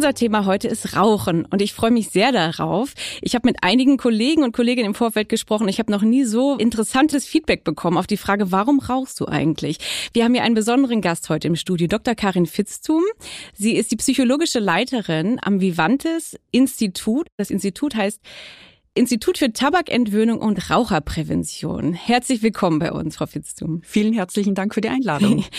Unser 0.00 0.14
Thema 0.14 0.46
heute 0.46 0.66
ist 0.66 0.96
Rauchen 0.96 1.44
und 1.44 1.60
ich 1.60 1.74
freue 1.74 1.90
mich 1.90 2.08
sehr 2.08 2.32
darauf. 2.32 2.94
Ich 3.20 3.34
habe 3.34 3.46
mit 3.46 3.62
einigen 3.62 3.98
Kollegen 3.98 4.44
und 4.44 4.52
Kolleginnen 4.52 4.86
im 4.86 4.94
Vorfeld 4.94 5.28
gesprochen. 5.28 5.68
Ich 5.68 5.78
habe 5.78 5.92
noch 5.92 6.00
nie 6.00 6.24
so 6.24 6.56
interessantes 6.56 7.26
Feedback 7.26 7.64
bekommen 7.64 7.98
auf 7.98 8.06
die 8.06 8.16
Frage, 8.16 8.50
warum 8.50 8.80
rauchst 8.80 9.20
du 9.20 9.26
eigentlich? 9.26 9.76
Wir 10.14 10.24
haben 10.24 10.32
hier 10.32 10.42
einen 10.42 10.54
besonderen 10.54 11.02
Gast 11.02 11.28
heute 11.28 11.48
im 11.48 11.54
Studio, 11.54 11.86
Dr. 11.86 12.14
Karin 12.14 12.46
Fitztum. 12.46 13.02
Sie 13.52 13.76
ist 13.76 13.90
die 13.90 13.96
psychologische 13.96 14.58
Leiterin 14.58 15.38
am 15.42 15.60
Vivantes 15.60 16.34
Institut. 16.50 17.26
Das 17.36 17.50
Institut 17.50 17.94
heißt 17.94 18.22
Institut 18.94 19.36
für 19.36 19.52
Tabakentwöhnung 19.52 20.38
und 20.38 20.70
Raucherprävention. 20.70 21.92
Herzlich 21.92 22.42
willkommen 22.42 22.78
bei 22.78 22.90
uns, 22.90 23.16
Frau 23.16 23.26
Fitztum. 23.26 23.82
Vielen 23.84 24.14
herzlichen 24.14 24.54
Dank 24.54 24.72
für 24.72 24.80
die 24.80 24.88
Einladung. 24.88 25.44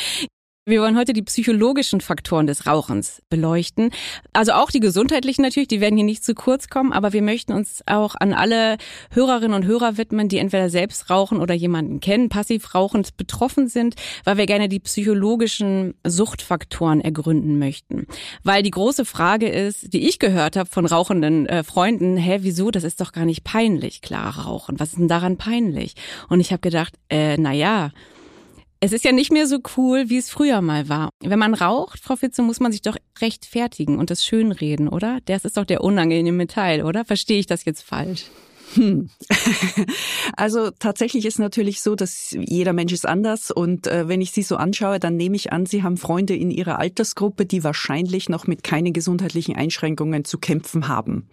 Wir 0.68 0.80
wollen 0.80 0.96
heute 0.96 1.14
die 1.14 1.24
psychologischen 1.24 2.02
Faktoren 2.02 2.46
des 2.46 2.68
Rauchens 2.68 3.24
beleuchten. 3.32 3.90
Also 4.32 4.52
auch 4.52 4.70
die 4.70 4.80
gesundheitlichen 4.80 5.42
natürlich, 5.42 5.68
die 5.68 5.82
werden 5.82 5.96
hier 5.96 6.06
nicht 6.06 6.24
zu 6.24 6.36
kurz 6.36 6.68
kommen, 6.68 6.94
aber 6.94 7.14
wir 7.14 7.24
möchten 7.24 7.52
uns 7.52 7.82
auch 7.88 8.14
an 8.14 8.32
alle 8.32 8.78
Hörerinnen 9.10 9.56
und 9.56 9.66
Hörer 9.66 9.98
widmen, 9.98 10.28
die 10.28 10.38
entweder 10.38 10.70
selbst 10.70 11.10
rauchen 11.10 11.40
oder 11.40 11.56
jemanden 11.56 12.00
kennen, 12.00 12.30
passiv 12.30 12.76
rauchend 12.76 13.18
betroffen 13.18 13.70
sind, 13.70 13.96
weil 14.24 14.38
wir 14.38 14.46
gerne 14.46 14.70
die 14.70 14.80
psychologischen 14.80 15.96
Suchtfaktoren 16.06 17.02
ergründen 17.02 17.58
möchten. 17.58 18.06
Weil 18.44 18.62
die 18.62 18.70
große 18.70 19.04
Frage 19.04 19.50
ist, 19.50 19.92
die 19.94 20.08
ich 20.08 20.20
gehört 20.20 20.58
habe 20.58 20.70
von 20.70 20.86
rauchenden 20.86 21.48
äh, 21.48 21.64
Freunden, 21.64 22.18
hä, 22.18 22.38
wieso, 22.42 22.70
das 22.70 22.84
ist 22.84 23.02
doch 23.02 23.14
gar 23.14 23.26
nicht 23.26 23.44
peinlich, 23.44 24.02
klar, 24.04 24.38
rauchen. 24.38 24.80
Was 24.80 24.90
ist 24.90 25.00
denn 25.00 25.08
daran 25.08 25.38
peinlich? 25.38 25.96
Und 26.30 26.40
ich 26.40 26.52
habe 26.52 26.62
gedacht, 26.62 26.94
äh, 27.10 27.36
na 27.38 27.52
ja, 27.52 27.90
es 28.84 28.94
ist 28.94 29.06
ja 29.06 29.12
nicht 29.12 29.32
mehr 29.32 29.46
so 29.46 29.60
cool, 29.78 30.10
wie 30.10 30.18
es 30.18 30.32
früher 30.32 30.60
mal 30.62 30.90
war. 30.90 31.12
Wenn 31.22 31.38
man 31.38 31.54
raucht, 31.54 32.00
Frau 32.00 32.16
Fitze, 32.16 32.42
muss 32.42 32.60
man 32.60 32.72
sich 32.72 32.82
doch 32.82 32.98
rechtfertigen 33.22 34.00
und 34.00 34.10
das 34.10 34.26
schönreden, 34.26 34.90
oder? 34.90 35.20
Das 35.26 35.46
ist 35.46 35.58
doch 35.58 35.66
der 35.66 35.84
unangenehme 35.84 36.48
Teil, 36.48 36.84
oder? 36.84 37.06
Verstehe 37.06 37.40
ich 37.40 37.46
das 37.46 37.64
jetzt 37.64 37.84
falsch? 37.84 38.26
Hm. 38.76 39.10
Also 40.38 40.72
tatsächlich 40.72 41.26
ist 41.26 41.40
natürlich 41.40 41.82
so, 41.82 41.96
dass 41.96 42.36
jeder 42.40 42.74
Mensch 42.74 42.94
ist 42.94 43.06
anders 43.06 43.52
und 43.52 43.86
äh, 43.88 44.08
wenn 44.08 44.22
ich 44.22 44.32
Sie 44.32 44.44
so 44.44 44.56
anschaue, 44.56 45.00
dann 45.00 45.18
nehme 45.18 45.36
ich 45.36 45.52
an, 45.52 45.66
Sie 45.66 45.84
haben 45.84 45.98
Freunde 45.98 46.36
in 46.36 46.52
Ihrer 46.52 46.80
Altersgruppe, 46.80 47.46
die 47.46 47.64
wahrscheinlich 47.64 48.30
noch 48.30 48.48
mit 48.48 48.64
keinen 48.64 48.94
gesundheitlichen 48.94 49.56
Einschränkungen 49.56 50.26
zu 50.26 50.38
kämpfen 50.38 50.88
haben. 50.88 51.28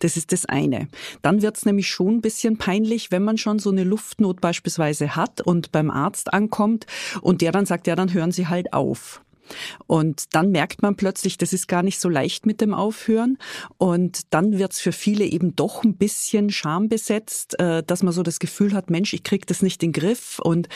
Das 0.00 0.16
ist 0.16 0.32
das 0.32 0.46
eine. 0.46 0.88
Dann 1.22 1.42
wird 1.42 1.56
es 1.56 1.64
nämlich 1.64 1.88
schon 1.88 2.16
ein 2.16 2.20
bisschen 2.20 2.58
peinlich, 2.58 3.10
wenn 3.10 3.22
man 3.22 3.38
schon 3.38 3.58
so 3.58 3.70
eine 3.70 3.84
Luftnot 3.84 4.40
beispielsweise 4.40 5.16
hat 5.16 5.40
und 5.40 5.72
beim 5.72 5.90
Arzt 5.90 6.32
ankommt 6.32 6.86
und 7.22 7.40
der 7.40 7.52
dann 7.52 7.66
sagt, 7.66 7.86
ja, 7.86 7.96
dann 7.96 8.12
hören 8.12 8.32
Sie 8.32 8.48
halt 8.48 8.72
auf. 8.72 9.22
Und 9.86 10.34
dann 10.34 10.50
merkt 10.50 10.82
man 10.82 10.96
plötzlich, 10.96 11.36
das 11.38 11.52
ist 11.52 11.68
gar 11.68 11.82
nicht 11.82 12.00
so 12.00 12.08
leicht 12.08 12.46
mit 12.46 12.60
dem 12.60 12.74
Aufhören. 12.74 13.38
Und 13.78 14.32
dann 14.32 14.58
wird 14.58 14.72
es 14.72 14.80
für 14.80 14.92
viele 14.92 15.24
eben 15.24 15.56
doch 15.56 15.84
ein 15.84 15.96
bisschen 15.96 16.50
schambesetzt, 16.50 17.58
äh, 17.60 17.82
dass 17.82 18.02
man 18.02 18.12
so 18.12 18.22
das 18.22 18.38
Gefühl 18.38 18.72
hat, 18.72 18.90
Mensch, 18.90 19.12
ich 19.12 19.22
krieg 19.22 19.46
das 19.46 19.62
nicht 19.62 19.82
in 19.82 19.90
den 19.90 20.00
Griff. 20.00 20.38
Und 20.38 20.68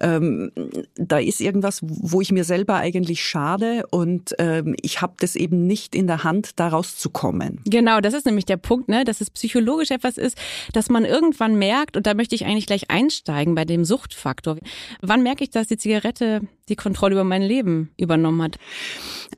ähm, 0.00 0.52
da 0.94 1.18
ist 1.18 1.40
irgendwas, 1.40 1.80
wo 1.82 2.20
ich 2.20 2.32
mir 2.32 2.44
selber 2.44 2.76
eigentlich 2.76 3.24
schade 3.24 3.86
und 3.90 4.34
ähm, 4.38 4.74
ich 4.82 5.02
habe 5.02 5.14
das 5.18 5.36
eben 5.36 5.66
nicht 5.66 5.94
in 5.94 6.06
der 6.06 6.24
Hand, 6.24 6.58
da 6.58 6.68
rauszukommen. 6.68 7.60
Genau, 7.64 8.00
das 8.00 8.14
ist 8.14 8.26
nämlich 8.26 8.44
der 8.44 8.56
Punkt, 8.56 8.88
ne, 8.88 9.04
dass 9.04 9.20
es 9.20 9.30
psychologisch 9.30 9.90
etwas 9.90 10.18
ist, 10.18 10.36
dass 10.72 10.88
man 10.88 11.04
irgendwann 11.04 11.56
merkt, 11.56 11.96
und 11.96 12.06
da 12.06 12.14
möchte 12.14 12.34
ich 12.34 12.44
eigentlich 12.44 12.66
gleich 12.66 12.90
einsteigen 12.90 13.54
bei 13.54 13.64
dem 13.64 13.84
Suchtfaktor. 13.84 14.56
Wann 15.00 15.22
merke 15.22 15.44
ich, 15.44 15.50
dass 15.50 15.66
die 15.66 15.76
Zigarette 15.76 16.42
die 16.68 16.76
Kontrolle 16.76 17.14
über 17.14 17.24
mein 17.24 17.42
Leben 17.42 17.90
übernommen 18.12 18.42
hat. 18.42 18.58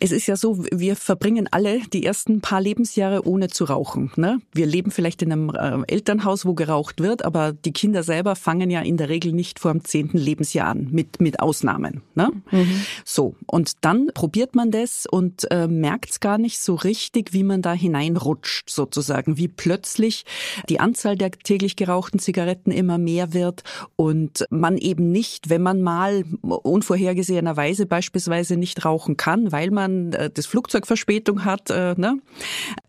Es 0.01 0.11
ist 0.11 0.27
ja 0.27 0.37
so, 0.37 0.65
wir 0.73 0.97
verbringen 0.97 1.49
alle 1.53 1.81
die 1.93 2.05
ersten 2.05 2.41
paar 2.41 2.61
Lebensjahre 2.61 3.27
ohne 3.27 3.49
zu 3.49 3.65
rauchen. 3.65 4.11
Ne? 4.17 4.41
Wir 4.53 4.67
leben 4.67 4.91
vielleicht 4.91 5.23
in 5.23 5.31
einem 5.31 5.51
äh, 5.51 5.83
Elternhaus, 5.87 6.45
wo 6.45 6.55
geraucht 6.55 7.01
wird, 7.01 7.25
aber 7.25 7.53
die 7.53 7.73
Kinder 7.73 8.03
selber 8.03 8.35
fangen 8.35 8.71
ja 8.71 8.81
in 8.81 8.97
der 8.97 9.09
Regel 9.09 9.33
nicht 9.33 9.61
vor 9.61 9.71
dem 9.71 9.85
zehnten 9.85 10.19
Lebensjahr 10.19 10.67
an, 10.67 10.89
mit, 10.91 11.21
mit 11.21 11.39
Ausnahmen. 11.39 12.03
Ne? 12.17 12.31
Mhm. 12.51 12.81
So, 13.05 13.37
und 13.47 13.85
dann 13.85 14.11
probiert 14.13 14.57
man 14.57 14.73
das 14.73 15.07
und 15.09 15.49
äh, 15.53 15.69
merkt 15.69 16.11
es 16.11 16.21
gar 16.21 16.39
nicht 16.39 16.59
so 16.59 16.75
richtig, 16.75 17.33
wie 17.33 17.45
man 17.45 17.63
da 17.63 17.73
hineinrutscht, 17.73 18.71
sozusagen, 18.71 19.37
wie 19.37 19.49
plötzlich 19.49 20.25
die 20.69 20.81
Anzahl 20.81 21.17
der 21.17 21.31
täglich 21.31 21.77
gerauchten 21.77 22.19
Zigaretten 22.19 22.73
immer 22.73 22.99
mehr 22.99 23.33
wird 23.33 23.63
und 23.95 24.45
man 24.51 24.77
eben 24.77 25.13
nicht, 25.13 25.51
wenn 25.51 25.63
man 25.63 25.83
mal 25.83 26.25
unvorhergesehenerweise 26.43 27.87
beispielsweise 27.87 28.54
nicht 28.57 28.85
rauchen 28.85 29.17
kann, 29.17 29.53
weil 29.53 29.71
man 29.71 30.13
äh, 30.13 30.31
das 30.31 30.47
Flugzeug 30.47 30.87
Verspätung 30.87 31.45
hat, 31.45 31.71
äh, 31.71 31.95
ne? 31.97 32.21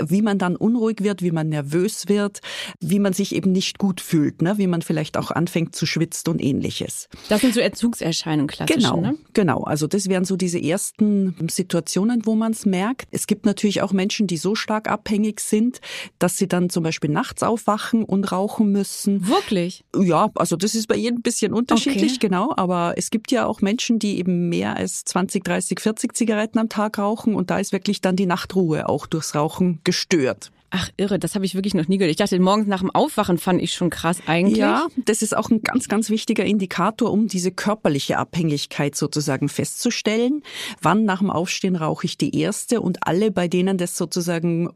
wie 0.04 0.22
man 0.22 0.38
dann 0.38 0.56
unruhig 0.56 0.98
wird, 1.02 1.22
wie 1.22 1.32
man 1.32 1.50
nervös 1.50 2.08
wird, 2.08 2.42
wie 2.80 3.00
man 3.00 3.14
sich 3.14 3.36
eben 3.36 3.52
nicht 3.52 3.78
gut 3.78 4.02
fühlt, 4.02 4.42
ne? 4.42 4.58
wie 4.58 4.68
man 4.68 4.82
vielleicht 4.82 5.18
auch 5.18 5.32
anfängt 5.32 5.76
zu 5.76 5.86
schwitzen 5.86 6.32
und 6.32 6.44
ähnliches. 6.44 7.10
Das 7.30 7.42
sind 7.42 7.54
so 7.54 7.60
Entzugserscheinungen 7.60 8.48
klassisch. 8.48 8.76
Genau, 8.76 9.02
ne? 9.02 9.18
genau. 9.34 9.64
Also 9.64 9.88
das 9.88 10.10
wären 10.10 10.26
so 10.26 10.36
diese 10.36 10.62
ersten 10.62 11.36
Situationen, 11.50 12.26
wo 12.26 12.36
man 12.36 12.52
es 12.52 12.66
merkt. 12.66 13.08
Es 13.12 13.28
gibt 13.28 13.46
natürlich 13.46 13.82
auch 13.82 13.92
Menschen, 13.92 14.28
die 14.28 14.38
so 14.38 14.56
stark 14.56 14.90
abhängig 14.90 15.40
sind, 15.40 15.82
dass 16.20 16.38
sie 16.38 16.48
dann 16.48 16.70
zum 16.70 16.84
Beispiel 16.84 17.10
nachts 17.10 17.44
aufwachen 17.44 18.04
und 18.04 18.32
rauchen 18.32 18.72
müssen. 18.72 19.28
Wirklich? 19.28 19.84
Ja, 19.96 20.30
also 20.36 20.56
das 20.56 20.76
ist 20.76 20.88
bei 20.88 20.96
jedem 20.96 21.20
ein 21.20 21.22
bisschen 21.22 21.54
unterschiedlich, 21.54 22.14
okay. 22.14 22.28
genau. 22.28 22.54
Aber 22.56 22.94
es 22.98 23.10
gibt 23.10 23.32
ja 23.32 23.46
auch 23.46 23.62
Menschen, 23.62 24.00
die 24.00 24.18
eben 24.18 24.50
mehr 24.50 24.76
als 24.76 25.04
20, 25.06 25.44
30, 25.44 25.55
40 25.62 26.14
Zigaretten 26.16 26.60
am 26.60 26.70
Tag 26.70 26.98
rauchen 26.98 27.36
und 27.36 27.50
da 27.50 27.60
ist 27.60 27.72
wirklich 27.72 28.02
dann 28.02 28.16
die 28.16 28.26
Nachtruhe 28.26 28.90
auch 28.90 29.08
durchs 29.08 29.36
Rauchen 29.36 29.80
gestört. 29.84 30.52
Ach 30.78 30.90
irre, 30.98 31.20
das 31.20 31.36
habe 31.36 31.46
ich 31.46 31.56
wirklich 31.56 31.74
noch 31.74 31.88
nie 31.88 31.98
gehört. 31.98 32.12
Ich 32.12 32.18
dachte, 32.18 32.38
morgens 32.38 32.68
nach 32.68 32.82
dem 32.82 32.92
Aufwachen 32.92 33.38
fand 33.38 33.62
ich 33.62 33.72
schon 33.72 33.90
krass 33.90 34.18
eigentlich. 34.26 34.58
Ja, 34.58 34.88
das 35.06 35.22
ist 35.22 35.36
auch 35.36 35.50
ein 35.50 35.62
ganz, 35.62 35.88
ganz 35.88 36.10
wichtiger 36.10 36.44
Indikator, 36.44 37.14
um 37.14 37.30
diese 37.30 37.52
körperliche 37.52 38.18
Abhängigkeit 38.18 38.94
sozusagen 38.94 39.48
festzustellen. 39.48 40.44
Wann 40.82 41.06
nach 41.06 41.20
dem 41.20 41.30
Aufstehen 41.30 41.78
rauche 41.78 42.04
ich 42.06 42.18
die 42.18 42.38
erste 42.38 42.82
und 42.82 43.08
alle, 43.08 43.32
bei 43.32 43.48
denen 43.48 43.78
das 43.78 43.96
sozusagen 43.96 44.70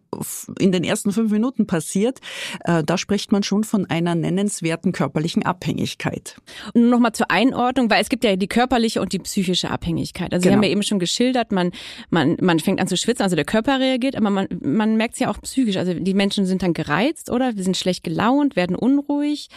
in 0.58 0.72
den 0.72 0.86
ersten 0.86 1.12
fünf 1.12 1.34
Minuten 1.34 1.68
passiert, 1.68 2.20
äh, 2.64 2.82
da 2.82 2.98
spricht 2.98 3.34
man 3.34 3.44
schon 3.44 3.66
von 3.66 3.86
einer 3.86 4.16
nennenswerten 4.16 4.94
körperlichen 4.94 5.44
Abhängigkeit. 5.44 6.38
Und 6.74 6.90
nochmal 6.90 7.12
zur 7.12 7.30
Einordnung, 7.30 7.90
weil 7.90 8.02
es 8.02 8.08
gibt 8.08 8.24
ja 8.24 8.38
die 8.38 8.48
körperliche 8.48 9.02
und 9.02 9.12
die 9.12 9.20
psychische 9.20 9.70
Abhängigkeit. 9.70 10.32
Also 10.32 10.44
genau. 10.44 10.54
Sie 10.54 10.56
haben 10.56 10.64
ja 10.64 10.70
eben 10.70 10.84
schon 10.84 11.00
geschildert, 11.00 11.52
man, 11.52 11.72
man, 12.10 12.38
man 12.40 12.62
fängt 12.62 12.80
an 12.80 12.88
zu 12.88 12.96
schwitzen, 12.96 13.24
also 13.24 13.36
der 13.36 13.44
Körper 13.44 13.82
reagiert, 13.82 14.16
aber 14.16 14.30
man, 14.30 14.48
man 14.62 14.96
merkt 14.96 15.16
es 15.16 15.20
ja 15.20 15.30
auch 15.30 15.42
psychisch. 15.42 15.76
Also 15.76 15.89
die 15.96 16.14
Menschen 16.14 16.46
sind 16.46 16.64
dann 16.64 16.74
gereizt, 16.74 17.30
oder? 17.30 17.56
Wir 17.56 17.64
sind 17.64 17.78
schlecht 17.78 18.04
gelaunt, 18.04 18.56
werden 18.56 18.76
unruhig. 18.76 19.50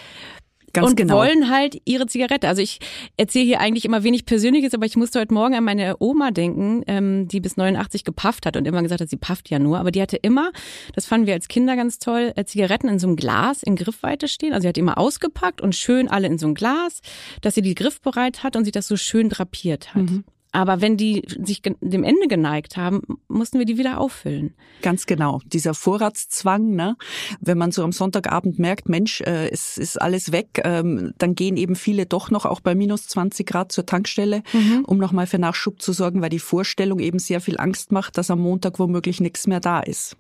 Ganz 0.73 0.91
und 0.91 0.97
genau. 0.97 1.17
wollen 1.17 1.51
halt 1.51 1.81
ihre 1.85 2.07
Zigarette. 2.07 2.49
Also 2.49 2.63
ich 2.63 2.79
erzähle 3.19 3.45
hier 3.45 3.61
eigentlich 3.61 3.85
immer 3.85 4.05
wenig 4.05 4.25
Persönliches, 4.25 4.73
aber 4.73 4.87
ich 4.87 4.97
musste 4.97 5.21
heute 5.21 5.35
Morgen 5.35 5.55
an 5.55 5.65
meine 5.65 5.97
Oma 5.99 6.31
denken, 6.31 6.83
ähm, 6.87 7.29
die 7.29 7.41
bis 7.41 7.57
89 7.59 8.05
gepafft 8.05 8.47
hat 8.47 8.57
und 8.57 8.67
immer 8.67 8.83
gesagt 8.83 9.03
hat, 9.03 9.09
sie 9.09 9.19
pafft 9.19 9.51
ja 9.51 9.59
nur. 9.59 9.79
Aber 9.79 9.91
die 9.91 10.01
hatte 10.01 10.17
immer, 10.17 10.51
das 10.95 11.05
fanden 11.05 11.27
wir 11.27 11.35
als 11.35 11.49
Kinder 11.49 11.77
ganz 11.77 11.99
toll, 11.99 12.33
äh, 12.37 12.45
Zigaretten 12.45 12.89
in 12.89 12.99
so 12.99 13.07
einem 13.07 13.17
Glas 13.17 13.63
in 13.63 13.77
Griffweite 13.77 14.29
stehen. 14.29 14.55
Also 14.55 14.63
sie 14.63 14.69
hat 14.69 14.79
immer 14.79 14.97
ausgepackt 14.97 15.61
und 15.61 15.75
schön 15.75 16.09
alle 16.09 16.27
in 16.27 16.39
so 16.39 16.47
ein 16.47 16.55
Glas, 16.55 17.01
dass 17.43 17.55
sie 17.55 17.63
die 17.63 17.75
griffbereit 17.75 18.43
hat 18.43 18.57
und 18.57 18.65
sich 18.65 18.73
das 18.73 18.89
so 18.89 18.97
schön 18.97 19.29
drapiert 19.29 19.95
hat. 19.95 20.11
Mhm. 20.11 20.25
Aber 20.53 20.83
wenn 20.83 20.99
die 20.99 21.23
sich 21.27 21.63
dem 21.63 22.05
Ende 22.05 22.29
geneigt 22.29 22.77
haben, 22.77 23.01
mussten 23.29 23.59
wir 23.59 23.65
die 23.65 23.79
wieder 23.79 23.99
auffüllen. 23.99 24.55
Ganz 24.83 25.07
genau. 25.07 25.41
Dieser 25.47 25.73
Vorratszwang, 25.73 26.75
ne? 26.75 26.97
wenn 27.41 27.57
man 27.57 27.73
so 27.73 27.83
am 27.83 27.93
Sonntagabend 27.93 28.59
merkt, 28.59 28.89
Mensch, 28.89 29.23
äh, 29.23 29.49
es 29.49 29.79
ist 29.79 30.01
alles 30.01 30.31
weg, 30.31 30.61
ähm, 30.65 31.15
dann 31.17 31.35
gehen 31.35 31.57
eben 31.57 31.75
viele 31.75 32.05
doch 32.05 32.31
noch 32.31 32.45
auch 32.45 32.61
bei 32.61 32.75
minus 32.75 33.09
20 33.09 33.47
Grad 33.47 33.73
zur 33.73 33.87
Tankstelle, 33.87 34.43
mhm. 34.53 34.85
um 34.87 34.99
nochmal 34.99 35.27
für 35.27 35.39
Nachschub 35.39 35.81
zu 35.81 35.95
sorgen, 35.95 36.21
weil 36.21 36.31
die 36.31 36.39
Vorstellung 36.39 36.99
eben 36.99 37.19
sehr 37.19 37.41
viel 37.41 37.59
Angst 37.59 37.91
macht, 37.91 38.19
dass 38.19 38.31
am 38.31 38.41
Montag 38.41 38.79
womöglich 38.79 39.21
nichts 39.21 39.47
mehr 39.47 39.61
da 39.61 39.81
ist. 39.81 40.17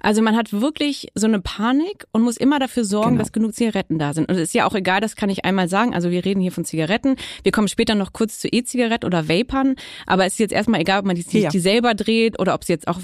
Also 0.00 0.22
man 0.22 0.36
hat 0.36 0.52
wirklich 0.52 1.08
so 1.14 1.26
eine 1.26 1.40
Panik 1.40 2.06
und 2.12 2.22
muss 2.22 2.36
immer 2.36 2.58
dafür 2.58 2.84
sorgen, 2.84 3.12
genau. 3.12 3.22
dass 3.22 3.32
genug 3.32 3.54
Zigaretten 3.54 3.98
da 3.98 4.12
sind. 4.12 4.28
Und 4.28 4.34
es 4.34 4.42
ist 4.42 4.54
ja 4.54 4.66
auch 4.66 4.74
egal, 4.74 5.00
das 5.00 5.16
kann 5.16 5.30
ich 5.30 5.44
einmal 5.44 5.68
sagen. 5.68 5.94
Also 5.94 6.10
wir 6.10 6.24
reden 6.24 6.40
hier 6.40 6.52
von 6.52 6.64
Zigaretten. 6.64 7.16
Wir 7.42 7.52
kommen 7.52 7.68
später 7.68 7.94
noch 7.94 8.12
kurz 8.12 8.38
zu 8.38 8.48
E-Zigaretten 8.48 9.06
oder 9.06 9.28
Vapern. 9.28 9.76
Aber 10.06 10.26
es 10.26 10.34
ist 10.34 10.38
jetzt 10.40 10.52
erstmal 10.52 10.80
egal, 10.80 11.00
ob 11.00 11.06
man 11.06 11.16
die, 11.16 11.38
ja. 11.38 11.50
die 11.50 11.58
selber 11.58 11.94
dreht 11.94 12.38
oder 12.38 12.54
ob 12.54 12.64
sie 12.64 12.72
jetzt 12.72 12.88
auch, 12.88 13.00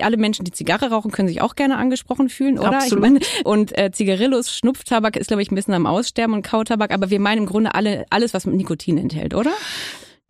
alle 0.00 0.16
Menschen, 0.16 0.44
die 0.44 0.52
Zigarre 0.52 0.90
rauchen, 0.90 1.10
können 1.10 1.28
sich 1.28 1.40
auch 1.40 1.54
gerne 1.54 1.76
angesprochen 1.76 2.28
fühlen, 2.28 2.58
oder? 2.58 2.78
Absolut. 2.78 3.04
Ich 3.04 3.10
meine, 3.10 3.20
und 3.44 3.78
äh, 3.78 3.90
Zigarillos, 3.92 4.54
Schnupftabak 4.54 5.16
ist, 5.16 5.28
glaube 5.28 5.42
ich, 5.42 5.50
ein 5.50 5.54
bisschen 5.54 5.74
am 5.74 5.86
Aussterben 5.86 6.34
und 6.34 6.42
Kautabak. 6.42 6.92
Aber 6.92 7.10
wir 7.10 7.20
meinen 7.20 7.38
im 7.38 7.46
Grunde 7.46 7.74
alle, 7.74 8.06
alles, 8.10 8.34
was 8.34 8.46
mit 8.46 8.56
Nikotin 8.56 8.98
enthält, 8.98 9.34
oder? 9.34 9.52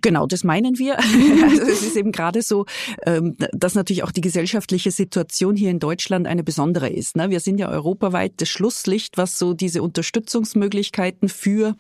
Genau, 0.03 0.27
das 0.27 0.45
meinen 0.45 0.79
wir. 0.79 0.99
Also 1.43 1.63
es 1.63 1.83
ist 1.83 1.97
eben 1.97 2.13
gerade 2.13 2.43
so, 2.43 2.67
ähm, 3.05 3.37
dass 3.53 3.75
natürlich 3.75 4.03
auch 4.05 4.11
die 4.11 4.21
gesellschaftliche 4.21 4.91
Situation 4.91 5.57
hier 5.57 5.71
in 5.71 5.79
Deutschland 5.79 6.27
eine 6.27 6.43
besondere 6.43 6.89
ist. 6.89 7.17
Ne? 7.17 7.31
Wir 7.31 7.41
sind 7.41 7.59
ja 7.59 7.69
europaweit 7.69 8.35
das 8.39 8.49
Schlusslicht, 8.49 9.19
was 9.19 9.39
so 9.39 9.55
diese 9.55 9.83
Unterstützungsmöglichkeiten 9.83 11.29
für 11.29 11.77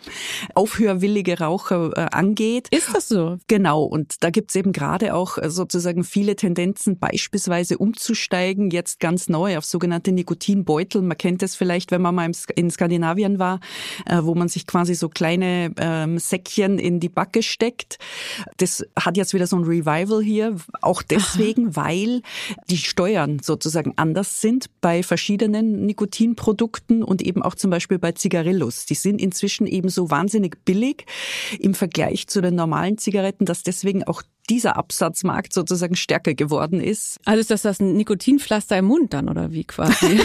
aufhörwillige 0.54 1.38
Raucher 1.38 1.92
äh, 1.96 2.00
angeht. 2.12 2.68
Ist 2.70 2.94
das 2.94 3.08
so? 3.08 3.38
Genau. 3.48 3.82
Und 3.82 4.16
da 4.20 4.30
gibt's 4.30 4.54
eben 4.54 4.72
gerade 4.72 5.14
auch 5.14 5.38
äh, 5.38 5.50
sozusagen 5.50 6.04
viele 6.04 6.36
Tendenzen, 6.36 6.98
beispielsweise 6.98 7.78
umzusteigen, 7.78 8.70
jetzt 8.70 9.00
ganz 9.00 9.28
neu 9.28 9.58
auf 9.58 9.64
sogenannte 9.64 10.12
Nikotinbeutel. 10.12 11.02
Man 11.02 11.18
kennt 11.18 11.42
es 11.42 11.56
vielleicht, 11.56 11.90
wenn 11.90 12.02
man 12.02 12.14
mal 12.14 12.30
in 12.54 12.70
Skandinavien 12.70 13.38
war, 13.38 13.60
äh, 14.06 14.18
wo 14.22 14.34
man 14.34 14.48
sich 14.48 14.66
quasi 14.66 14.94
so 14.94 15.08
kleine 15.08 15.72
ähm, 15.78 16.18
Säckchen 16.18 16.78
in 16.78 17.00
die 17.00 17.08
Backe 17.08 17.42
steckt 17.42 17.98
das 18.56 18.84
hat 18.98 19.16
jetzt 19.16 19.34
wieder 19.34 19.46
so 19.46 19.56
ein 19.56 19.64
Revival 19.64 20.22
hier, 20.22 20.56
auch 20.80 21.02
deswegen, 21.02 21.68
Aha. 21.68 21.86
weil 21.86 22.22
die 22.68 22.76
Steuern 22.76 23.38
sozusagen 23.40 23.94
anders 23.96 24.40
sind 24.40 24.66
bei 24.80 25.02
verschiedenen 25.02 25.86
Nikotinprodukten 25.86 27.02
und 27.02 27.22
eben 27.22 27.42
auch 27.42 27.54
zum 27.54 27.70
Beispiel 27.70 27.98
bei 27.98 28.12
Zigarillos. 28.12 28.86
Die 28.86 28.94
sind 28.94 29.20
inzwischen 29.20 29.66
eben 29.66 29.88
so 29.88 30.10
wahnsinnig 30.10 30.64
billig 30.64 31.06
im 31.58 31.74
Vergleich 31.74 32.26
zu 32.28 32.40
den 32.40 32.54
normalen 32.54 32.98
Zigaretten, 32.98 33.44
dass 33.44 33.62
deswegen 33.62 34.04
auch 34.04 34.22
dieser 34.50 34.76
Absatzmarkt 34.76 35.52
sozusagen 35.52 35.94
stärker 35.96 36.34
geworden 36.34 36.80
ist. 36.80 37.18
Also 37.24 37.40
ist 37.40 37.50
das 37.50 37.62
das 37.62 37.80
Nikotinpflaster 37.80 38.78
im 38.78 38.86
Mund 38.86 39.12
dann 39.12 39.28
oder 39.28 39.52
wie 39.52 39.64
quasi? 39.64 40.06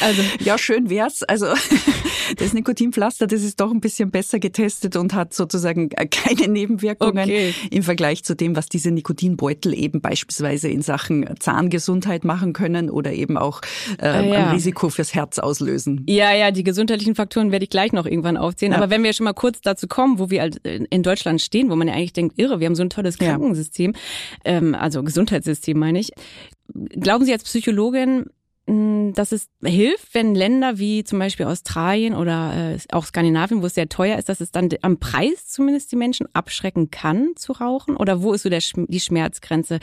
also 0.00 0.22
ja, 0.40 0.58
schön 0.58 0.90
wär's. 0.90 1.22
Also 1.22 1.46
das 2.36 2.52
Nikotinpflaster, 2.52 3.26
das 3.26 3.42
ist 3.42 3.60
doch 3.60 3.70
ein 3.70 3.80
bisschen 3.80 4.10
besser 4.10 4.38
getestet 4.38 4.96
und 4.96 5.14
hat 5.14 5.34
sozusagen 5.34 5.88
keine 5.88 6.48
Nebenwirkungen 6.48 7.24
okay. 7.24 7.54
im 7.70 7.82
Vergleich 7.82 8.24
zu 8.24 8.34
dem, 8.34 8.56
was 8.56 8.68
diese 8.68 8.90
Nikotinbeutel 8.90 9.72
eben 9.74 10.00
beispielsweise 10.00 10.68
in 10.68 10.82
Sachen 10.82 11.28
Zahngesundheit 11.38 12.24
machen 12.24 12.52
können 12.52 12.90
oder 12.90 13.12
eben 13.12 13.38
auch 13.38 13.60
äh, 14.02 14.30
ja. 14.30 14.46
ein 14.46 14.54
Risiko 14.54 14.88
fürs 14.88 15.14
Herz 15.14 15.38
auslösen. 15.38 16.04
Ja, 16.08 16.34
ja, 16.34 16.50
die 16.50 16.64
gesundheitlichen 16.64 17.14
Faktoren 17.14 17.52
werde 17.52 17.64
ich 17.64 17.70
gleich 17.70 17.92
noch 17.92 18.06
irgendwann 18.06 18.36
aufzählen. 18.36 18.72
Ja. 18.72 18.78
Aber 18.78 18.90
wenn 18.90 19.02
wir 19.04 19.12
schon 19.12 19.24
mal 19.24 19.32
kurz 19.32 19.60
dazu 19.60 19.86
kommen, 19.86 20.18
wo 20.18 20.30
wir 20.30 20.40
halt 20.40 20.56
in 20.66 21.02
Deutschland 21.02 21.40
stehen, 21.40 21.70
wo 21.70 21.76
man 21.76 21.88
ja 21.88 21.94
eigentlich 21.94 22.12
denkt, 22.12 22.38
irre, 22.38 22.60
wir 22.60 22.66
haben 22.66 22.74
so 22.74 22.82
ein 22.82 22.90
tolles 22.90 23.18
Krankensystem, 23.38 23.94
ähm, 24.44 24.74
also 24.74 25.02
Gesundheitssystem 25.02 25.78
meine 25.78 26.00
ich. 26.00 26.10
Glauben 26.72 27.24
Sie 27.24 27.32
als 27.32 27.44
Psychologin, 27.44 28.26
hm, 28.68 29.14
dass 29.14 29.32
es 29.32 29.48
hilft, 29.64 30.14
wenn 30.14 30.34
Länder 30.34 30.78
wie 30.78 31.02
zum 31.02 31.18
Beispiel 31.18 31.46
Australien 31.46 32.14
oder 32.14 32.74
äh, 32.74 32.78
auch 32.92 33.06
Skandinavien, 33.06 33.62
wo 33.62 33.66
es 33.66 33.74
sehr 33.74 33.88
teuer 33.88 34.18
ist, 34.18 34.28
dass 34.28 34.42
es 34.42 34.52
dann 34.52 34.68
am 34.82 34.98
Preis 34.98 35.48
zumindest 35.48 35.90
die 35.90 35.96
Menschen 35.96 36.26
abschrecken 36.34 36.90
kann 36.90 37.32
zu 37.36 37.52
rauchen? 37.52 37.96
Oder 37.96 38.22
wo 38.22 38.34
ist 38.34 38.42
so 38.42 38.50
der, 38.50 38.60
die 38.60 39.00
Schmerzgrenze? 39.00 39.78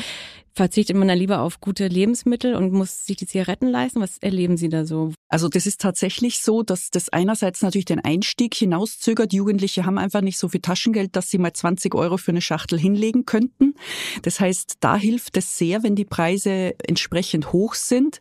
Verzichtet 0.55 0.95
man 0.95 1.07
da 1.07 1.13
lieber 1.13 1.41
auf 1.41 1.59
gute 1.59 1.87
Lebensmittel 1.87 2.55
und 2.55 2.71
muss 2.71 3.05
sich 3.05 3.17
die 3.17 3.27
Zigaretten 3.27 3.67
leisten? 3.67 3.99
Was 3.99 4.17
erleben 4.19 4.55
Sie 4.55 4.69
da 4.69 4.85
so? 4.85 5.11
Also 5.27 5.49
das 5.49 5.65
ist 5.65 5.81
tatsächlich 5.81 6.39
so, 6.39 6.63
dass 6.63 6.91
das 6.91 7.09
einerseits 7.09 7.61
natürlich 7.61 7.85
den 7.85 7.99
Einstieg 7.99 8.55
hinauszögert. 8.55 9.33
Jugendliche 9.33 9.85
haben 9.85 9.97
einfach 9.97 10.21
nicht 10.21 10.37
so 10.37 10.47
viel 10.47 10.61
Taschengeld, 10.61 11.15
dass 11.15 11.29
sie 11.29 11.39
mal 11.39 11.51
20 11.51 11.93
Euro 11.93 12.17
für 12.17 12.31
eine 12.31 12.41
Schachtel 12.41 12.79
hinlegen 12.79 13.25
könnten. 13.25 13.73
Das 14.21 14.39
heißt, 14.39 14.77
da 14.79 14.95
hilft 14.95 15.35
es 15.35 15.57
sehr, 15.57 15.83
wenn 15.83 15.95
die 15.95 16.05
Preise 16.05 16.75
entsprechend 16.87 17.51
hoch 17.51 17.73
sind. 17.73 18.19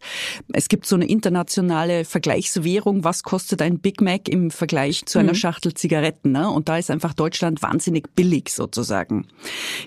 Es 0.52 0.68
gibt 0.68 0.86
so 0.86 0.96
eine 0.96 1.06
internationale 1.06 2.04
Vergleichswährung, 2.04 3.04
was 3.04 3.22
kostet 3.22 3.62
ein 3.62 3.78
Big 3.78 4.00
Mac 4.00 4.28
im 4.28 4.50
Vergleich 4.50 5.06
zu 5.06 5.20
einer 5.20 5.32
mhm. 5.32 5.36
Schachtel 5.36 5.74
Zigaretten. 5.74 6.32
Ne? 6.32 6.50
Und 6.50 6.68
da 6.68 6.78
ist 6.78 6.90
einfach 6.90 7.14
Deutschland 7.14 7.62
wahnsinnig 7.62 8.12
billig 8.16 8.48
sozusagen. 8.48 9.28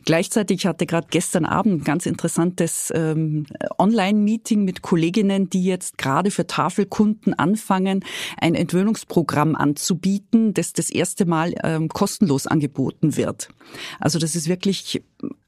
Gleichzeitig 0.06 0.66
hatte 0.66 0.86
gerade 0.86 1.08
gestern 1.10 1.44
Abend 1.44 1.84
ganz 1.84 2.06
interessant 2.06 2.37
interessantes 2.38 2.92
ähm, 2.96 3.46
Online-Meeting 3.78 4.64
mit 4.64 4.82
Kolleginnen, 4.82 5.50
die 5.50 5.64
jetzt 5.64 5.98
gerade 5.98 6.32
für 6.32 6.48
Tafelkunden 6.48 7.34
anfangen, 7.34 8.04
ein 8.40 8.56
Entwöhnungsprogramm 8.56 9.56
anzubieten, 9.56 10.54
das 10.54 10.74
das 10.74 10.90
erste 10.90 11.26
Mal 11.26 11.56
ähm, 11.64 11.90
kostenlos 11.90 12.48
angeboten 12.48 13.18
wird. 13.18 13.50
Also 14.00 14.20
das 14.20 14.36
ist 14.36 14.48
wirklich 14.48 15.02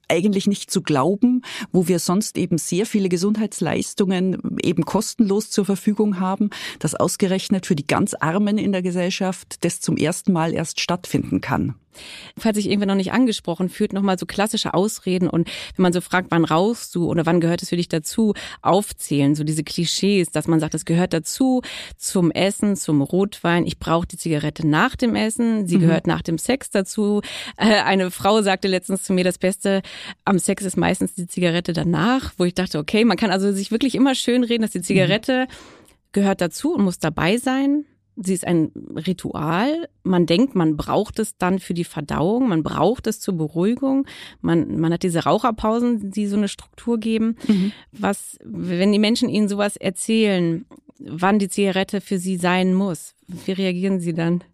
eigentlich 0.08 0.48
nicht 0.48 0.72
zu 0.72 0.82
glauben, 0.82 1.42
wo 1.70 1.86
wir 1.86 2.00
sonst 2.00 2.36
eben 2.36 2.58
sehr 2.58 2.84
viele 2.84 3.08
Gesundheitsleistungen 3.08 4.58
eben 4.60 4.84
kostenlos 4.84 5.50
zur 5.50 5.64
Verfügung 5.64 6.18
haben, 6.18 6.50
dass 6.80 6.96
ausgerechnet 6.96 7.66
für 7.66 7.76
die 7.76 7.86
ganz 7.86 8.14
Armen 8.14 8.58
in 8.58 8.72
der 8.72 8.82
Gesellschaft 8.82 9.64
das 9.64 9.80
zum 9.80 9.96
ersten 9.96 10.32
Mal 10.32 10.52
erst 10.52 10.80
stattfinden 10.80 11.40
kann. 11.40 11.76
Falls 12.38 12.56
sich 12.56 12.66
irgendwer 12.66 12.86
noch 12.86 12.94
nicht 12.94 13.12
angesprochen 13.12 13.68
fühlt, 13.68 13.92
nochmal 13.92 14.18
so 14.18 14.26
klassische 14.26 14.74
Ausreden 14.74 15.28
und 15.28 15.48
wenn 15.76 15.82
man 15.82 15.92
so 15.92 16.00
fragt, 16.00 16.30
wann 16.30 16.44
rauchst 16.44 16.94
du 16.94 17.08
oder 17.08 17.26
wann 17.26 17.40
gehört 17.40 17.62
es 17.62 17.70
für 17.70 17.76
dich 17.76 17.88
dazu, 17.88 18.34
aufzählen, 18.62 19.34
so 19.34 19.44
diese 19.44 19.64
Klischees, 19.64 20.30
dass 20.30 20.46
man 20.46 20.60
sagt, 20.60 20.74
es 20.74 20.84
gehört 20.84 21.12
dazu 21.12 21.62
zum 21.96 22.30
Essen, 22.30 22.76
zum 22.76 23.02
Rotwein, 23.02 23.66
ich 23.66 23.78
brauche 23.78 24.06
die 24.06 24.16
Zigarette 24.16 24.66
nach 24.66 24.96
dem 24.96 25.14
Essen, 25.14 25.66
sie 25.66 25.76
mhm. 25.76 25.80
gehört 25.80 26.06
nach 26.06 26.22
dem 26.22 26.38
Sex 26.38 26.70
dazu. 26.70 27.20
Äh, 27.56 27.82
eine 27.82 28.10
Frau 28.10 28.42
sagte 28.42 28.68
letztens 28.68 29.02
zu 29.02 29.12
mir, 29.12 29.24
das 29.24 29.38
Beste 29.38 29.82
am 30.24 30.38
Sex 30.38 30.64
ist 30.64 30.76
meistens 30.76 31.14
die 31.14 31.26
Zigarette 31.26 31.72
danach, 31.72 32.32
wo 32.38 32.44
ich 32.44 32.54
dachte, 32.54 32.78
okay, 32.78 33.04
man 33.04 33.16
kann 33.16 33.30
also 33.30 33.52
sich 33.52 33.70
wirklich 33.70 33.94
immer 33.94 34.14
schön 34.14 34.44
reden, 34.44 34.62
dass 34.62 34.72
die 34.72 34.82
Zigarette 34.82 35.46
mhm. 35.48 35.92
gehört 36.12 36.40
dazu 36.40 36.74
und 36.74 36.84
muss 36.84 36.98
dabei 36.98 37.36
sein 37.36 37.84
sie 38.16 38.34
ist 38.34 38.46
ein 38.46 38.70
Ritual. 38.94 39.88
Man 40.02 40.26
denkt, 40.26 40.54
man 40.54 40.76
braucht 40.76 41.18
es 41.18 41.36
dann 41.36 41.58
für 41.58 41.74
die 41.74 41.84
Verdauung, 41.84 42.48
man 42.48 42.62
braucht 42.62 43.06
es 43.06 43.20
zur 43.20 43.36
Beruhigung. 43.36 44.06
Man, 44.40 44.78
man 44.78 44.92
hat 44.92 45.02
diese 45.02 45.24
Raucherpausen, 45.24 46.10
die 46.10 46.26
so 46.26 46.36
eine 46.36 46.48
Struktur 46.48 46.98
geben. 46.98 47.36
Mhm. 47.46 47.72
Was, 47.92 48.38
wenn 48.44 48.92
die 48.92 48.98
Menschen 48.98 49.28
ihnen 49.28 49.48
sowas 49.48 49.76
erzählen, 49.76 50.64
wann 50.98 51.38
die 51.38 51.48
Zigarette 51.48 52.00
für 52.00 52.18
sie 52.18 52.36
sein 52.36 52.74
muss, 52.74 53.14
wie 53.26 53.52
reagieren 53.52 54.00
sie 54.00 54.12
dann? 54.12 54.44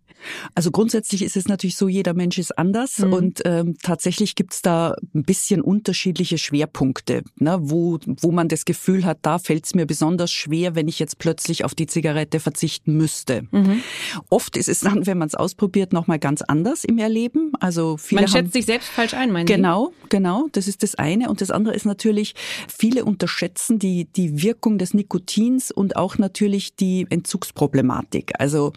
Also 0.55 0.71
grundsätzlich 0.71 1.23
ist 1.23 1.37
es 1.37 1.49
natürlich 1.49 1.77
so, 1.77 1.89
jeder 1.89 2.15
Mensch 2.15 2.39
ist 2.39 2.57
anders 2.59 2.99
mhm. 2.99 3.13
und 3.13 3.43
ähm, 3.45 3.77
tatsächlich 3.83 4.35
gibt's 4.35 4.63
da 4.63 4.95
ein 5.15 5.25
bisschen 5.25 5.61
unterschiedliche 5.61 6.39
Schwerpunkte, 6.39 7.23
ne, 7.37 7.59
wo, 7.61 7.99
wo 8.07 8.33
man 8.33 8.49
das 8.49 8.65
Gefühl 8.65 9.05
hat, 9.05 9.19
da 9.23 9.39
fällt's 9.39 9.75
mir 9.75 9.87
besonders 9.87 10.31
schwer, 10.31 10.75
wenn 10.75 10.89
ich 10.89 10.99
jetzt 10.99 11.19
plötzlich 11.19 11.65
auf 11.65 11.75
die 11.75 11.87
Zigarette 11.87 12.41
verzichten 12.41 12.97
müsste. 12.97 13.43
Mhm. 13.51 13.83
Oft 14.31 14.57
ist 14.57 14.69
es 14.69 14.81
dann, 14.81 15.07
wenn 15.07 15.19
man 15.19 15.29
es 15.29 15.35
ausprobiert, 15.35 15.93
nochmal 15.93 16.19
ganz 16.19 16.43
anders 16.43 16.85
im 16.85 16.99
Erleben. 16.99 17.53
Also 17.61 17.97
viele 17.97 18.23
man 18.23 18.29
schätzt 18.29 18.37
haben, 18.37 18.53
sich 18.53 18.67
selbst 18.67 18.89
falsch 18.89 19.15
ein, 19.15 19.33
meinen 19.33 19.47
Genau, 19.47 19.93
Sie? 20.03 20.09
genau. 20.09 20.49
Das 20.53 20.69
ist 20.69 20.83
das 20.83 20.95
eine. 20.95 21.29
Und 21.29 21.41
das 21.41 21.51
andere 21.51 21.75
ist 21.75 21.87
natürlich, 21.87 22.35
viele 22.69 23.05
unterschätzen 23.05 23.79
die, 23.79 24.05
die 24.05 24.43
Wirkung 24.43 24.79
des 24.79 24.95
Nikotins 24.95 25.71
und 25.71 25.97
auch 25.97 26.19
natürlich 26.19 26.77
die 26.77 27.07
Entzugsproblematik. 27.11 28.33
Also 28.39 28.73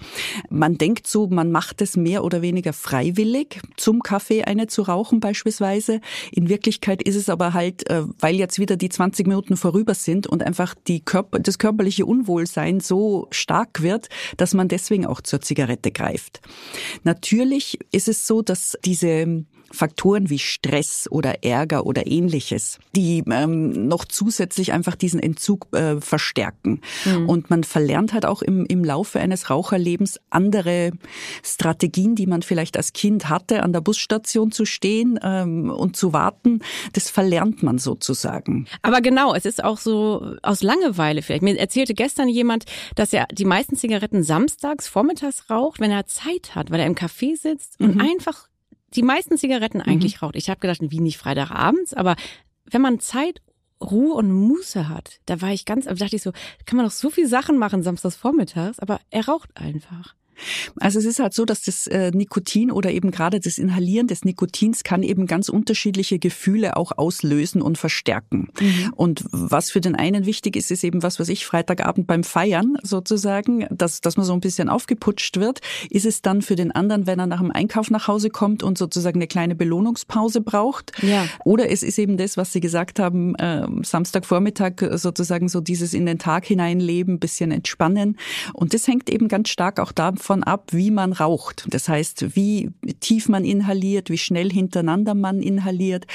man 0.50 0.78
denkt 0.78 1.08
so, 1.08 1.28
man 1.28 1.39
macht 1.46 1.82
es 1.82 1.96
mehr 1.96 2.24
oder 2.24 2.42
weniger 2.42 2.74
freiwillig, 2.74 3.62
zum 3.78 4.02
Kaffee 4.02 4.44
eine 4.44 4.68
zu 4.68 4.82
rauchen 4.82 5.20
beispielsweise. 5.20 6.02
In 6.32 6.50
Wirklichkeit 6.50 7.02
ist 7.02 7.16
es 7.16 7.30
aber 7.30 7.54
halt, 7.54 7.90
äh, 7.90 8.04
weil 8.20 8.36
jetzt 8.36 8.60
wieder 8.60 8.76
die 8.76 8.90
20 8.90 9.28
Minuten 9.28 9.58
vorüber 9.58 9.94
sind 9.94 10.28
und 10.28 10.44
einfach 10.44 10.76
die 10.88 11.00
Körper, 11.00 11.40
das 11.40 11.60
körperliche 11.60 12.06
Unwohlsein 12.06 12.80
so 12.80 13.28
stark 13.32 13.82
wird, 13.82 14.10
dass 14.38 14.54
man 14.54 14.68
deswegen 14.68 15.06
auch 15.06 15.22
zur 15.22 15.42
Zigarette 15.42 15.92
greift. 15.92 16.42
Natürlich 17.04 17.80
ist 17.92 18.08
es 18.08 18.28
so, 18.28 18.42
dass 18.42 18.78
diese 18.84 19.46
Faktoren 19.72 20.30
wie 20.30 20.40
Stress 20.40 21.08
oder 21.10 21.44
Ärger 21.44 21.86
oder 21.86 22.08
ähnliches, 22.08 22.80
die 22.96 23.24
ähm, 23.30 23.88
noch 23.88 24.06
zusätzlich 24.06 24.74
einfach 24.74 24.96
diesen 24.96 25.20
Entzug 25.20 25.68
äh, 25.74 26.02
verstärken. 26.02 26.82
Mhm. 27.06 27.30
Und 27.30 27.50
man 27.50 27.64
verlernt 27.64 28.14
halt 28.14 28.26
auch 28.26 28.42
im, 28.42 28.66
im 28.66 28.84
Laufe 28.84 29.20
eines 29.20 29.50
Raucherlebens 29.50 30.20
andere 30.30 30.92
Strategien, 31.44 32.16
die 32.16 32.28
man 32.28 32.42
vielleicht 32.42 32.78
als 32.78 32.94
Kind 32.94 33.30
hatte, 33.30 33.64
an 33.64 33.74
der 33.74 33.82
Busstation 33.82 34.52
zu 34.52 34.66
stehen 34.66 35.20
ähm, 35.24 35.70
und 35.70 35.96
zu 35.96 36.14
warten. 36.14 36.62
Das 36.94 37.10
verlernt 37.10 37.64
man 37.64 37.78
sozusagen. 37.78 38.68
Aber 38.82 39.02
genau, 39.02 39.34
es 39.34 39.46
ist 39.46 39.64
auch 39.64 39.78
so 39.78 40.36
aus 40.42 40.64
Langeweile 40.64 41.22
vielleicht. 41.22 41.44
Mir 41.44 41.58
erzählte 41.58 41.94
gestern 41.94 42.28
jemand, 42.28 42.66
dass 42.96 43.14
er 43.14 43.28
die 43.32 43.46
meisten 43.46 43.76
Zigaretten 43.76 44.24
samstags, 44.24 44.88
vormittags 44.88 45.50
raucht, 45.50 45.80
wenn 45.80 45.92
er 45.92 46.06
Zeit 46.06 46.56
hat, 46.56 46.72
weil 46.72 46.80
er 46.80 46.88
im 46.88 46.96
Café 46.96 47.38
sitzt 47.38 47.80
und 47.80 47.96
mhm. 47.96 48.02
einfach 48.02 48.49
die 48.96 49.04
meisten 49.04 49.38
Zigaretten 49.38 49.82
eigentlich 49.82 50.22
mhm. 50.22 50.26
raucht. 50.26 50.36
Ich 50.36 50.50
habe 50.50 50.60
gedacht, 50.60 50.80
wie 50.82 51.00
nicht 51.00 51.18
Freitagabends, 51.18 51.94
aber 51.94 52.16
wenn 52.66 52.82
man 52.82 53.00
Zeit 53.00 53.42
Ruhe 53.82 54.14
und 54.14 54.32
Muße 54.32 54.90
hat, 54.90 55.20
da 55.26 55.42
war 55.42 55.52
ich 55.52 55.66
ganz, 55.66 55.86
da 55.86 55.94
dachte 55.94 56.16
ich 56.16 56.22
so, 56.22 56.32
kann 56.66 56.78
man 56.78 56.86
doch 56.86 56.92
so 56.92 57.10
viel 57.10 57.28
Sachen 57.28 57.58
machen 57.58 57.84
samstags 57.84 58.16
vormittags, 58.16 58.80
aber 58.80 59.00
er 59.10 59.26
raucht 59.26 59.50
einfach. 59.56 60.16
Also 60.80 61.00
es 61.00 61.06
ist 61.06 61.20
halt 61.20 61.34
so, 61.34 61.46
dass 61.46 61.62
das 61.62 61.88
äh, 61.88 62.12
Nikotin 62.12 62.72
oder 62.72 62.92
eben 62.92 63.12
gerade 63.12 63.40
das 63.40 63.58
Inhalieren 63.58 64.08
des 64.08 64.24
Nikotins 64.26 64.84
kann 64.84 65.04
eben 65.04 65.28
ganz 65.28 65.50
unterschiedliche 65.50 66.20
Gefühle 66.20 66.78
auch 66.78 66.98
auslösen 66.98 67.62
und 67.62 67.78
verstärken. 67.78 68.50
Mhm. 68.60 68.94
Und 68.96 69.26
was 69.32 69.72
für 69.72 69.82
den 69.82 69.96
einen 69.96 70.26
wichtig 70.26 70.56
ist, 70.56 70.72
ist 70.72 70.84
eben 70.84 71.04
was, 71.04 71.20
was 71.20 71.30
ich 71.30 71.46
Freitagabend 71.46 72.08
beim 72.08 72.24
Feiern 72.24 72.78
sozusagen, 72.84 73.68
dass, 73.70 74.02
dass 74.02 74.18
man 74.18 74.26
so 74.26 74.34
ein 74.34 74.40
bisschen 74.40 74.70
aufgeputscht 74.70 75.38
wird, 75.38 75.60
ist 75.90 76.06
es 76.06 76.22
dann 76.22 76.42
für 76.42 76.56
den 76.56 76.72
anderen, 76.72 77.08
wenn 77.08 77.20
er 77.20 77.28
nach 77.28 77.42
dem 77.42 77.52
Einkauf 77.52 77.92
nach 77.92 78.08
Hause 78.08 78.30
kommt 78.30 78.64
und 78.64 78.78
sozusagen 78.78 79.18
eine 79.18 79.28
kleine 79.28 79.56
Belohnungspause 79.56 80.42
braucht. 80.42 80.92
Ja. 81.02 81.28
Oder 81.46 81.70
es 81.70 81.84
ist 81.84 82.00
eben 82.00 82.18
das, 82.18 82.38
was 82.38 82.54
Sie 82.54 82.60
gesagt 82.60 83.00
haben, 83.00 83.36
äh, 83.36 83.68
Samstagvormittag 83.84 84.74
sozusagen 84.94 85.50
so 85.50 85.62
dieses 85.62 85.94
in 85.94 86.06
den 86.06 86.20
Tag 86.20 86.46
hineinleben, 86.46 87.20
bisschen 87.20 87.52
entspannen. 87.52 88.18
Und 88.54 88.74
das 88.74 88.88
hängt 88.88 89.10
eben 89.10 89.28
ganz 89.28 89.50
stark 89.50 89.80
auch 89.80 89.92
davon 89.92 90.29
ab, 90.32 90.70
wie 90.72 90.92
man 90.92 91.14
raucht. 91.14 91.66
Das 91.70 91.90
heißt, 91.90 92.36
wie 92.36 92.72
tief 93.00 93.30
man 93.30 93.44
inhaliert, 93.44 94.10
wie 94.10 94.18
schnell 94.18 94.52
hintereinander 94.52 95.16
man 95.16 95.42
inhaliert, 95.42 96.06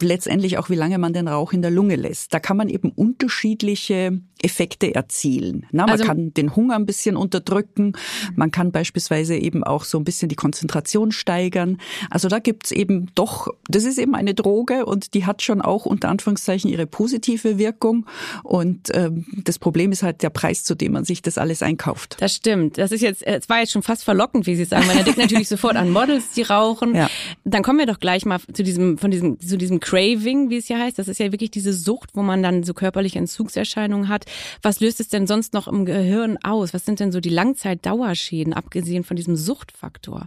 letztendlich 0.00 0.58
auch 0.58 0.70
wie 0.70 0.74
lange 0.74 0.98
man 0.98 1.12
den 1.12 1.28
Rauch 1.28 1.52
in 1.52 1.62
der 1.62 1.70
Lunge 1.70 1.96
lässt. 1.96 2.34
Da 2.34 2.40
kann 2.40 2.56
man 2.56 2.68
eben 2.68 2.90
unterschiedliche 2.90 4.20
Effekte 4.42 4.94
erzielen. 4.94 5.66
Na, 5.70 5.84
man 5.84 5.92
also, 5.92 6.04
kann 6.04 6.34
den 6.34 6.54
Hunger 6.54 6.76
ein 6.76 6.86
bisschen 6.86 7.16
unterdrücken, 7.16 7.92
man 8.34 8.50
kann 8.50 8.72
beispielsweise 8.72 9.36
eben 9.36 9.64
auch 9.64 9.84
so 9.84 9.98
ein 9.98 10.04
bisschen 10.04 10.28
die 10.28 10.36
Konzentration 10.36 11.12
steigern. 11.12 11.78
Also 12.10 12.28
da 12.28 12.38
gibt's 12.38 12.72
eben 12.72 13.06
doch, 13.14 13.48
das 13.68 13.84
ist 13.84 13.98
eben 13.98 14.14
eine 14.14 14.34
Droge 14.34 14.86
und 14.86 15.14
die 15.14 15.26
hat 15.26 15.42
schon 15.42 15.62
auch 15.62 15.86
unter 15.86 16.08
Anführungszeichen 16.08 16.70
ihre 16.70 16.86
positive 16.86 17.58
Wirkung. 17.58 18.06
Und 18.42 18.90
ähm, 18.94 19.26
das 19.44 19.58
Problem 19.58 19.92
ist 19.92 20.02
halt 20.02 20.22
der 20.22 20.30
Preis, 20.30 20.64
zu 20.64 20.74
dem 20.74 20.92
man 20.92 21.04
sich 21.04 21.22
das 21.22 21.38
alles 21.38 21.62
einkauft. 21.62 22.16
Das 22.20 22.34
stimmt. 22.34 22.78
Das 22.78 22.92
ist 22.92 23.00
jetzt, 23.00 23.26
es 23.26 23.48
war 23.48 23.60
jetzt 23.60 23.72
schon 23.72 23.82
fast 23.82 24.04
verlockend, 24.04 24.46
wie 24.46 24.56
Sie 24.56 24.64
sagen. 24.64 24.86
Man 24.86 24.96
denkt 25.04 25.18
natürlich 25.18 25.48
sofort 25.48 25.76
an 25.76 25.90
Models, 25.90 26.30
die 26.34 26.42
rauchen. 26.42 26.94
Ja. 26.94 27.08
Dann 27.44 27.62
kommen 27.62 27.78
wir 27.78 27.86
doch 27.86 28.00
gleich 28.00 28.24
mal 28.24 28.38
zu 28.52 28.62
diesem, 28.62 28.98
von 28.98 29.10
diesem, 29.10 29.40
zu 29.40 29.58
diesem 29.58 29.80
Craving, 29.80 30.50
wie 30.50 30.56
es 30.56 30.68
ja 30.68 30.78
heißt. 30.78 30.98
Das 30.98 31.08
ist 31.08 31.18
ja 31.18 31.32
wirklich 31.32 31.50
diese 31.50 31.72
Sucht, 31.72 32.10
wo 32.14 32.22
man 32.22 32.42
dann 32.42 32.62
so 32.62 32.74
körperliche 32.74 33.18
Entzugserscheinungen 33.18 34.08
hat. 34.08 34.26
Was 34.62 34.80
löst 34.80 35.00
es 35.00 35.08
denn 35.08 35.26
sonst 35.26 35.54
noch 35.54 35.68
im 35.68 35.84
Gehirn 35.84 36.38
aus? 36.42 36.74
Was 36.74 36.84
sind 36.84 37.00
denn 37.00 37.12
so 37.12 37.20
die 37.20 37.28
Langzeitdauerschäden, 37.28 38.52
abgesehen 38.52 39.04
von 39.04 39.16
diesem 39.16 39.36
Suchtfaktor? 39.36 40.26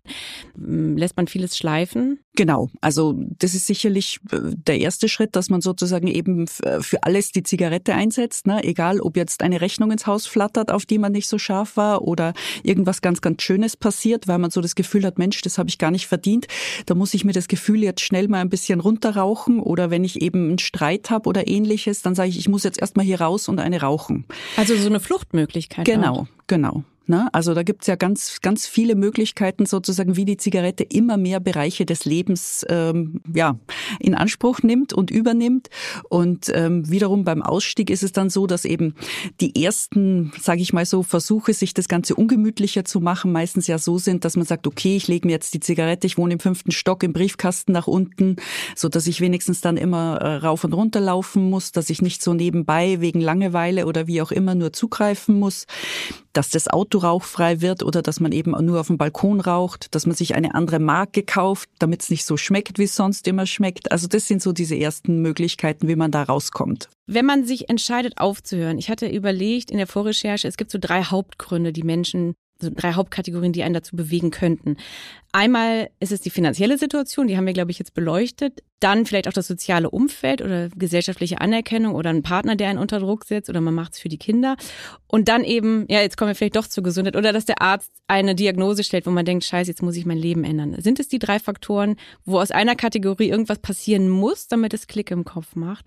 Hm, 0.55 0.97
lässt 0.97 1.17
man 1.17 1.27
vieles 1.27 1.57
schleifen? 1.57 2.19
Genau. 2.35 2.69
Also 2.81 3.15
das 3.17 3.55
ist 3.55 3.65
sicherlich 3.65 4.19
äh, 4.31 4.37
der 4.53 4.79
erste 4.79 5.07
Schritt, 5.07 5.35
dass 5.35 5.49
man 5.49 5.61
sozusagen 5.61 6.07
eben 6.07 6.45
äh, 6.63 6.81
für 6.81 7.03
alles 7.03 7.31
die 7.31 7.43
Zigarette 7.43 7.93
einsetzt. 7.93 8.47
Ne? 8.47 8.63
Egal, 8.63 8.99
ob 8.99 9.15
jetzt 9.15 9.41
eine 9.41 9.61
Rechnung 9.61 9.91
ins 9.91 10.05
Haus 10.05 10.27
flattert, 10.27 10.71
auf 10.71 10.85
die 10.85 10.97
man 10.97 11.13
nicht 11.13 11.27
so 11.27 11.37
scharf 11.37 11.77
war, 11.77 12.01
oder 12.01 12.33
irgendwas 12.63 13.01
ganz, 13.01 13.21
ganz 13.21 13.41
Schönes 13.41 13.77
passiert, 13.77 14.27
weil 14.27 14.37
man 14.37 14.51
so 14.51 14.61
das 14.61 14.75
Gefühl 14.75 15.05
hat, 15.05 15.17
Mensch, 15.17 15.41
das 15.41 15.57
habe 15.57 15.69
ich 15.69 15.77
gar 15.77 15.91
nicht 15.91 16.07
verdient. 16.07 16.47
Da 16.85 16.95
muss 16.95 17.04
ich 17.13 17.25
mir 17.25 17.33
das 17.33 17.47
Gefühl 17.47 17.83
jetzt 17.83 18.01
schnell 18.01 18.27
mal 18.27 18.41
ein 18.41 18.49
bisschen 18.49 18.79
runterrauchen. 18.79 19.59
Oder 19.59 19.91
wenn 19.91 20.03
ich 20.03 20.21
eben 20.21 20.49
einen 20.49 20.59
Streit 20.59 21.09
habe 21.09 21.29
oder 21.29 21.47
ähnliches, 21.47 22.01
dann 22.01 22.15
sage 22.15 22.29
ich, 22.29 22.39
ich 22.39 22.49
muss 22.49 22.63
jetzt 22.63 22.79
erstmal 22.79 23.05
hier 23.05 23.21
raus 23.21 23.47
und 23.47 23.59
eine 23.59 23.81
rauchen. 23.81 24.25
Also 24.57 24.75
so 24.75 24.87
eine 24.87 24.99
Fluchtmöglichkeit. 24.99 25.85
Genau, 25.85 26.13
auch. 26.13 26.27
genau. 26.47 26.83
Ne? 27.07 27.29
Also 27.33 27.53
da 27.53 27.61
gibt's 27.61 27.85
ja 27.85 27.95
ganz, 27.95 28.39
ganz 28.41 28.65
viele 28.65 28.95
Möglichkeiten, 28.95 29.67
sozusagen, 29.67 30.15
wie 30.15 30.25
die 30.25 30.37
Zigarette 30.37 30.83
immer 30.83 31.17
mehr 31.17 31.39
Bereiche 31.39 31.85
des 31.85 32.05
Lebens 32.05 32.65
ähm, 32.67 33.21
ja, 33.31 33.59
in 33.99 34.15
Anspruch 34.15 34.61
nimmt 34.63 34.91
und 34.91 35.11
übernimmt. 35.11 35.69
Und 36.09 36.51
ähm, 36.53 36.89
wiederum 36.89 37.23
beim 37.23 37.43
Ausstieg 37.43 37.91
ist 37.91 38.01
es 38.01 38.11
dann 38.11 38.31
so, 38.31 38.47
dass 38.47 38.65
eben 38.65 38.95
die 39.39 39.63
ersten, 39.63 40.31
sage 40.41 40.61
ich 40.61 40.73
mal 40.73 40.85
so, 40.85 41.03
Versuche, 41.03 41.53
sich 41.53 41.75
das 41.75 41.87
Ganze 41.87 42.15
ungemütlicher 42.15 42.85
zu 42.85 42.99
machen, 43.01 43.31
meistens 43.31 43.67
ja 43.67 43.77
so 43.77 43.99
sind, 43.99 44.25
dass 44.25 44.35
man 44.35 44.45
sagt, 44.45 44.65
okay, 44.65 44.95
ich 44.95 45.07
lege 45.07 45.27
mir 45.27 45.33
jetzt 45.33 45.53
die 45.53 45.59
Zigarette, 45.59 46.07
ich 46.07 46.17
wohne 46.17 46.33
im 46.33 46.39
fünften 46.39 46.71
Stock 46.71 47.03
im 47.03 47.13
Briefkasten 47.13 47.71
nach 47.71 47.87
unten, 47.87 48.37
so 48.75 48.89
dass 48.89 49.05
ich 49.05 49.21
wenigstens 49.21 49.61
dann 49.61 49.77
immer 49.77 50.17
äh, 50.21 50.35
rauf 50.37 50.63
und 50.63 50.73
runter 50.73 51.01
laufen 51.01 51.51
muss, 51.51 51.71
dass 51.71 51.91
ich 51.91 52.01
nicht 52.01 52.23
so 52.23 52.33
nebenbei 52.33 52.99
wegen 52.99 53.21
Langeweile 53.21 53.85
oder 53.85 54.07
wie 54.07 54.23
auch 54.23 54.31
immer 54.31 54.55
nur 54.55 54.73
zugreifen 54.73 55.37
muss 55.39 55.67
dass 56.35 56.49
das 56.49 56.67
Auto 56.67 56.99
rauchfrei 56.99 57.61
wird 57.61 57.81
oder 57.83 58.01
dass 58.01 58.19
man 58.19 58.31
eben 58.31 58.51
nur 58.65 58.79
auf 58.79 58.87
dem 58.87 58.97
Balkon 58.97 59.39
raucht, 59.39 59.95
dass 59.95 60.05
man 60.05 60.15
sich 60.15 60.35
eine 60.35 60.53
andere 60.53 60.79
Marke 60.79 61.23
kauft, 61.23 61.69
damit 61.79 62.01
es 62.01 62.09
nicht 62.09 62.25
so 62.25 62.37
schmeckt, 62.37 62.77
wie 62.77 62.83
es 62.83 62.95
sonst 62.95 63.27
immer 63.27 63.45
schmeckt. 63.45 63.91
Also 63.91 64.07
das 64.07 64.27
sind 64.27 64.41
so 64.41 64.51
diese 64.51 64.77
ersten 64.77 65.21
Möglichkeiten, 65.21 65.87
wie 65.87 65.95
man 65.95 66.11
da 66.11 66.23
rauskommt. 66.23 66.89
Wenn 67.07 67.25
man 67.25 67.45
sich 67.45 67.69
entscheidet 67.69 68.17
aufzuhören, 68.17 68.77
ich 68.77 68.89
hatte 68.89 69.07
überlegt 69.07 69.71
in 69.71 69.77
der 69.77 69.87
Vorrecherche, 69.87 70.47
es 70.47 70.57
gibt 70.57 70.71
so 70.71 70.77
drei 70.79 71.03
Hauptgründe, 71.03 71.71
die 71.71 71.83
Menschen 71.83 72.35
so 72.61 72.69
drei 72.73 72.93
Hauptkategorien, 72.93 73.51
die 73.51 73.63
einen 73.63 73.73
dazu 73.73 73.95
bewegen 73.95 74.31
könnten. 74.31 74.77
Einmal 75.31 75.89
ist 75.99 76.11
es 76.11 76.21
die 76.21 76.29
finanzielle 76.29 76.77
Situation, 76.77 77.27
die 77.27 77.37
haben 77.37 77.45
wir, 77.45 77.53
glaube 77.53 77.71
ich, 77.71 77.79
jetzt 77.79 77.93
beleuchtet. 77.93 78.63
Dann 78.79 79.05
vielleicht 79.05 79.27
auch 79.27 79.33
das 79.33 79.47
soziale 79.47 79.89
Umfeld 79.89 80.41
oder 80.41 80.69
gesellschaftliche 80.69 81.41
Anerkennung 81.41 81.95
oder 81.95 82.09
ein 82.09 82.23
Partner, 82.23 82.55
der 82.55 82.69
einen 82.69 82.79
unter 82.79 82.99
Druck 82.99 83.25
setzt 83.25 83.49
oder 83.49 83.61
man 83.61 83.73
macht 83.73 83.93
es 83.93 83.99
für 83.99 84.09
die 84.09 84.17
Kinder. 84.17 84.57
Und 85.07 85.29
dann 85.29 85.43
eben, 85.43 85.85
ja, 85.87 86.01
jetzt 86.01 86.17
kommen 86.17 86.29
wir 86.29 86.35
vielleicht 86.35 86.55
doch 86.55 86.67
zur 86.67 86.83
Gesundheit 86.83 87.15
oder 87.15 87.31
dass 87.31 87.45
der 87.45 87.61
Arzt 87.61 87.91
eine 88.07 88.35
Diagnose 88.35 88.83
stellt, 88.83 89.05
wo 89.05 89.11
man 89.11 89.25
denkt, 89.25 89.45
scheiße, 89.45 89.71
jetzt 89.71 89.81
muss 89.81 89.95
ich 89.95 90.05
mein 90.05 90.17
Leben 90.17 90.43
ändern. 90.43 90.75
Sind 90.79 90.99
es 90.99 91.07
die 91.07 91.19
drei 91.19 91.39
Faktoren, 91.39 91.95
wo 92.25 92.39
aus 92.39 92.51
einer 92.51 92.75
Kategorie 92.75 93.29
irgendwas 93.29 93.59
passieren 93.59 94.09
muss, 94.09 94.47
damit 94.47 94.73
es 94.73 94.87
Klick 94.87 95.09
im 95.11 95.23
Kopf 95.23 95.55
macht? 95.55 95.85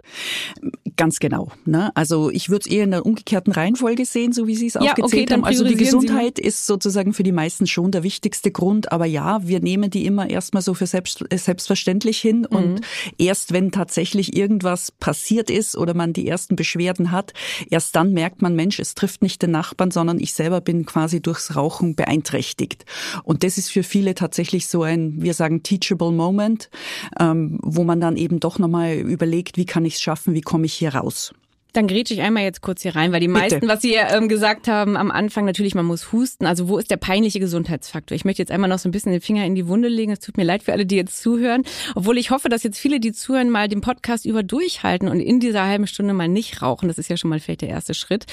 Ganz 0.96 1.18
genau. 1.18 1.52
Ne? 1.64 1.94
Also 1.94 2.30
ich 2.30 2.48
würde 2.48 2.64
es 2.66 2.72
eher 2.72 2.84
in 2.84 2.90
der 2.90 3.06
umgekehrten 3.06 3.52
Reihenfolge 3.52 4.04
sehen, 4.04 4.32
so 4.32 4.46
wie 4.46 4.56
Sie 4.56 4.66
es 4.66 4.74
ja, 4.74 4.80
aufgezählt 4.80 5.30
okay, 5.30 5.34
haben. 5.34 5.44
Also 5.44 5.64
die 5.64 5.76
Gesundheit 5.76 6.38
ist 6.38 6.66
sozusagen 6.66 7.12
für 7.12 7.22
die 7.22 7.32
meisten 7.32 7.66
schon 7.66 7.92
der 7.92 8.02
wichtigste 8.02 8.50
Grund. 8.50 8.90
Aber 8.90 9.06
ja, 9.06 9.46
wir 9.46 9.60
nehmen 9.60 9.90
die 9.90 10.06
immer 10.06 10.28
erstmal 10.28 10.62
so 10.62 10.74
für 10.74 10.86
selbst, 10.86 11.24
äh, 11.30 11.38
selbstverständlich 11.38 12.18
hin. 12.18 12.46
Mhm. 12.50 12.77
Und 12.78 12.84
erst 13.18 13.52
wenn 13.52 13.70
tatsächlich 13.70 14.36
irgendwas 14.36 14.92
passiert 14.92 15.50
ist 15.50 15.76
oder 15.76 15.94
man 15.94 16.12
die 16.12 16.28
ersten 16.28 16.56
Beschwerden 16.56 17.10
hat, 17.10 17.32
erst 17.70 17.96
dann 17.96 18.12
merkt 18.12 18.42
man, 18.42 18.54
Mensch, 18.54 18.78
es 18.78 18.94
trifft 18.94 19.22
nicht 19.22 19.42
den 19.42 19.50
Nachbarn, 19.50 19.90
sondern 19.90 20.18
ich 20.18 20.32
selber 20.32 20.60
bin 20.60 20.86
quasi 20.86 21.20
durchs 21.20 21.56
Rauchen 21.56 21.94
beeinträchtigt. 21.94 22.84
Und 23.24 23.42
das 23.42 23.58
ist 23.58 23.70
für 23.70 23.82
viele 23.82 24.14
tatsächlich 24.14 24.68
so 24.68 24.82
ein, 24.82 25.20
wir 25.22 25.34
sagen, 25.34 25.62
teachable 25.62 26.12
Moment, 26.12 26.70
ähm, 27.18 27.58
wo 27.62 27.84
man 27.84 28.00
dann 28.00 28.16
eben 28.16 28.40
doch 28.40 28.58
nochmal 28.58 28.94
überlegt, 28.94 29.56
wie 29.56 29.66
kann 29.66 29.84
ich 29.84 29.94
es 29.94 30.02
schaffen, 30.02 30.34
wie 30.34 30.40
komme 30.40 30.66
ich 30.66 30.74
hier 30.74 30.94
raus. 30.94 31.32
Dann 31.74 31.86
grätsche 31.86 32.14
ich 32.14 32.22
einmal 32.22 32.44
jetzt 32.44 32.62
kurz 32.62 32.82
hier 32.82 32.96
rein, 32.96 33.12
weil 33.12 33.20
die 33.20 33.28
Bitte. 33.28 33.38
meisten, 33.38 33.68
was 33.68 33.82
Sie 33.82 33.94
ähm, 33.94 34.28
gesagt 34.28 34.68
haben 34.68 34.96
am 34.96 35.10
Anfang, 35.10 35.44
natürlich, 35.44 35.74
man 35.74 35.84
muss 35.84 36.12
husten. 36.12 36.46
Also 36.46 36.68
wo 36.68 36.78
ist 36.78 36.90
der 36.90 36.96
peinliche 36.96 37.40
Gesundheitsfaktor? 37.40 38.16
Ich 38.16 38.24
möchte 38.24 38.40
jetzt 38.40 38.50
einmal 38.50 38.70
noch 38.70 38.78
so 38.78 38.88
ein 38.88 38.92
bisschen 38.92 39.12
den 39.12 39.20
Finger 39.20 39.44
in 39.44 39.54
die 39.54 39.68
Wunde 39.68 39.88
legen. 39.88 40.12
Es 40.12 40.20
tut 40.20 40.38
mir 40.38 40.44
leid 40.44 40.62
für 40.62 40.72
alle, 40.72 40.86
die 40.86 40.96
jetzt 40.96 41.20
zuhören. 41.22 41.64
Obwohl 41.94 42.16
ich 42.16 42.30
hoffe, 42.30 42.48
dass 42.48 42.62
jetzt 42.62 42.78
viele, 42.78 43.00
die 43.00 43.12
zuhören, 43.12 43.50
mal 43.50 43.68
den 43.68 43.82
Podcast 43.82 44.24
über 44.24 44.42
durchhalten 44.42 45.08
und 45.08 45.20
in 45.20 45.40
dieser 45.40 45.66
halben 45.66 45.86
Stunde 45.86 46.14
mal 46.14 46.28
nicht 46.28 46.62
rauchen. 46.62 46.88
Das 46.88 46.96
ist 46.96 47.10
ja 47.10 47.18
schon 47.18 47.28
mal 47.28 47.38
vielleicht 47.38 47.60
der 47.60 47.68
erste 47.68 47.92
Schritt. 47.92 48.24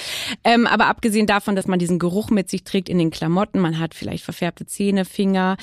Ähm, 0.45 0.65
aber 0.65 0.87
abgesehen 0.87 1.27
davon, 1.27 1.57
dass 1.57 1.67
man 1.67 1.77
diesen 1.77 1.99
Geruch 1.99 2.29
mit 2.29 2.49
sich 2.49 2.63
trägt 2.63 2.87
in 2.87 2.97
den 2.97 3.11
Klamotten, 3.11 3.59
man 3.59 3.79
hat 3.79 3.93
vielleicht 3.93 4.23
verfärbte 4.23 4.65
Zähne, 4.65 5.03
Finger, 5.03 5.57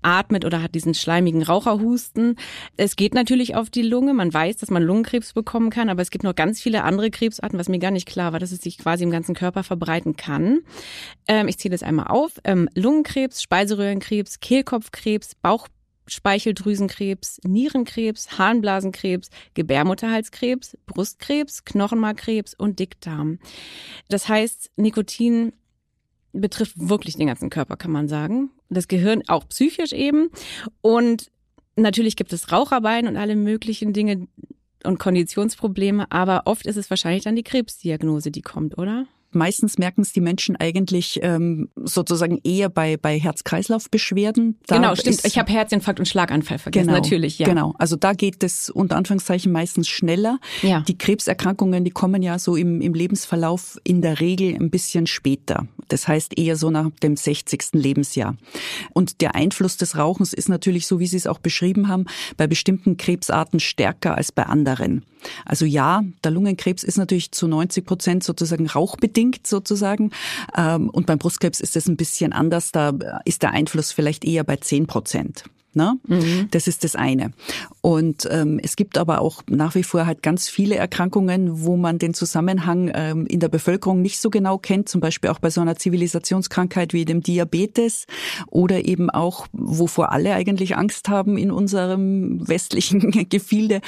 atmet 0.00 0.46
oder 0.46 0.62
hat 0.62 0.74
diesen 0.74 0.94
schleimigen 0.94 1.42
Raucherhusten. 1.42 2.36
Es 2.78 2.96
geht 2.96 3.12
natürlich 3.12 3.54
auf 3.54 3.68
die 3.68 3.82
Lunge. 3.82 4.14
Man 4.14 4.32
weiß, 4.32 4.56
dass 4.56 4.70
man 4.70 4.82
Lungenkrebs 4.82 5.34
bekommen 5.34 5.70
kann, 5.70 5.88
aber 5.90 6.00
es 6.00 6.10
gibt 6.10 6.24
noch 6.24 6.34
ganz 6.34 6.60
viele 6.60 6.84
andere 6.84 7.10
Krebsarten, 7.18 7.58
was 7.58 7.68
mir 7.68 7.78
gar 7.78 7.90
nicht 7.90 8.06
klar 8.06 8.32
war, 8.32 8.38
dass 8.38 8.52
es 8.52 8.60
sich 8.60 8.78
quasi 8.78 9.02
im 9.04 9.10
ganzen 9.10 9.34
Körper 9.34 9.64
verbreiten 9.64 10.16
kann. 10.16 10.60
Ähm, 11.26 11.48
ich 11.48 11.58
zähle 11.58 11.74
es 11.74 11.82
einmal 11.82 12.06
auf. 12.06 12.32
Ähm, 12.44 12.68
Lungenkrebs, 12.74 13.42
Speiseröhrenkrebs, 13.42 14.38
Kehlkopfkrebs, 14.40 15.34
Bauchspeicheldrüsenkrebs, 15.42 17.40
Nierenkrebs, 17.44 18.38
Harnblasenkrebs, 18.38 19.30
Gebärmutterhalskrebs, 19.54 20.78
Brustkrebs, 20.86 21.64
Knochenmarkkrebs 21.64 22.54
und 22.54 22.78
Dickdarm. 22.78 23.40
Das 24.08 24.28
heißt, 24.28 24.70
Nikotin 24.76 25.52
betrifft 26.32 26.74
wirklich 26.76 27.16
den 27.16 27.26
ganzen 27.26 27.50
Körper, 27.50 27.76
kann 27.76 27.90
man 27.90 28.06
sagen. 28.06 28.50
Das 28.68 28.86
Gehirn 28.86 29.22
auch 29.26 29.48
psychisch 29.48 29.92
eben. 29.92 30.28
Und 30.82 31.30
natürlich 31.74 32.14
gibt 32.16 32.32
es 32.32 32.52
Raucherbein 32.52 33.08
und 33.08 33.16
alle 33.16 33.34
möglichen 33.34 33.92
Dinge, 33.92 34.28
und 34.84 34.98
Konditionsprobleme, 34.98 36.10
aber 36.10 36.42
oft 36.44 36.66
ist 36.66 36.76
es 36.76 36.90
wahrscheinlich 36.90 37.24
dann 37.24 37.36
die 37.36 37.42
Krebsdiagnose, 37.42 38.30
die 38.30 38.42
kommt, 38.42 38.78
oder? 38.78 39.06
Meistens 39.30 39.76
merken 39.76 40.00
es 40.00 40.12
die 40.12 40.22
Menschen 40.22 40.56
eigentlich 40.56 41.20
ähm, 41.22 41.68
sozusagen 41.76 42.40
eher 42.44 42.70
bei, 42.70 42.96
bei 42.96 43.18
Herz-Kreislauf-Beschwerden. 43.18 44.58
Genau, 44.66 44.94
stimmt. 44.94 45.20
ich 45.24 45.38
habe 45.38 45.52
Herzinfarkt 45.52 46.00
und 46.00 46.06
Schlaganfall 46.06 46.58
vergessen, 46.58 46.86
genau, 46.86 46.98
natürlich, 46.98 47.38
ja. 47.38 47.46
Genau, 47.46 47.74
also 47.78 47.96
da 47.96 48.14
geht 48.14 48.42
es 48.42 48.70
unter 48.70 48.96
Anführungszeichen 48.96 49.52
meistens 49.52 49.86
schneller. 49.86 50.38
Ja. 50.62 50.80
Die 50.80 50.96
Krebserkrankungen, 50.96 51.84
die 51.84 51.90
kommen 51.90 52.22
ja 52.22 52.38
so 52.38 52.56
im, 52.56 52.80
im 52.80 52.94
Lebensverlauf 52.94 53.78
in 53.84 54.00
der 54.00 54.20
Regel 54.20 54.54
ein 54.54 54.70
bisschen 54.70 55.06
später. 55.06 55.68
Das 55.88 56.08
heißt 56.08 56.38
eher 56.38 56.56
so 56.56 56.70
nach 56.70 56.90
dem 57.02 57.16
60. 57.16 57.74
Lebensjahr. 57.74 58.36
Und 58.94 59.20
der 59.20 59.34
Einfluss 59.34 59.76
des 59.76 59.98
Rauchens 59.98 60.32
ist 60.32 60.48
natürlich, 60.48 60.86
so 60.86 61.00
wie 61.00 61.06
Sie 61.06 61.16
es 61.18 61.26
auch 61.26 61.38
beschrieben 61.38 61.88
haben, 61.88 62.06
bei 62.38 62.46
bestimmten 62.46 62.96
Krebsarten 62.96 63.60
stärker 63.60 64.16
als 64.16 64.32
bei 64.32 64.44
anderen. 64.44 65.04
Also 65.44 65.64
ja, 65.64 66.02
der 66.22 66.30
Lungenkrebs 66.30 66.84
ist 66.84 66.96
natürlich 66.96 67.32
zu 67.32 67.48
90 67.48 67.84
Prozent 67.84 68.24
sozusagen 68.24 68.66
rauchbedingt 68.66 69.17
bedingt 69.18 69.46
sozusagen. 69.46 70.10
Ähm, 70.56 70.90
und 70.90 71.06
beim 71.06 71.18
Brustkrebs 71.18 71.60
ist 71.60 71.76
es 71.76 71.88
ein 71.88 71.96
bisschen 71.96 72.32
anders. 72.32 72.70
Da 72.70 72.92
ist 73.24 73.42
der 73.42 73.50
Einfluss 73.50 73.90
vielleicht 73.90 74.24
eher 74.24 74.44
bei 74.44 74.56
10 74.56 74.86
Prozent. 74.86 75.44
Ne? 75.74 75.98
Mhm. 76.06 76.48
Das 76.50 76.66
ist 76.66 76.82
das 76.82 76.96
eine. 76.96 77.32
Und 77.82 78.26
ähm, 78.30 78.58
es 78.62 78.74
gibt 78.74 78.98
aber 78.98 79.20
auch 79.20 79.42
nach 79.48 79.74
wie 79.74 79.82
vor 79.82 80.06
halt 80.06 80.22
ganz 80.22 80.48
viele 80.48 80.76
Erkrankungen, 80.76 81.62
wo 81.62 81.76
man 81.76 81.98
den 81.98 82.14
Zusammenhang 82.14 82.90
ähm, 82.94 83.26
in 83.26 83.38
der 83.38 83.48
Bevölkerung 83.48 84.00
nicht 84.02 84.18
so 84.18 84.30
genau 84.30 84.58
kennt, 84.58 84.88
zum 84.88 85.00
Beispiel 85.00 85.30
auch 85.30 85.38
bei 85.38 85.50
so 85.50 85.60
einer 85.60 85.76
Zivilisationskrankheit 85.76 86.94
wie 86.94 87.04
dem 87.04 87.22
Diabetes 87.22 88.06
oder 88.48 88.86
eben 88.86 89.10
auch, 89.10 89.46
wovor 89.52 90.10
alle 90.10 90.34
eigentlich 90.34 90.76
Angst 90.76 91.08
haben 91.08 91.36
in 91.36 91.50
unserem 91.50 92.48
westlichen 92.48 93.10
Gefilde, 93.28 93.80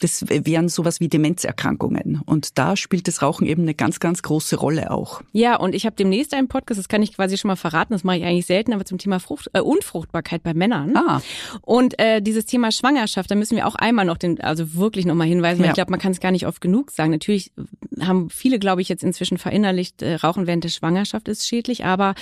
das 0.00 0.24
wären 0.28 0.68
sowas 0.68 1.00
wie 1.00 1.08
Demenzerkrankungen. 1.08 2.22
Und 2.26 2.58
da 2.58 2.76
spielt 2.76 3.08
das 3.08 3.22
Rauchen 3.22 3.46
eben 3.46 3.62
eine 3.62 3.74
ganz, 3.74 4.00
ganz 4.00 4.22
große 4.22 4.56
Rolle 4.56 4.90
auch. 4.90 5.22
Ja, 5.32 5.56
und 5.56 5.74
ich 5.74 5.86
habe 5.86 5.96
demnächst 5.96 6.34
einen 6.34 6.48
Podcast, 6.48 6.78
das 6.78 6.88
kann 6.88 7.02
ich 7.02 7.14
quasi 7.14 7.38
schon 7.38 7.48
mal 7.48 7.56
verraten, 7.56 7.92
das 7.92 8.04
mache 8.04 8.18
ich 8.18 8.24
eigentlich 8.24 8.46
selten, 8.46 8.72
aber 8.72 8.84
zum 8.84 8.98
Thema 8.98 9.20
Frucht, 9.20 9.48
äh, 9.52 9.60
Unfruchtbarkeit 9.60 10.42
bei 10.42 10.54
Männern. 10.54 10.96
Ah. 10.96 11.19
Und 11.62 11.98
äh, 11.98 12.20
dieses 12.20 12.46
Thema 12.46 12.72
Schwangerschaft, 12.72 13.30
da 13.30 13.34
müssen 13.34 13.56
wir 13.56 13.66
auch 13.66 13.74
einmal 13.74 14.04
noch 14.04 14.18
den, 14.18 14.40
also 14.40 14.74
wirklich 14.74 15.06
nochmal 15.06 15.26
hinweisen, 15.26 15.60
weil 15.60 15.66
ja. 15.66 15.72
ich 15.72 15.74
glaube, 15.74 15.90
man 15.90 16.00
kann 16.00 16.12
es 16.12 16.20
gar 16.20 16.30
nicht 16.30 16.46
oft 16.46 16.60
genug 16.60 16.90
sagen. 16.90 17.10
Natürlich 17.10 17.52
haben 18.00 18.30
viele, 18.30 18.58
glaube 18.58 18.82
ich, 18.82 18.88
jetzt 18.88 19.02
inzwischen 19.02 19.38
verinnerlicht, 19.38 20.02
äh, 20.02 20.14
Rauchen 20.16 20.46
während 20.46 20.64
der 20.64 20.68
Schwangerschaft 20.68 21.28
ist 21.28 21.46
schädlich, 21.46 21.84
aber 21.84 22.14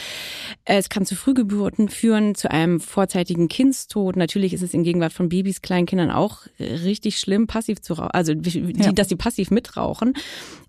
äh, 0.64 0.76
es 0.76 0.88
kann 0.88 1.06
zu 1.06 1.16
Frühgeburten 1.16 1.88
führen, 1.88 2.34
zu 2.34 2.50
einem 2.50 2.80
vorzeitigen 2.80 3.48
Kindstod. 3.48 4.16
Natürlich 4.16 4.52
ist 4.52 4.62
es 4.62 4.74
in 4.74 4.82
Gegenwart 4.82 5.12
von 5.12 5.28
Babys, 5.28 5.62
Kleinkindern 5.62 6.10
auch 6.10 6.42
richtig 6.58 7.18
schlimm, 7.18 7.46
passiv 7.46 7.80
zu 7.80 7.94
rauchen, 7.94 8.10
also 8.12 8.34
die, 8.34 8.74
ja. 8.76 8.92
dass 8.92 9.08
sie 9.08 9.16
passiv 9.16 9.50
mitrauchen 9.50 10.14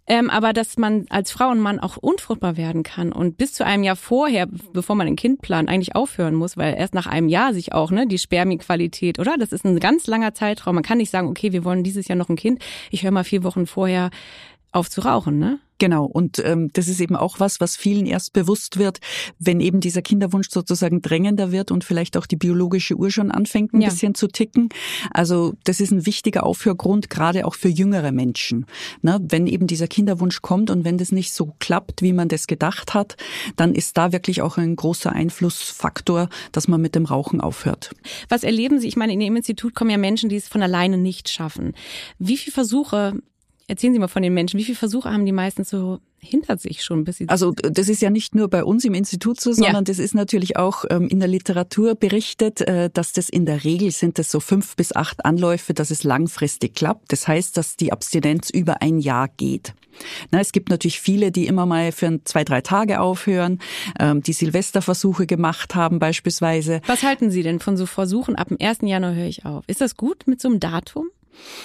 ähm, 0.09 0.31
aber 0.31 0.53
dass 0.53 0.77
man 0.77 1.05
als 1.09 1.31
Frau 1.31 1.49
und 1.49 1.59
Mann 1.59 1.79
auch 1.79 1.95
unfruchtbar 1.97 2.57
werden 2.57 2.81
kann 2.81 3.11
und 3.11 3.37
bis 3.37 3.53
zu 3.53 3.63
einem 3.63 3.83
Jahr 3.83 3.95
vorher, 3.95 4.47
bevor 4.73 4.95
man 4.95 5.05
ein 5.05 5.15
Kind 5.15 5.41
plant, 5.41 5.69
eigentlich 5.69 5.95
aufhören 5.95 6.33
muss, 6.33 6.57
weil 6.57 6.75
erst 6.75 6.95
nach 6.95 7.05
einem 7.05 7.29
Jahr 7.29 7.53
sich 7.53 7.73
auch 7.73 7.91
ne 7.91 8.07
die 8.07 8.17
Spermienqualität, 8.17 9.19
oder? 9.19 9.37
Das 9.37 9.51
ist 9.51 9.65
ein 9.65 9.79
ganz 9.79 10.07
langer 10.07 10.33
Zeitraum. 10.33 10.73
Man 10.73 10.83
kann 10.83 10.97
nicht 10.97 11.11
sagen, 11.11 11.27
okay, 11.27 11.53
wir 11.53 11.63
wollen 11.63 11.83
dieses 11.83 12.07
Jahr 12.07 12.17
noch 12.17 12.29
ein 12.29 12.35
Kind. 12.35 12.59
Ich 12.89 13.03
höre 13.03 13.11
mal 13.11 13.23
vier 13.23 13.43
Wochen 13.43 13.67
vorher 13.67 14.09
auf 14.71 14.89
zu 14.89 15.01
rauchen, 15.01 15.39
ne? 15.39 15.59
Genau, 15.79 16.03
und 16.03 16.39
ähm, 16.45 16.69
das 16.73 16.89
ist 16.89 16.99
eben 16.99 17.15
auch 17.15 17.39
was, 17.39 17.61
was 17.61 17.77
vielen 17.77 18.05
erst 18.05 18.33
bewusst 18.33 18.77
wird, 18.77 18.99
wenn 19.39 19.61
eben 19.61 19.79
dieser 19.79 20.01
Kinderwunsch 20.01 20.49
sozusagen 20.49 21.01
drängender 21.01 21.53
wird 21.53 21.71
und 21.71 21.85
vielleicht 21.85 22.17
auch 22.17 22.25
die 22.25 22.35
biologische 22.35 22.95
Uhr 22.95 23.09
schon 23.09 23.31
anfängt, 23.31 23.73
ein 23.73 23.81
ja. 23.81 23.87
bisschen 23.87 24.13
zu 24.13 24.27
ticken. 24.27 24.69
Also 25.11 25.53
das 25.63 25.79
ist 25.79 25.91
ein 25.91 26.05
wichtiger 26.05 26.45
Aufhörgrund, 26.45 27.09
gerade 27.09 27.47
auch 27.47 27.55
für 27.55 27.69
jüngere 27.69 28.11
Menschen. 28.11 28.65
Ne? 29.01 29.19
Wenn 29.21 29.47
eben 29.47 29.67
dieser 29.67 29.87
Kinderwunsch 29.87 30.41
kommt 30.41 30.69
und 30.69 30.83
wenn 30.83 30.97
das 30.97 31.13
nicht 31.13 31.33
so 31.33 31.55
klappt, 31.59 32.01
wie 32.01 32.13
man 32.13 32.27
das 32.27 32.47
gedacht 32.47 32.93
hat, 32.93 33.15
dann 33.55 33.73
ist 33.73 33.97
da 33.97 34.11
wirklich 34.11 34.41
auch 34.41 34.57
ein 34.57 34.75
großer 34.75 35.13
Einflussfaktor, 35.13 36.27
dass 36.51 36.67
man 36.67 36.81
mit 36.81 36.93
dem 36.93 37.05
Rauchen 37.05 37.39
aufhört. 37.39 37.91
Was 38.27 38.43
erleben 38.43 38.81
Sie? 38.81 38.89
Ich 38.89 38.97
meine, 38.97 39.13
in 39.13 39.21
Ihrem 39.21 39.37
Institut 39.37 39.75
kommen 39.75 39.91
ja 39.91 39.97
Menschen, 39.97 40.27
die 40.27 40.35
es 40.35 40.49
von 40.49 40.61
alleine 40.61 40.97
nicht 40.97 41.29
schaffen. 41.29 41.73
Wie 42.17 42.35
viele 42.35 42.53
Versuche 42.53 43.13
Erzählen 43.69 43.93
Sie 43.93 43.99
mal 43.99 44.07
von 44.07 44.23
den 44.23 44.33
Menschen. 44.33 44.59
Wie 44.59 44.63
viele 44.63 44.77
Versuche 44.77 45.11
haben 45.11 45.27
die 45.27 45.31
meistens 45.31 45.69
so 45.69 45.99
hinter 46.17 46.57
sich 46.57 46.83
schon, 46.83 47.03
bis 47.03 47.17
sie 47.17 47.29
Also 47.29 47.51
das 47.51 47.87
ist 47.87 48.01
ja 48.01 48.09
nicht 48.09 48.33
nur 48.33 48.49
bei 48.49 48.63
uns 48.63 48.83
im 48.83 48.95
Institut 48.95 49.39
so, 49.39 49.53
sondern 49.53 49.75
ja. 49.75 49.81
das 49.83 49.99
ist 49.99 50.15
natürlich 50.15 50.57
auch 50.57 50.85
ähm, 50.89 51.07
in 51.07 51.19
der 51.19 51.29
Literatur 51.29 51.93
berichtet, 51.93 52.61
äh, 52.61 52.89
dass 52.91 53.13
das 53.13 53.29
in 53.29 53.45
der 53.45 53.63
Regel 53.63 53.91
sind 53.91 54.17
das 54.17 54.31
so 54.31 54.39
fünf 54.39 54.75
bis 54.75 54.95
acht 54.95 55.23
Anläufe, 55.23 55.75
dass 55.75 55.91
es 55.91 56.03
langfristig 56.03 56.73
klappt. 56.73 57.11
Das 57.11 57.27
heißt, 57.27 57.55
dass 57.57 57.77
die 57.77 57.91
Abstinenz 57.91 58.49
über 58.49 58.81
ein 58.81 58.97
Jahr 58.97 59.27
geht. 59.27 59.75
Na, 60.31 60.39
es 60.39 60.51
gibt 60.51 60.69
natürlich 60.69 60.99
viele, 60.99 61.31
die 61.31 61.45
immer 61.45 61.67
mal 61.67 61.91
für 61.91 62.19
zwei, 62.23 62.43
drei 62.43 62.61
Tage 62.61 62.99
aufhören, 62.99 63.59
ähm, 63.99 64.23
die 64.23 64.33
Silvesterversuche 64.33 65.27
gemacht 65.27 65.75
haben 65.75 65.99
beispielsweise. 65.99 66.81
Was 66.87 67.03
halten 67.03 67.29
Sie 67.29 67.43
denn 67.43 67.59
von 67.59 67.77
so 67.77 67.85
Versuchen? 67.85 68.35
Ab 68.35 68.47
dem 68.47 68.57
1. 68.59 68.79
Januar 68.81 69.13
höre 69.13 69.27
ich 69.27 69.45
auf. 69.45 69.63
Ist 69.67 69.81
das 69.81 69.95
gut 69.95 70.23
mit 70.25 70.41
so 70.41 70.47
einem 70.47 70.59
Datum? 70.59 71.09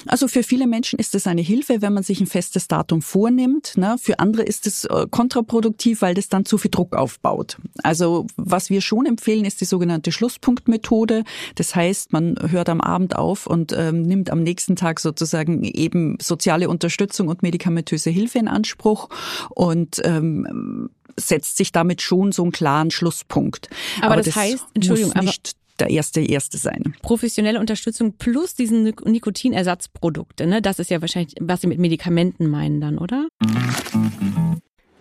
Also 0.07 0.29
für 0.29 0.43
viele 0.43 0.67
Menschen 0.67 0.99
ist 0.99 1.15
es 1.15 1.27
eine 1.27 1.41
Hilfe, 1.41 1.83
wenn 1.83 1.93
man 1.93 2.03
sich 2.03 2.21
ein 2.21 2.27
festes 2.27 2.69
Datum 2.69 3.03
vornimmt. 3.03 3.77
Ne? 3.77 3.97
Für 4.01 4.19
andere 4.19 4.43
ist 4.43 4.67
es 4.67 4.85
äh, 4.85 5.07
kontraproduktiv, 5.11 6.03
weil 6.03 6.15
das 6.15 6.29
dann 6.29 6.45
zu 6.45 6.59
viel 6.59 6.71
Druck 6.71 6.95
aufbaut. 6.95 7.59
Also 7.83 8.27
was 8.37 8.71
wir 8.71 8.81
schon 8.81 9.07
empfehlen, 9.07 9.45
ist 9.45 9.61
die 9.61 9.65
sogenannte 9.65 10.13
Schlusspunktmethode. 10.13 11.25
Das 11.55 11.75
heißt, 11.75 12.13
man 12.13 12.37
hört 12.51 12.69
am 12.69 12.81
Abend 12.81 13.17
auf 13.17 13.47
und 13.47 13.73
ähm, 13.73 14.03
nimmt 14.03 14.31
am 14.31 14.43
nächsten 14.43 14.77
Tag 14.77 15.01
sozusagen 15.01 15.65
eben 15.65 16.19
soziale 16.21 16.69
Unterstützung 16.69 17.29
und 17.29 17.43
medikamentöse 17.43 18.11
Hilfe 18.11 18.39
in 18.39 18.49
Anspruch 18.49 19.09
und 19.51 20.01
ähm, 20.05 20.91
setzt 21.17 21.57
sich 21.57 21.73
damit 21.73 22.03
schon 22.03 22.33
so 22.33 22.43
einen 22.43 22.53
klaren 22.53 22.91
Schlusspunkt. 22.91 23.69
Aber, 23.99 24.07
aber 24.07 24.17
das, 24.17 24.27
das, 24.27 24.37
heißt, 24.37 24.65
Entschuldigung, 24.75 25.13
muss 25.15 25.25
nicht 25.25 25.57
der 25.81 25.91
erste 25.91 26.21
erste 26.21 26.59
sein. 26.59 26.95
Professionelle 27.03 27.61
Unterstützung 27.61 28.15
plus 28.15 28.55
diesen 28.55 28.85
Nikotinersatzprodukte, 28.85 30.47
ne? 30.47 30.63
Das 30.63 30.79
ist 30.79 30.91
ja 30.91 31.01
wahrscheinlich, 31.01 31.35
was 31.41 31.61
Sie 31.61 31.67
mit 31.67 31.79
Medikamenten 31.79 32.49
meinen 32.49 32.81
dann, 32.81 32.99
oder? 32.99 33.29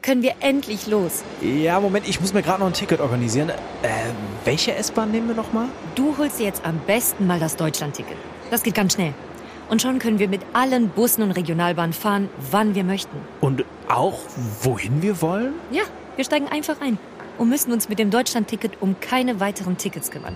Können 0.02 0.22
wir 0.22 0.34
endlich 0.42 0.88
los? 0.88 1.24
Ja, 1.42 1.80
Moment, 1.80 2.10
ich 2.10 2.20
muss 2.20 2.34
mir 2.34 2.42
gerade 2.42 2.60
noch 2.60 2.68
ein 2.68 2.74
Ticket 2.74 3.00
organisieren. 3.00 3.50
Äh, 3.50 3.56
welche 4.44 4.76
S-Bahn 4.76 5.12
nehmen 5.12 5.30
wir 5.30 5.36
nochmal? 5.36 5.68
Du 5.96 6.18
holst 6.18 6.40
dir 6.40 6.46
jetzt 6.46 6.66
am 6.66 6.78
besten 6.86 7.26
mal 7.26 7.40
das 7.40 7.56
Deutschland-Ticket. 7.56 8.18
Das 8.52 8.64
geht 8.64 8.76
ganz 8.76 8.96
schnell. 8.96 9.14
Und 9.70 9.82
schon 9.82 10.00
können 10.00 10.20
wir 10.20 10.28
mit 10.28 10.42
allen 10.52 10.90
Bussen 10.90 11.24
und 11.24 11.32
Regionalbahnen 11.32 11.94
fahren, 11.94 12.28
wann 12.52 12.76
wir 12.76 12.84
möchten. 12.84 13.16
Und 13.40 13.64
auch 13.88 14.20
wohin 14.62 15.02
wir 15.02 15.22
wollen? 15.22 15.54
Ja, 15.72 15.84
wir 16.18 16.26
steigen 16.26 16.48
einfach 16.48 16.82
ein 16.82 16.98
und 17.38 17.48
müssen 17.48 17.72
uns 17.72 17.88
mit 17.88 17.98
dem 17.98 18.12
Deutschland-Ticket 18.12 18.82
um 18.82 19.00
keine 19.00 19.40
weiteren 19.40 19.78
Tickets 19.78 20.12
kümmern. 20.12 20.36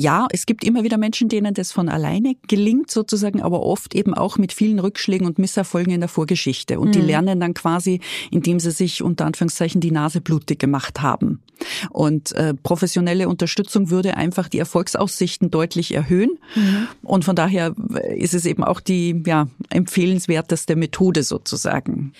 Ja, 0.00 0.26
es 0.32 0.46
gibt 0.46 0.64
immer 0.64 0.82
wieder 0.82 0.96
Menschen, 0.96 1.28
denen 1.28 1.52
das 1.52 1.72
von 1.72 1.90
alleine 1.90 2.34
gelingt, 2.48 2.90
sozusagen, 2.90 3.42
aber 3.42 3.62
oft 3.62 3.94
eben 3.94 4.14
auch 4.14 4.38
mit 4.38 4.52
vielen 4.52 4.78
Rückschlägen 4.78 5.26
und 5.26 5.38
Misserfolgen 5.38 5.92
in 5.92 6.00
der 6.00 6.08
Vorgeschichte. 6.08 6.80
Und 6.80 6.88
mhm. 6.88 6.92
die 6.92 7.00
lernen 7.00 7.38
dann 7.38 7.52
quasi, 7.52 8.00
indem 8.30 8.60
sie 8.60 8.70
sich 8.70 9.02
unter 9.02 9.26
Anführungszeichen 9.26 9.80
die 9.80 9.90
Nase 9.90 10.22
blutig 10.22 10.58
gemacht 10.58 11.02
haben. 11.02 11.42
Und 11.90 12.32
äh, 12.32 12.54
professionelle 12.54 13.28
Unterstützung 13.28 13.90
würde 13.90 14.16
einfach 14.16 14.48
die 14.48 14.58
Erfolgsaussichten 14.58 15.50
deutlich 15.50 15.92
erhöhen. 15.92 16.38
Mhm. 16.54 16.88
Und 17.02 17.26
von 17.26 17.36
daher 17.36 17.74
ist 18.16 18.32
es 18.32 18.46
eben 18.46 18.64
auch 18.64 18.80
die 18.80 19.22
ja, 19.26 19.48
empfehlenswerteste 19.68 20.76
Methode 20.76 21.22
sozusagen. 21.22 22.14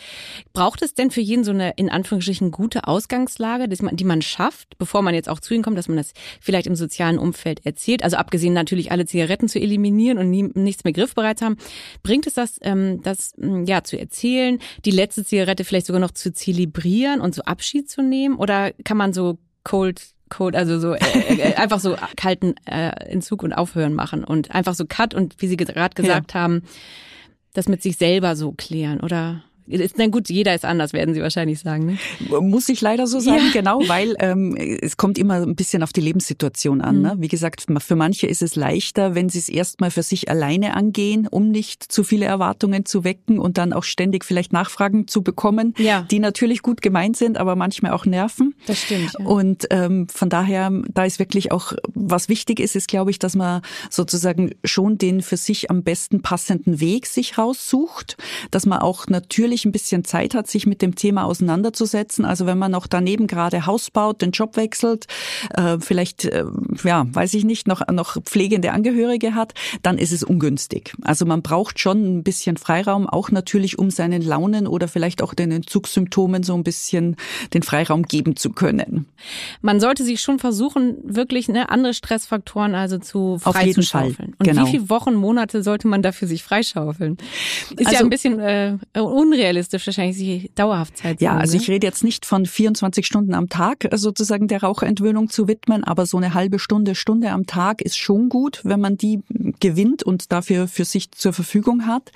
Braucht 0.52 0.82
es 0.82 0.92
denn 0.92 1.10
für 1.10 1.22
jeden 1.22 1.44
so 1.44 1.52
eine 1.52 1.72
in 1.76 1.88
Anführungsstrichen 1.88 2.50
gute 2.50 2.86
Ausgangslage, 2.86 3.68
die 3.68 3.82
man, 3.82 3.96
die 3.96 4.04
man 4.04 4.20
schafft, 4.20 4.76
bevor 4.76 5.00
man 5.00 5.14
jetzt 5.14 5.30
auch 5.30 5.40
zu 5.40 5.54
ihnen 5.54 5.62
kommt, 5.62 5.78
dass 5.78 5.88
man 5.88 5.96
das 5.96 6.12
vielleicht 6.42 6.66
im 6.66 6.74
sozialen 6.74 7.18
Umfeld 7.18 7.64
erzielt, 7.70 8.04
also 8.04 8.16
abgesehen 8.16 8.52
natürlich 8.52 8.92
alle 8.92 9.06
Zigaretten 9.06 9.48
zu 9.48 9.60
eliminieren 9.60 10.18
und 10.18 10.30
nie, 10.30 10.50
nichts 10.54 10.84
mehr 10.84 10.92
griffbereit 10.92 11.42
haben, 11.42 11.56
bringt 12.02 12.26
es 12.26 12.34
das, 12.34 12.58
ähm, 12.62 13.00
das 13.02 13.34
hm, 13.38 13.64
ja 13.64 13.82
zu 13.84 13.98
erzählen, 13.98 14.58
die 14.84 14.90
letzte 14.90 15.24
Zigarette 15.24 15.64
vielleicht 15.64 15.86
sogar 15.86 16.00
noch 16.00 16.10
zu 16.10 16.32
zelebrieren 16.32 17.20
und 17.20 17.34
so 17.34 17.42
Abschied 17.42 17.88
zu 17.90 18.02
nehmen? 18.02 18.36
Oder 18.36 18.72
kann 18.84 18.96
man 18.96 19.12
so 19.12 19.38
cold 19.64 20.14
Cold, 20.30 20.54
also 20.54 20.78
so 20.78 20.94
äh, 20.94 20.98
äh, 21.34 21.54
einfach 21.56 21.80
so 21.80 21.96
kalten 22.16 22.54
äh, 22.64 22.90
Entzug 23.10 23.42
und 23.42 23.52
Aufhören 23.52 23.94
machen 23.94 24.22
und 24.24 24.52
einfach 24.52 24.74
so 24.74 24.84
Cut 24.86 25.12
und 25.12 25.34
wie 25.38 25.48
Sie 25.48 25.56
gerade 25.56 25.94
gesagt 25.94 26.34
ja. 26.34 26.40
haben, 26.40 26.62
das 27.52 27.68
mit 27.68 27.82
sich 27.82 27.96
selber 27.96 28.36
so 28.36 28.52
klären, 28.52 29.00
oder? 29.00 29.42
Ist, 29.66 29.96
na 29.98 30.06
gut, 30.08 30.28
jeder 30.28 30.54
ist 30.54 30.64
anders, 30.64 30.92
werden 30.92 31.14
Sie 31.14 31.20
wahrscheinlich 31.20 31.60
sagen. 31.60 31.86
Ne? 31.86 32.40
Muss 32.40 32.68
ich 32.68 32.80
leider 32.80 33.06
so 33.06 33.20
sagen, 33.20 33.46
ja. 33.46 33.52
genau, 33.52 33.80
weil 33.86 34.14
ähm, 34.18 34.56
es 34.56 34.96
kommt 34.96 35.18
immer 35.18 35.34
ein 35.34 35.54
bisschen 35.54 35.82
auf 35.82 35.92
die 35.92 36.00
Lebenssituation 36.00 36.80
an. 36.80 36.96
Mhm. 36.96 37.02
Ne? 37.02 37.16
Wie 37.18 37.28
gesagt, 37.28 37.66
für 37.78 37.96
manche 37.96 38.26
ist 38.26 38.42
es 38.42 38.56
leichter, 38.56 39.14
wenn 39.14 39.28
sie 39.28 39.38
es 39.38 39.48
erstmal 39.48 39.90
für 39.90 40.02
sich 40.02 40.28
alleine 40.28 40.74
angehen, 40.74 41.28
um 41.30 41.50
nicht 41.50 41.84
zu 41.92 42.04
viele 42.04 42.26
Erwartungen 42.26 42.84
zu 42.84 43.04
wecken 43.04 43.38
und 43.38 43.58
dann 43.58 43.72
auch 43.72 43.84
ständig 43.84 44.24
vielleicht 44.24 44.52
Nachfragen 44.52 45.06
zu 45.06 45.22
bekommen, 45.22 45.74
ja. 45.78 46.02
die 46.10 46.18
natürlich 46.18 46.62
gut 46.62 46.82
gemeint 46.82 47.16
sind, 47.16 47.38
aber 47.38 47.56
manchmal 47.56 47.92
auch 47.92 48.06
nerven. 48.06 48.54
Das 48.66 48.82
stimmt. 48.82 49.12
Ja. 49.18 49.24
Und 49.24 49.66
ähm, 49.70 50.08
von 50.08 50.30
daher, 50.30 50.70
da 50.92 51.04
ist 51.04 51.18
wirklich 51.18 51.52
auch, 51.52 51.72
was 51.94 52.28
wichtig 52.28 52.60
ist, 52.60 52.76
ist, 52.76 52.88
glaube 52.88 53.10
ich, 53.10 53.18
dass 53.18 53.36
man 53.36 53.62
sozusagen 53.88 54.52
schon 54.64 54.98
den 54.98 55.22
für 55.22 55.36
sich 55.36 55.70
am 55.70 55.82
besten 55.82 56.22
passenden 56.22 56.80
Weg 56.80 57.06
sich 57.06 57.38
raussucht, 57.38 58.16
dass 58.50 58.66
man 58.66 58.80
auch 58.80 59.06
natürlich 59.06 59.49
natürlich 59.50 59.64
ein 59.64 59.72
bisschen 59.72 60.04
Zeit 60.04 60.34
hat, 60.34 60.46
sich 60.46 60.66
mit 60.66 60.80
dem 60.80 60.94
Thema 60.94 61.24
auseinanderzusetzen. 61.24 62.24
Also 62.24 62.46
wenn 62.46 62.56
man 62.56 62.70
noch 62.70 62.86
daneben 62.86 63.26
gerade 63.26 63.66
Haus 63.66 63.90
baut, 63.90 64.22
den 64.22 64.30
Job 64.30 64.56
wechselt, 64.56 65.06
äh, 65.54 65.78
vielleicht, 65.80 66.24
äh, 66.24 66.44
ja, 66.84 67.06
weiß 67.10 67.34
ich 67.34 67.44
nicht, 67.44 67.66
noch, 67.66 67.86
noch 67.88 68.16
pflegende 68.22 68.72
Angehörige 68.72 69.34
hat, 69.34 69.54
dann 69.82 69.98
ist 69.98 70.12
es 70.12 70.22
ungünstig. 70.22 70.94
Also 71.02 71.26
man 71.26 71.42
braucht 71.42 71.80
schon 71.80 72.18
ein 72.18 72.22
bisschen 72.22 72.56
Freiraum, 72.56 73.08
auch 73.08 73.30
natürlich, 73.30 73.78
um 73.78 73.90
seinen 73.90 74.22
Launen 74.22 74.68
oder 74.68 74.86
vielleicht 74.86 75.20
auch 75.20 75.34
den 75.34 75.50
Entzugssymptomen 75.50 76.44
so 76.44 76.54
ein 76.54 76.62
bisschen 76.62 77.16
den 77.52 77.62
Freiraum 77.62 78.04
geben 78.04 78.36
zu 78.36 78.50
können. 78.50 79.06
Man 79.62 79.80
sollte 79.80 80.04
sich 80.04 80.20
schon 80.20 80.38
versuchen, 80.38 80.96
wirklich 81.02 81.48
ne, 81.48 81.70
andere 81.70 81.92
Stressfaktoren 81.92 82.76
also 82.76 82.98
zu 82.98 83.38
freizuschaufeln. 83.38 84.34
Und 84.38 84.46
genau. 84.46 84.64
wie 84.64 84.70
viele 84.70 84.90
Wochen, 84.90 85.14
Monate 85.14 85.64
sollte 85.64 85.88
man 85.88 86.02
dafür 86.02 86.28
sich 86.28 86.44
freischaufeln? 86.44 87.16
Ist 87.70 87.86
also, 87.86 87.92
ja 87.92 88.00
ein 88.00 88.10
bisschen 88.10 88.38
äh, 88.38 88.78
unrealistisch 88.94 89.39
wahrscheinlich, 89.44 90.16
sich 90.16 90.50
dauerhaft 90.54 90.96
Zeit 90.96 91.18
zu 91.18 91.24
Ja, 91.24 91.36
also 91.36 91.56
ne? 91.56 91.62
ich 91.62 91.68
rede 91.68 91.86
jetzt 91.86 92.04
nicht 92.04 92.26
von 92.26 92.46
24 92.46 93.06
Stunden 93.06 93.34
am 93.34 93.48
Tag 93.48 93.84
äh, 93.84 93.96
sozusagen 93.96 94.48
der 94.48 94.62
Raucherentwöhnung 94.62 95.28
zu 95.28 95.48
widmen, 95.48 95.84
aber 95.84 96.06
so 96.06 96.16
eine 96.16 96.34
halbe 96.34 96.58
Stunde, 96.58 96.94
Stunde 96.94 97.30
am 97.30 97.46
Tag 97.46 97.82
ist 97.82 97.98
schon 97.98 98.28
gut, 98.28 98.60
wenn 98.64 98.80
man 98.80 98.96
die 98.96 99.20
gewinnt 99.60 100.02
und 100.02 100.32
dafür 100.32 100.68
für 100.68 100.84
sich 100.84 101.12
zur 101.12 101.32
Verfügung 101.32 101.86
hat. 101.86 102.12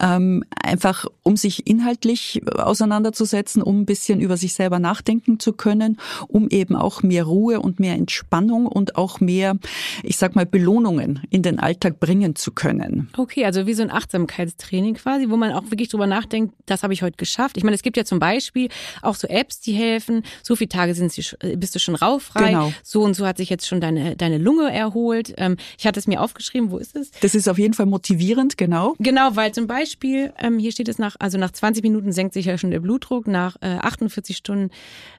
Ähm, 0.00 0.44
einfach 0.62 1.06
um 1.22 1.36
sich 1.36 1.66
inhaltlich 1.66 2.42
auseinanderzusetzen, 2.46 3.62
um 3.62 3.80
ein 3.80 3.86
bisschen 3.86 4.20
über 4.20 4.36
sich 4.36 4.54
selber 4.54 4.78
nachdenken 4.78 5.38
zu 5.38 5.52
können, 5.52 5.98
um 6.28 6.48
eben 6.48 6.76
auch 6.76 7.02
mehr 7.02 7.24
Ruhe 7.24 7.60
und 7.60 7.80
mehr 7.80 7.94
Entspannung 7.94 8.66
und 8.66 8.96
auch 8.96 9.20
mehr, 9.20 9.56
ich 10.02 10.16
sag 10.16 10.34
mal, 10.34 10.46
Belohnungen 10.46 11.20
in 11.30 11.42
den 11.42 11.58
Alltag 11.58 12.00
bringen 12.00 12.36
zu 12.36 12.52
können. 12.52 13.08
Okay, 13.16 13.44
also 13.44 13.66
wie 13.66 13.74
so 13.74 13.82
ein 13.82 13.90
Achtsamkeitstraining 13.90 14.94
quasi, 14.94 15.30
wo 15.30 15.36
man 15.36 15.52
auch 15.52 15.64
wirklich 15.70 15.88
drüber 15.88 16.06
nachdenkt, 16.06 16.54
das 16.66 16.82
habe 16.82 16.92
ich 16.92 17.02
heute 17.02 17.16
geschafft. 17.16 17.56
Ich 17.56 17.64
meine, 17.64 17.74
es 17.74 17.82
gibt 17.82 17.96
ja 17.96 18.04
zum 18.04 18.18
Beispiel 18.18 18.68
auch 19.02 19.14
so 19.14 19.28
Apps, 19.28 19.60
die 19.60 19.72
helfen. 19.72 20.22
So 20.42 20.56
viele 20.56 20.68
Tage 20.68 20.94
sind 20.94 21.12
sie, 21.12 21.24
bist 21.56 21.74
du 21.74 21.78
schon 21.78 21.94
rauffrei. 21.94 22.48
Genau. 22.48 22.72
So 22.82 23.02
und 23.02 23.14
so 23.14 23.26
hat 23.26 23.36
sich 23.36 23.50
jetzt 23.50 23.66
schon 23.66 23.80
deine, 23.80 24.16
deine 24.16 24.38
Lunge 24.38 24.72
erholt. 24.72 25.34
Ähm, 25.36 25.56
ich 25.78 25.86
hatte 25.86 25.98
es 25.98 26.06
mir 26.06 26.20
aufgeschrieben. 26.20 26.70
Wo 26.70 26.78
ist 26.78 26.96
es? 26.96 27.10
Das 27.20 27.34
ist 27.34 27.48
auf 27.48 27.58
jeden 27.58 27.74
Fall 27.74 27.86
motivierend, 27.86 28.56
genau. 28.56 28.94
Genau, 28.98 29.36
weil 29.36 29.52
zum 29.52 29.66
Beispiel, 29.66 30.32
ähm, 30.38 30.58
hier 30.58 30.72
steht 30.72 30.88
es 30.88 30.98
nach, 30.98 31.16
also 31.18 31.38
nach 31.38 31.50
20 31.50 31.82
Minuten 31.82 32.12
senkt 32.12 32.34
sich 32.34 32.46
ja 32.46 32.58
schon 32.58 32.70
der 32.70 32.80
Blutdruck, 32.80 33.26
nach 33.26 33.56
äh, 33.60 33.76
48 33.80 34.36
Stunden 34.36 34.70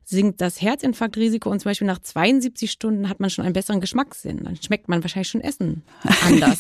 sinkt 0.04 0.42
das 0.42 0.62
Herzinfarktrisiko 0.62 1.50
und 1.50 1.60
zum 1.60 1.70
Beispiel 1.70 1.88
nach 1.88 2.00
72 2.00 2.72
Stunden 2.72 3.10
hat 3.10 3.20
man 3.20 3.30
schon 3.30 3.46
einen 3.46 3.54
besseren 3.54 3.82
Geschmackssinn. 3.82 4.44
Dann 4.44 4.58
schmeckt 4.58 4.90
man 4.90 5.04
wahrscheinlich 5.04 5.30
schon 5.30 5.42
Essen 5.42 5.84
anders. 6.26 6.58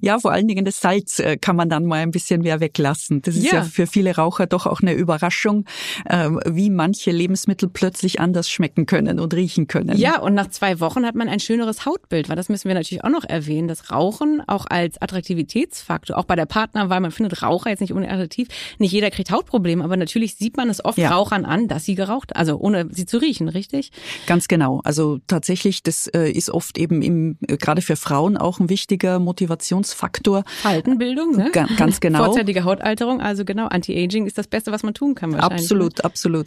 Ja, 0.00 0.18
vor 0.18 0.32
allen 0.32 0.46
Dingen 0.48 0.64
das 0.64 0.80
Salz 0.80 1.18
äh, 1.18 1.36
kann 1.36 1.56
man 1.56 1.68
dann 1.68 1.84
mal 1.86 2.00
ein 2.00 2.10
bisschen 2.10 2.42
mehr 2.42 2.60
weglassen. 2.60 3.22
Das 3.22 3.36
ist 3.36 3.44
ja, 3.46 3.54
Ja. 3.58 3.62
für 3.64 3.86
viele 3.86 4.14
Raucher 4.16 4.46
doch 4.46 4.66
auch 4.66 4.80
eine 4.80 4.92
Überraschung, 4.94 5.64
ähm, 6.08 6.40
wie 6.46 6.70
manche 6.70 7.10
Lebensmittel 7.10 7.68
plötzlich 7.68 8.20
anders 8.20 8.48
schmecken 8.50 8.86
können 8.86 9.18
und 9.20 9.34
riechen 9.34 9.66
können. 9.66 9.96
Ja, 9.96 10.20
und 10.20 10.34
nach 10.34 10.48
zwei 10.48 10.80
Wochen 10.80 11.04
hat 11.06 11.14
man 11.14 11.28
ein 11.28 11.40
schöneres 11.40 11.86
Hautbild, 11.86 12.28
weil 12.28 12.36
das 12.36 12.48
müssen 12.48 12.68
wir 12.68 12.74
natürlich 12.74 13.04
auch 13.04 13.10
noch 13.10 13.24
erwähnen. 13.24 13.68
Das 13.68 13.90
Rauchen 13.90 14.42
auch 14.46 14.66
als 14.68 15.00
Attraktivitätsfaktor, 15.44 16.16
auch 16.18 16.24
bei 16.24 16.36
der 16.36 16.46
Partnerwahl, 16.46 17.00
man 17.00 17.10
findet 17.10 17.42
Raucher 17.42 17.70
jetzt 17.70 17.80
nicht 17.80 17.92
unbedingt 17.92 18.12
attraktiv. 18.12 18.48
Nicht 18.78 18.92
jeder 18.92 19.10
kriegt 19.10 19.30
Hautprobleme, 19.30 19.82
aber 19.84 19.96
natürlich 19.96 20.36
sieht 20.36 20.56
man 20.56 20.68
es 20.70 20.84
oft 20.84 20.98
Ja. 20.98 21.10
Rauchern 21.10 21.44
an, 21.44 21.68
dass 21.68 21.84
sie 21.84 21.94
geraucht, 21.94 22.36
also 22.36 22.56
ohne 22.58 22.88
sie 22.90 23.06
zu 23.06 23.18
riechen, 23.18 23.48
richtig? 23.48 23.90
Ganz 24.26 24.48
genau. 24.48 24.80
Also 24.84 25.18
tatsächlich, 25.26 25.82
das 25.82 26.06
äh, 26.08 26.30
ist 26.30 26.50
oft 26.50 26.78
eben 26.78 27.02
im, 27.02 27.38
äh, 27.46 27.56
gerade 27.56 27.82
für 27.82 27.96
Frauen 27.96 28.36
auch 28.36 28.60
ein 28.60 28.68
wichtiger 28.68 29.18
Motivationsfaktor. 29.54 30.44
Faltenbildung, 30.62 31.36
ne? 31.36 31.50
Ga- 31.52 31.66
ganz 31.76 32.00
genau. 32.00 32.24
Vorzeitige 32.24 32.64
Hautalterung, 32.64 33.20
also 33.20 33.44
genau, 33.44 33.66
Anti-Aging 33.66 34.26
ist 34.26 34.38
das 34.38 34.46
Beste, 34.46 34.72
was 34.72 34.82
man 34.82 34.94
tun 34.94 35.14
kann 35.14 35.32
wahrscheinlich. 35.32 35.60
ne? 35.60 35.64
Absolut, 35.64 36.04
absolut. 36.04 36.46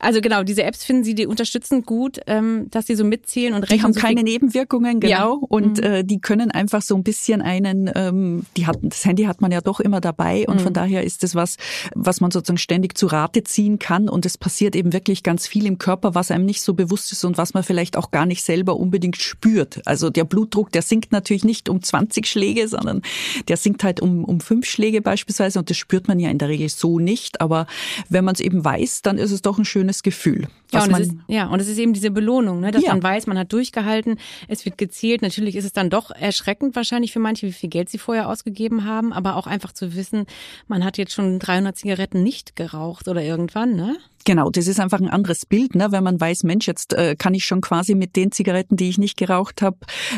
Also 0.00 0.20
genau, 0.20 0.42
diese 0.42 0.62
Apps 0.64 0.84
finden 0.84 1.04
Sie, 1.04 1.14
die 1.14 1.26
unterstützen 1.26 1.82
gut, 1.82 2.18
ähm, 2.26 2.66
dass 2.70 2.86
sie 2.86 2.94
so 2.96 3.04
mitzählen 3.04 3.54
und 3.54 3.62
Die 3.62 3.74
rechnen 3.74 3.84
haben 3.84 3.92
so 3.94 4.00
keine 4.00 4.22
Nebenwirkungen, 4.22 5.00
genau. 5.00 5.10
Ja. 5.40 5.46
Und 5.48 5.78
Mhm. 5.78 5.82
äh, 5.84 6.04
die 6.04 6.20
können 6.20 6.50
einfach 6.50 6.82
so 6.82 6.94
ein 6.96 7.02
bisschen 7.02 7.42
einen, 7.42 7.90
ähm, 7.94 8.46
die 8.56 8.66
hat, 8.66 8.78
das 8.82 9.04
Handy 9.04 9.24
hat 9.24 9.40
man 9.40 9.50
ja 9.52 9.60
doch 9.60 9.80
immer 9.80 10.00
dabei 10.00 10.46
und 10.48 10.56
Mhm. 10.56 10.60
von 10.60 10.72
daher 10.72 11.04
ist 11.04 11.24
es 11.24 11.34
was, 11.34 11.56
was 11.94 12.20
man 12.20 12.30
sozusagen 12.30 12.58
ständig 12.58 12.96
zu 12.96 13.06
Rate 13.06 13.42
ziehen 13.44 13.78
kann. 13.78 14.08
Und 14.08 14.26
es 14.26 14.38
passiert 14.38 14.76
eben 14.76 14.92
wirklich 14.92 15.22
ganz 15.22 15.46
viel 15.46 15.66
im 15.66 15.78
Körper, 15.78 16.14
was 16.14 16.30
einem 16.30 16.44
nicht 16.46 16.62
so 16.62 16.74
bewusst 16.74 17.12
ist 17.12 17.24
und 17.24 17.38
was 17.38 17.54
man 17.54 17.62
vielleicht 17.62 17.96
auch 17.96 18.10
gar 18.10 18.26
nicht 18.26 18.42
selber 18.42 18.76
unbedingt 18.76 19.16
spürt. 19.16 19.80
Also 19.86 20.10
der 20.10 20.24
Blutdruck, 20.24 20.72
der 20.72 20.82
sinkt 20.82 21.12
natürlich 21.12 21.44
nicht 21.44 21.68
um 21.68 21.82
20 21.82 22.26
Schläge, 22.26 22.68
sondern 22.68 23.02
der 23.48 23.56
sinkt 23.56 23.82
halt 23.84 24.00
um, 24.00 24.24
um 24.24 24.40
fünf 24.40 24.66
Schläge 24.66 25.00
beispielsweise 25.00 25.58
und 25.58 25.70
das 25.70 25.76
spürt 25.76 26.08
man 26.08 26.18
ja 26.18 26.30
in 26.30 26.38
der 26.38 26.48
Regel 26.48 26.68
so 26.68 26.98
nicht. 26.98 27.40
Aber 27.40 27.66
wenn 28.08 28.24
man 28.24 28.34
es 28.34 28.40
eben 28.40 28.64
weiß, 28.64 29.02
dann 29.02 29.18
ist 29.18 29.30
es 29.30 29.42
doch 29.42 29.58
ein 29.58 29.64
schönes 29.76 30.02
Gefühl. 30.02 30.48
Ja 30.72 30.82
und, 30.84 30.98
ist, 30.98 31.12
ja, 31.28 31.46
und 31.48 31.60
es 31.60 31.68
ist 31.68 31.78
eben 31.78 31.92
diese 31.92 32.10
Belohnung, 32.10 32.60
ne, 32.60 32.70
dass 32.70 32.82
Ja. 32.82 32.92
man 32.92 33.02
weiß, 33.02 33.26
man 33.26 33.38
hat 33.38 33.52
durchgehalten, 33.52 34.18
es 34.48 34.64
wird 34.64 34.78
gezählt. 34.78 35.20
Natürlich 35.22 35.54
ist 35.54 35.64
es 35.64 35.72
dann 35.72 35.90
doch 35.90 36.10
erschreckend 36.10 36.74
wahrscheinlich 36.74 37.12
für 37.12 37.18
manche, 37.20 37.46
wie 37.46 37.52
viel 37.52 37.68
Geld 37.68 37.88
sie 37.90 37.98
vorher 37.98 38.28
ausgegeben 38.28 38.84
haben, 38.84 39.12
aber 39.12 39.36
auch 39.36 39.46
einfach 39.46 39.72
zu 39.72 39.94
wissen, 39.94 40.24
man 40.66 40.82
hat 40.84 40.96
jetzt 40.98 41.12
schon 41.12 41.38
300 41.38 41.76
Zigaretten 41.76 42.22
nicht 42.22 42.56
geraucht 42.56 43.06
oder 43.08 43.22
irgendwann, 43.22 43.74
ne? 43.76 43.96
Genau, 44.26 44.50
das 44.50 44.66
ist 44.66 44.80
einfach 44.80 45.00
ein 45.00 45.08
anderes 45.08 45.46
Bild, 45.46 45.76
ne? 45.76 45.92
wenn 45.92 46.02
man 46.02 46.20
weiß, 46.20 46.42
Mensch, 46.42 46.66
jetzt 46.66 46.92
äh, 46.94 47.14
kann 47.16 47.32
ich 47.32 47.44
schon 47.44 47.60
quasi 47.60 47.94
mit 47.94 48.16
den 48.16 48.32
Zigaretten, 48.32 48.76
die 48.76 48.88
ich 48.88 48.98
nicht 48.98 49.16
geraucht 49.16 49.62
habe, 49.62 49.76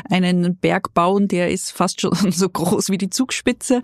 einen 0.08 0.56
Berg 0.56 0.94
bauen, 0.94 1.28
der 1.28 1.50
ist 1.50 1.72
fast 1.72 2.00
schon 2.00 2.14
so 2.32 2.48
groß 2.48 2.88
wie 2.88 2.96
die 2.96 3.10
Zugspitze. 3.10 3.82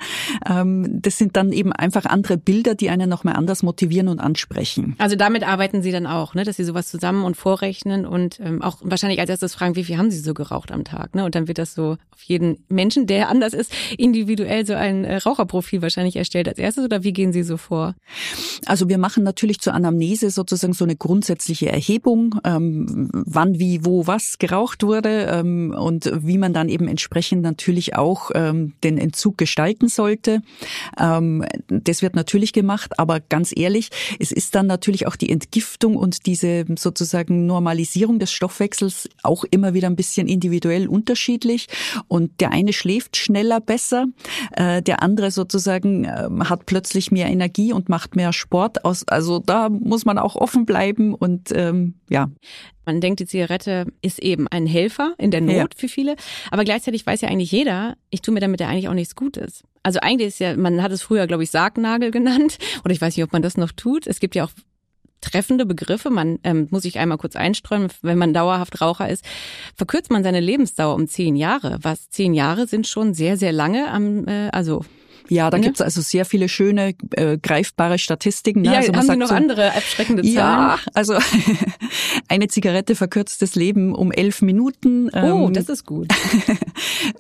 Ähm, 0.49 1.03
das 1.03 1.19
sind 1.19 1.37
dann 1.37 1.53
eben 1.53 1.75
einfach 1.75 2.07
andere 2.07 2.39
Bilder, 2.39 2.75
die 2.75 2.89
einen 2.89 3.11
nochmal 3.11 3.37
anders 3.37 3.63
motivieren 3.63 4.09
und 4.09 4.19
ansprechen. 4.19 4.97
Also 4.97 5.15
damit 5.15 5.47
arbeiten 5.47 5.83
sie 5.83 5.93
dann 5.93 6.07
auch, 6.07 6.35
ne, 6.35 6.45
dass 6.45 6.57
sie 6.57 6.65
sowas 6.65 6.89
zusammen 6.89 7.23
und 7.23 7.37
vorrechnen 7.37 8.07
und 8.07 8.41
ähm, 8.41 8.63
auch 8.63 8.79
wahrscheinlich 8.81 9.21
als 9.21 9.29
erstes 9.29 9.55
fragen, 9.55 9.77
wie 9.77 9.85
viel 9.85 9.99
haben 9.99 10.11
sie 10.11 10.21
so 10.21 10.33
geraucht 10.33 10.73
am 10.73 10.85
Tag, 10.85 11.15
ne? 11.15 11.27
Und 11.27 11.35
dann 11.35 11.49
wird 11.49 11.59
das 11.59 11.75
so 11.75 11.99
auf 12.15 12.23
jeden 12.23 12.65
Menschen, 12.71 13.07
der 13.07 13.29
anders 13.29 13.53
ist, 13.53 13.71
individuell 13.99 14.65
so 14.65 14.73
ein 14.73 15.05
äh, 15.05 15.17
Raucherprofil 15.19 15.83
wahrscheinlich 15.83 16.17
erstellt 16.17 16.49
als 16.49 16.59
erstes 16.59 16.87
oder 16.87 17.05
wie 17.05 17.13
gehen 17.13 17.35
sie 17.35 17.43
so 17.43 17.59
vor? 17.59 17.95
Also 18.65 18.89
wir 18.89 18.97
machen 18.97 19.23
natürlich 19.23 19.61
zur 19.61 19.75
Anamnese 19.75 20.14
sozusagen 20.21 20.73
so 20.73 20.85
eine 20.85 20.97
grundsätzliche 20.97 21.69
Erhebung, 21.69 22.37
ähm, 22.45 23.09
wann, 23.13 23.59
wie, 23.59 23.85
wo, 23.85 24.07
was 24.07 24.39
geraucht 24.39 24.83
wurde 24.83 25.27
ähm, 25.31 25.75
und 25.77 26.11
wie 26.15 26.39
man 26.39 26.53
dann 26.53 26.69
eben 26.69 26.89
entsprechend 26.89 27.43
natürlich 27.43 27.97
auch 27.97 28.31
ähm, 28.35 28.75
den 28.83 28.99
Entzug 28.99 29.39
gestalten 29.39 29.89
sollte. 29.89 30.43
Ähm, 30.99 31.45
das 31.69 32.03
wird 32.03 32.15
natürlich 32.15 32.53
gemacht, 32.53 32.99
aber 32.99 33.21
ganz 33.21 33.53
ehrlich, 33.55 33.91
es 34.19 34.33
ist 34.33 34.55
dann 34.55 34.67
natürlich 34.67 35.07
auch 35.07 35.17
die 35.17 35.31
Entgiftung 35.31 35.97
und 35.97 36.27
diese 36.27 36.65
sozusagen 36.77 37.47
Normalisierung 37.47 38.19
des 38.19 38.33
Stoffwechsels 38.33 39.09
auch 39.23 39.45
immer 39.51 39.75
wieder 39.75 39.89
ein 39.89 39.97
bisschen 39.97 40.29
individuell 40.29 40.89
unterschiedlich. 40.89 41.69
Und 42.09 42.41
der 42.41 42.53
eine 42.53 42.73
schläft 42.73 43.17
schneller 43.17 43.61
besser, 43.61 44.07
äh, 44.53 44.83
der 44.83 45.03
andere 45.03 45.31
sozusagen 45.31 46.05
ähm, 46.05 46.49
hat 46.49 46.67
plötzlich 46.67 47.11
mehr 47.11 47.29
Energie 47.29 47.73
und 47.73 47.89
macht 47.89 48.17
mehr 48.17 48.33
Sport 48.33 48.85
aus. 48.85 49.07
Also 49.07 49.39
da 49.39 49.69
muss 49.69 50.04
man 50.05 50.19
auch 50.19 50.37
offen 50.37 50.67
bleiben 50.67 51.15
und 51.15 51.51
ähm, 51.55 51.95
ja. 52.09 52.31
Man 52.87 53.01
denkt, 53.01 53.21
die 53.21 53.27
Zigarette 53.27 53.87
ist 54.03 54.19
eben 54.19 54.47
ein 54.49 54.67
Helfer 54.67 55.15
in 55.17 55.31
der 55.31 55.41
Not 55.41 55.55
Ja. 55.55 55.67
für 55.77 55.89
viele, 55.89 56.17
aber 56.51 56.65
gleichzeitig 56.65 57.07
weiß 57.07 57.23
ja 57.23 57.29
eigentlich 57.29 57.51
jeder, 57.51 57.97
ich 58.11 58.21
tue 58.21 58.35
mir 58.35 58.41
damit 58.41 58.61
ja 58.61 58.69
eigentlich 58.69 58.89
auch 58.89 58.95
nichts 58.95 59.17
Gutes. 59.17 59.63
Also 59.83 60.01
eigentlich 60.01 60.29
ist 60.29 60.41
ja, 60.41 60.57
man 60.57 60.83
hat 60.83 60.93
es 60.93 61.03
früher, 61.03 61.27
glaube 61.27 61.43
ich, 61.45 61.51
Sargnagel 61.51 62.11
genannt 62.13 62.59
oder 62.85 62.93
ich 62.93 63.01
weiß 63.01 63.17
nicht, 63.17 63.25
ob 63.25 63.33
man 63.33 63.43
das 63.43 63.57
noch 63.57 63.73
tut. 63.73 64.07
Es 64.07 64.21
gibt 64.21 64.35
ja 64.35 64.45
auch 64.45 64.51
treffende 65.21 65.65
Begriffe. 65.65 66.11
Man 66.11 66.39
ähm, 66.45 66.69
muss 66.71 66.83
sich 66.83 66.99
einmal 66.99 67.17
kurz 67.19 67.35
einstreuen, 67.37 67.89
wenn 68.03 68.19
man 68.19 68.35
dauerhaft 68.35 68.81
Raucher 68.83 69.09
ist, 69.09 69.25
verkürzt 69.75 70.11
man 70.11 70.23
seine 70.23 70.41
Lebensdauer 70.41 70.95
um 70.95 71.09
zehn 71.09 71.35
Jahre. 71.37 71.79
Was 71.81 72.11
zehn 72.11 72.35
Jahre 72.35 72.67
sind 72.67 72.87
schon 72.87 73.15
sehr, 73.15 73.39
sehr 73.39 73.53
lange. 73.53 73.91
Am, 73.91 74.29
äh, 74.29 74.51
also 74.51 74.85
Ja, 75.29 75.51
da 75.51 75.57
Ja. 75.57 75.63
gibt's 75.65 75.81
also 75.81 76.01
sehr 76.01 76.25
viele 76.25 76.49
schöne, 76.49 76.95
äh, 77.13 77.39
greifbare 77.39 77.99
Statistiken. 77.99 78.63
Ne? 78.63 78.73
ja, 78.73 78.79
also 78.79 78.93
haben 78.93 79.07
Sie 79.07 79.17
noch 79.17 79.29
so, 79.29 79.35
andere 79.35 79.73
abschreckende 79.75 80.23
Zahlen? 80.23 80.35
Ja, 80.35 80.79
also 80.95 81.15
eine 82.29 82.49
Zigarette 82.49 82.95
verkürzt 82.95 83.43
das 83.43 83.55
Leben 83.55 83.95
um 83.95 84.13
elf 84.13 84.43
Minuten. 84.43 85.11
Oh, 85.15 85.47
Ähm, 85.47 85.53
das 85.55 85.69
ist 85.69 85.85
gut. 85.87 86.09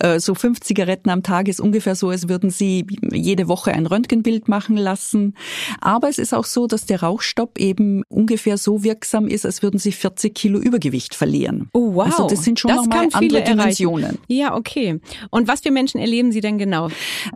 Äh, 0.01 0.19
so 0.19 0.35
fünf 0.35 0.61
Zigaretten 0.61 1.11
am 1.11 1.23
Tag 1.23 1.47
ist 1.47 1.61
ungefähr 1.61 1.95
so, 1.95 2.09
als 2.09 2.29
würden 2.29 2.51
Sie 2.51 2.87
jede 3.12 3.49
Woche 3.49 3.73
ein 3.73 3.87
Röntgenbild 3.87 4.49
machen 4.49 4.77
lassen. 4.77 5.35
Aber 5.81 6.09
es 6.09 6.19
ist 6.19 6.33
auch 6.35 6.47
so, 6.47 6.67
dass 6.67 6.87
der 6.87 7.03
Rauchstopp 7.03 7.59
eben 7.59 8.03
ungefähr 8.09 8.57
so 8.57 8.83
wirksam 8.83 9.29
ist, 9.29 9.45
als 9.45 9.62
würden 9.62 9.79
Sie 9.79 9.93
40 9.93 10.35
Kilo 10.35 10.59
Übergewicht 10.59 11.14
verlieren. 11.14 11.69
Oh, 11.75 11.95
wow. 11.95 12.07
Also 12.07 12.27
das 12.29 12.45
sind 12.45 12.59
schon 12.59 12.75
nochmal 12.75 13.09
andere 13.12 13.43
Dimensionen. 13.43 14.05
Erreichen. 14.05 14.23
Ja, 14.29 14.55
okay. 14.57 15.01
Und 15.31 15.49
was 15.49 15.61
für 15.61 15.71
Menschen 15.71 16.01
erleben 16.01 16.33
Sie 16.33 16.40
denn 16.40 16.59
genau? 16.59 16.88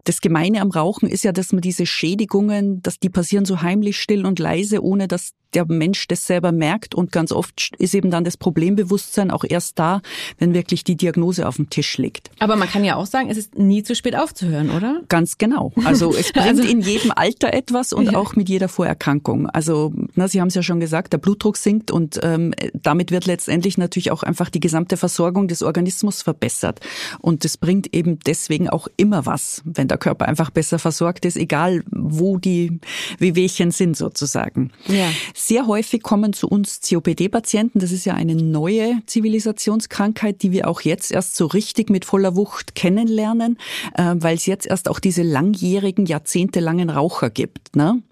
Das 0.04 0.20
Gemeine 0.20 0.57
am 0.60 0.70
Rauchen 0.70 1.08
ist 1.08 1.24
ja, 1.24 1.32
dass 1.32 1.52
man 1.52 1.60
diese 1.60 1.86
Schädigungen, 1.86 2.82
dass 2.82 2.98
die 2.98 3.10
passieren 3.10 3.44
so 3.44 3.62
heimlich, 3.62 3.98
still 3.98 4.26
und 4.26 4.38
leise, 4.38 4.82
ohne 4.82 5.08
dass 5.08 5.32
der 5.54 5.66
Mensch 5.66 6.06
das 6.08 6.26
selber 6.26 6.52
merkt 6.52 6.94
und 6.94 7.12
ganz 7.12 7.32
oft 7.32 7.72
ist 7.78 7.94
eben 7.94 8.10
dann 8.10 8.24
das 8.24 8.36
Problembewusstsein 8.36 9.30
auch 9.30 9.44
erst 9.48 9.78
da, 9.78 10.02
wenn 10.38 10.54
wirklich 10.54 10.84
die 10.84 10.96
Diagnose 10.96 11.48
auf 11.48 11.56
dem 11.56 11.70
Tisch 11.70 11.96
liegt. 11.98 12.30
Aber 12.38 12.56
man 12.56 12.68
kann 12.68 12.84
ja 12.84 12.96
auch 12.96 13.06
sagen, 13.06 13.30
es 13.30 13.38
ist 13.38 13.56
nie 13.56 13.82
zu 13.82 13.94
spät 13.94 14.16
aufzuhören, 14.16 14.70
oder? 14.70 15.02
Ganz 15.08 15.38
genau. 15.38 15.72
Also 15.84 16.14
es 16.14 16.32
bringt 16.32 16.46
also, 16.48 16.62
in 16.62 16.80
jedem 16.80 17.12
Alter 17.12 17.54
etwas 17.54 17.92
und 17.92 18.12
ja. 18.12 18.18
auch 18.18 18.36
mit 18.36 18.48
jeder 18.48 18.68
Vorerkrankung. 18.68 19.48
Also 19.48 19.92
na, 20.14 20.28
Sie 20.28 20.40
haben 20.40 20.48
es 20.48 20.54
ja 20.54 20.62
schon 20.62 20.80
gesagt, 20.80 21.12
der 21.12 21.18
Blutdruck 21.18 21.56
sinkt 21.56 21.90
und 21.90 22.20
ähm, 22.22 22.52
damit 22.74 23.10
wird 23.10 23.26
letztendlich 23.26 23.78
natürlich 23.78 24.10
auch 24.10 24.22
einfach 24.22 24.50
die 24.50 24.60
gesamte 24.60 24.96
Versorgung 24.96 25.48
des 25.48 25.62
Organismus 25.62 26.22
verbessert. 26.22 26.80
Und 27.20 27.44
das 27.44 27.56
bringt 27.56 27.94
eben 27.94 28.18
deswegen 28.20 28.68
auch 28.68 28.88
immer 28.96 29.24
was, 29.24 29.62
wenn 29.64 29.88
der 29.88 29.98
Körper 29.98 30.26
einfach 30.26 30.47
besser 30.50 30.78
versorgt 30.78 31.24
ist, 31.24 31.36
egal 31.36 31.82
wo 31.90 32.38
die 32.38 32.80
Wehwehchen 33.18 33.70
sind 33.70 33.96
sozusagen. 33.96 34.70
Ja. 34.86 35.10
Sehr 35.34 35.66
häufig 35.66 36.02
kommen 36.02 36.32
zu 36.32 36.48
uns 36.48 36.80
COPD-Patienten. 36.80 37.78
Das 37.78 37.92
ist 37.92 38.04
ja 38.04 38.14
eine 38.14 38.34
neue 38.34 39.00
Zivilisationskrankheit, 39.06 40.42
die 40.42 40.52
wir 40.52 40.68
auch 40.68 40.80
jetzt 40.82 41.12
erst 41.12 41.36
so 41.36 41.46
richtig 41.46 41.90
mit 41.90 42.04
voller 42.04 42.36
Wucht 42.36 42.74
kennenlernen, 42.74 43.58
äh, 43.94 44.14
weil 44.16 44.36
es 44.36 44.46
jetzt 44.46 44.66
erst 44.66 44.88
auch 44.88 44.98
diese 44.98 45.22
langjährigen, 45.22 46.06
jahrzehntelangen 46.06 46.90
Raucher 46.90 47.30
gibt. 47.30 47.76
Ne? 47.76 48.02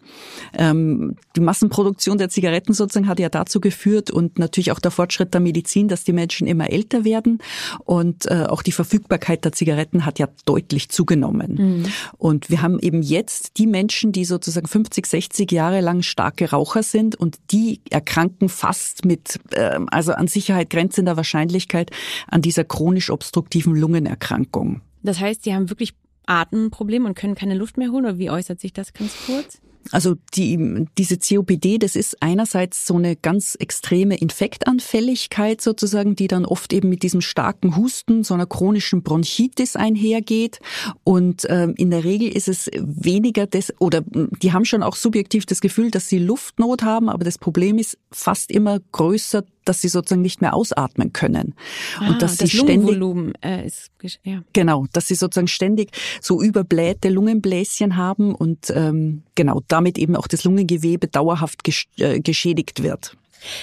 Ähm, 0.55 1.17
die 1.35 1.41
Massenproduktion 1.41 2.19
der 2.19 2.29
Zigaretten 2.29 2.73
sozusagen 2.73 3.09
hat 3.09 3.19
ja 3.19 3.29
dazu 3.29 3.61
geführt 3.61 4.11
und 4.11 4.39
natürlich 4.39 4.73
auch 4.73 4.79
der 4.79 4.91
Fortschritt 4.91 5.35
der 5.35 5.41
Medizin, 5.41 5.89
dass 5.89 6.05
die 6.05 6.13
Menschen 6.13 6.47
immer 6.47 6.71
älter 6.71 7.05
werden 7.05 7.39
und 7.85 8.27
äh, 8.27 8.45
auch 8.49 8.63
die 8.63 8.73
Verfügbarkeit 8.73 9.45
der 9.45 9.53
Zigaretten 9.53 10.07
hat 10.07 10.19
ja 10.19 10.29
deutlich 10.45 10.89
zugenommen. 10.89 11.55
Mhm. 11.55 11.85
Und 12.19 12.51
wir 12.51 12.63
haben 12.63 12.79
eben 12.79 13.03
jetzt 13.03 13.59
die 13.59 13.67
Menschen, 13.67 14.13
die 14.13 14.25
sozusagen 14.25 14.67
50, 14.67 15.07
60 15.07 15.53
Jahre 15.53 15.81
lang 15.81 16.03
starke 16.03 16.51
Raucher 16.51 16.83
sind 16.83 17.17
und 17.17 17.39
die 17.51 17.81
erkranken 17.91 18.49
fast 18.49 19.05
mit, 19.05 19.41
äh, 19.53 19.79
also 19.89 20.13
an 20.13 20.29
Sicherheit 20.29 20.71
grenzender 20.71 21.17
Wahrscheinlichkeit 21.17 21.91
an 22.29 22.43
dieser 22.43 22.65
chronisch 22.65 23.11
obstruktiven 23.11 23.75
Lungenerkrankung. 23.75 24.81
Das 25.03 25.21
heißt, 25.21 25.47
die 25.47 25.55
haben 25.55 25.71
wirklich 25.71 25.95
Atemprobleme 26.27 27.07
und 27.07 27.15
können 27.15 27.35
keine 27.35 27.55
Luft 27.55 27.77
mehr 27.77 27.91
holen? 27.91 28.05
Oder 28.05 28.19
wie 28.19 28.31
äußert 28.31 28.61
sich 28.61 28.73
das 28.73 28.93
ganz 28.93 29.15
kurz? 29.27 29.61
Also 29.93 30.17
die, 30.35 30.87
diese 30.99 31.19
COPD, 31.19 31.79
das 31.79 31.97
ist 31.97 32.23
einerseits 32.23 32.87
so 32.87 32.97
eine 32.97 33.17
ganz 33.17 33.55
extreme 33.55 34.17
Infektanfälligkeit 34.17 35.61
sozusagen, 35.61 36.17
die 36.17 36.29
dann 36.29 36.45
oft 36.45 36.73
eben 36.73 36.89
mit 36.89 37.03
diesem 37.03 37.21
starken 37.21 37.77
Husten, 37.77 38.25
so 38.25 38.35
einer 38.35 38.47
chronischen 38.47 39.03
Bronchitis 39.03 39.77
einhergeht. 39.77 40.61
Und 41.05 41.47
ähm, 41.49 41.75
in 41.77 41.91
der 41.91 42.05
Regel 42.05 42.29
ist 42.29 42.49
es 42.49 42.71
weniger 42.75 43.47
das, 43.47 43.73
oder 43.79 44.03
die 44.43 44.53
haben 44.53 44.65
schon 44.65 44.83
auch 44.83 44.97
subjektiv 44.97 45.47
das 45.47 45.61
Gefühl, 45.61 45.91
dass 45.91 46.09
sie 46.09 46.19
Luftnot 46.19 46.83
haben, 46.83 47.09
aber 47.09 47.25
das 47.25 47.39
Problem 47.39 47.79
ist 47.79 47.99
fast 48.11 48.51
immer 48.51 48.81
größer 48.93 49.45
dass 49.67 49.81
sie 49.81 49.89
sozusagen 49.89 50.23
nicht 50.23 50.41
mehr 50.41 50.55
ausatmen 50.55 51.13
können 51.13 51.55
ah, 51.99 52.09
und 52.09 52.23
dass 52.23 52.37
das 52.37 52.51
sie 52.51 52.59
ständig 52.59 52.97
äh, 53.43 53.67
ist 53.67 53.91
ja. 54.23 54.43
genau, 54.53 54.87
dass 54.93 55.09
sie 55.09 55.15
sozusagen 55.15 55.49
ständig 55.49 55.91
so 56.21 56.41
überblähte 56.41 57.09
Lungenbläschen 57.09 57.97
haben 57.97 58.35
und 58.35 58.71
ähm, 58.71 59.23
genau 59.35 59.63
damit 59.69 59.99
eben 59.99 60.17
auch 60.17 60.27
das 60.27 60.45
Lungengewebe 60.45 61.09
dauerhaft 61.09 61.65
ges 61.65 61.85
äh, 61.99 62.21
geschädigt 62.21 62.83
wird. 62.83 63.17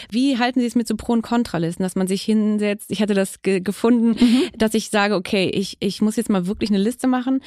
Wie 0.09 0.37
halten 0.37 0.59
Sie 0.59 0.65
es 0.65 0.75
mit 0.75 0.87
so 0.87 0.95
Pro- 0.95 1.13
und 1.13 1.21
Kontralisten, 1.23 1.83
dass 1.83 1.95
man 1.95 2.07
sich 2.07 2.21
hinsetzt? 2.23 2.91
Ich 2.91 3.01
hatte 3.01 3.13
das 3.13 3.41
ge 3.41 3.59
gefunden, 3.59 4.15
mhm. 4.23 4.43
dass 4.57 4.73
ich 4.73 4.89
sage, 4.89 5.15
okay, 5.15 5.49
ich, 5.49 5.77
ich 5.79 6.01
muss 6.01 6.15
jetzt 6.15 6.29
mal 6.29 6.47
wirklich 6.47 6.69
eine 6.69 6.79
Liste 6.79 7.07
machen. 7.07 7.41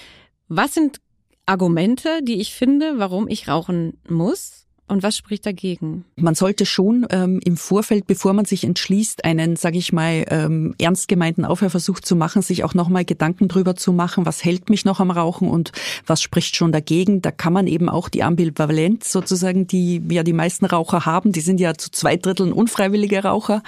Was 0.49 0.75
sind 0.75 1.01
Argumente, 1.47 2.21
die 2.23 2.40
ich 2.40 2.53
finde, 2.55 2.95
warum 2.97 3.29
ich 3.29 3.49
rauchen 3.49 3.99
muss? 4.09 4.56
Und 4.88 5.03
was 5.03 5.16
spricht 5.16 5.44
dagegen? 5.44 6.05
Man 6.14 6.37
sollte 6.37 6.64
schon 6.64 7.07
ähm, 7.11 7.40
im 7.44 7.57
Vorfeld, 7.57 8.07
bevor 8.07 8.33
man 8.35 8.44
sich 8.44 8.62
entschließt, 8.62 9.25
einen, 9.25 9.57
sage 9.57 9.79
ich 9.79 9.92
mal, 9.92 10.25
ähm, 10.31 10.77
ernst 10.79 11.09
gemeinten 11.09 11.44
Aufhörversuch 11.44 11.99
zu 11.99 12.14
machen, 12.14 12.40
sich 12.40 12.62
auch 12.62 12.72
nochmal 12.72 13.05
Gedanken 13.05 13.49
drüber 13.49 13.75
zu 13.75 13.92
machen, 13.92 14.27
was 14.27 14.44
hält 14.44 14.70
mich 14.70 14.85
noch 14.85 15.01
am 15.01 15.11
Rauchen 15.11 15.49
und 15.49 15.72
was 16.07 16.22
spricht 16.22 16.55
schon 16.55 16.70
dagegen. 16.70 17.20
Da 17.20 17.33
kann 17.33 17.53
man 17.53 17.66
eben 17.66 17.88
auch 17.88 18.09
die 18.09 18.22
Ambivalenz 18.22 19.11
sozusagen, 19.11 19.66
die 19.66 20.01
ja 20.09 20.22
die 20.22 20.33
meisten 20.33 20.66
Raucher 20.66 21.05
haben, 21.05 21.33
die 21.33 21.40
sind 21.40 21.59
ja 21.59 21.75
zu 21.75 21.90
zwei 21.90 22.16
Dritteln 22.16 22.53
unfreiwillige 22.53 23.25
Raucher, 23.25 23.64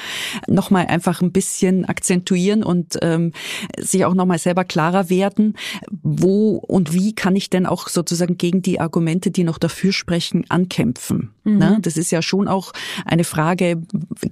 nochmal 0.47 0.87
einfach 0.87 1.21
ein 1.21 1.33
bisschen 1.33 1.85
akzentuieren 1.85 2.63
und 2.63 2.97
ähm, 3.03 3.33
sich 3.77 4.05
auch 4.05 4.15
nochmal 4.15 4.39
selber 4.39 4.63
klarer 4.63 5.11
werden, 5.11 5.57
wo 5.91 6.59
und 6.59 6.93
wie 6.93 7.13
kann 7.13 7.35
ich 7.35 7.51
denn 7.51 7.67
auch 7.67 7.89
sozusagen 7.89 8.39
gegen 8.39 8.63
die 8.63 8.79
Argumente, 8.79 9.33
die 9.33 9.43
noch 9.43 9.59
dafür 9.59 9.93
sprechen, 9.93 10.45
ankämpfen 10.49 11.08
kämpfen. 11.09 11.31
Mhm. 11.45 11.59
Ne? 11.59 11.79
Das 11.83 11.97
ist 11.97 12.11
ja 12.11 12.23
schon 12.23 12.49
auch 12.49 12.73
eine 13.05 13.25
Frage, 13.25 13.83